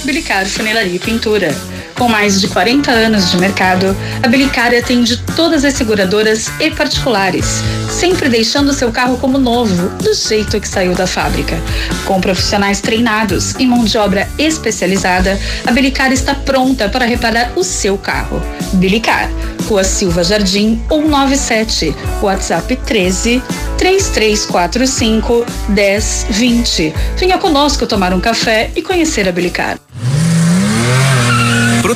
Bilicar 0.03 0.45
Funilaria 0.45 0.93
e 0.93 0.99
Pintura. 0.99 1.55
Com 1.99 2.09
mais 2.09 2.41
de 2.41 2.47
40 2.47 2.93
anos 2.93 3.29
de 3.29 3.37
mercado, 3.39 3.97
a 4.23 4.29
Bilicar 4.29 4.73
atende 4.73 5.17
todas 5.35 5.65
as 5.65 5.75
seguradoras 5.75 6.49
e 6.61 6.71
particulares, 6.71 7.61
sempre 7.91 8.29
deixando 8.29 8.73
seu 8.73 8.93
carro 8.93 9.19
como 9.19 9.37
novo, 9.37 9.89
do 9.99 10.15
jeito 10.15 10.61
que 10.61 10.69
saiu 10.69 10.95
da 10.95 11.09
fábrica. 11.09 11.61
Com 12.05 12.21
profissionais 12.21 12.81
treinados 12.81 13.57
e 13.59 13.67
mão 13.67 13.85
de 13.85 13.99
obra 13.99 14.29
especializada, 14.39 15.37
a 15.67 15.73
Bilicar 15.73 16.13
está 16.13 16.37
pronta 16.37 16.89
para 16.89 17.05
reparar 17.05 17.53
o 17.57 17.65
seu 17.65 17.99
carro. 17.99 18.41
Bilicar, 18.75 19.29
Rua 19.69 19.83
Silva 19.83 20.23
Jardim 20.23 20.81
197, 20.89 21.93
WhatsApp 22.23 22.77
13 22.77 23.43
3345 23.77 25.45
1020. 25.69 26.95
Venha 27.17 27.39
conosco 27.39 27.89
tomar 27.89 28.15
um 28.15 28.21
café 28.21 28.71
e 28.77 28.83
conhecer 28.83 29.29
a 29.29 29.33
Bilicar. 29.33 29.77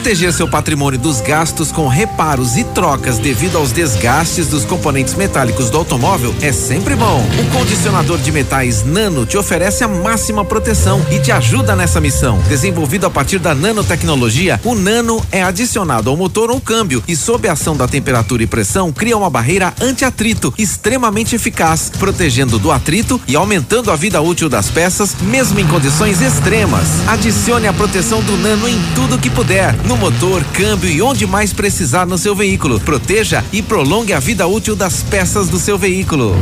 Proteger 0.02 0.32
seu 0.32 0.48
patrimônio 0.48 0.98
dos 0.98 1.20
gastos 1.20 1.70
com 1.70 1.86
reparos 1.86 2.56
e 2.56 2.64
trocas 2.64 3.18
devido 3.18 3.56
aos 3.56 3.70
desgastes 3.70 4.48
dos 4.48 4.64
componentes 4.64 5.14
metálicos 5.14 5.70
do 5.70 5.78
automóvel 5.78 6.34
é 6.42 6.50
sempre 6.50 6.96
bom. 6.96 7.24
O 7.38 7.56
condicionador 7.56 8.18
de 8.18 8.32
metais 8.32 8.84
Nano 8.84 9.24
te 9.24 9.38
oferece 9.38 9.84
a 9.84 9.88
máxima 9.88 10.44
proteção 10.44 11.00
e 11.08 11.20
te 11.20 11.30
ajuda 11.30 11.76
nessa 11.76 12.00
missão. 12.00 12.40
Desenvolvido 12.48 13.06
a 13.06 13.10
partir 13.10 13.38
da 13.38 13.54
nanotecnologia, 13.54 14.60
o 14.64 14.74
Nano 14.74 15.24
é 15.30 15.40
adicionado 15.40 16.10
ao 16.10 16.16
motor 16.16 16.50
ou 16.50 16.60
câmbio 16.60 17.00
e, 17.06 17.14
sob 17.14 17.46
a 17.46 17.52
ação 17.52 17.76
da 17.76 17.86
temperatura 17.86 18.42
e 18.42 18.46
pressão, 18.48 18.90
cria 18.90 19.16
uma 19.16 19.30
barreira 19.30 19.72
anti-atrito 19.80 20.52
extremamente 20.58 21.36
eficaz, 21.36 21.92
protegendo 21.96 22.58
do 22.58 22.72
atrito 22.72 23.20
e 23.28 23.36
aumentando 23.36 23.92
a 23.92 23.94
vida 23.94 24.20
útil 24.20 24.48
das 24.48 24.68
peças, 24.68 25.14
mesmo 25.22 25.60
em 25.60 25.68
condições 25.68 26.20
extremas. 26.20 26.88
Adicione 27.06 27.68
a 27.68 27.72
proteção 27.72 28.20
do 28.20 28.36
Nano 28.36 28.68
em 28.68 28.82
tudo 28.96 29.16
que 29.16 29.30
puder, 29.30 29.72
no 29.92 29.98
motor, 29.98 30.42
câmbio 30.54 30.88
e 30.88 31.02
onde 31.02 31.26
mais 31.26 31.52
precisar 31.52 32.06
no 32.06 32.16
seu 32.16 32.34
veículo. 32.34 32.80
Proteja 32.80 33.44
e 33.52 33.60
prolongue 33.60 34.14
a 34.14 34.18
vida 34.18 34.46
útil 34.46 34.74
das 34.74 35.02
peças 35.02 35.50
do 35.50 35.58
seu 35.58 35.76
veículo. 35.76 36.34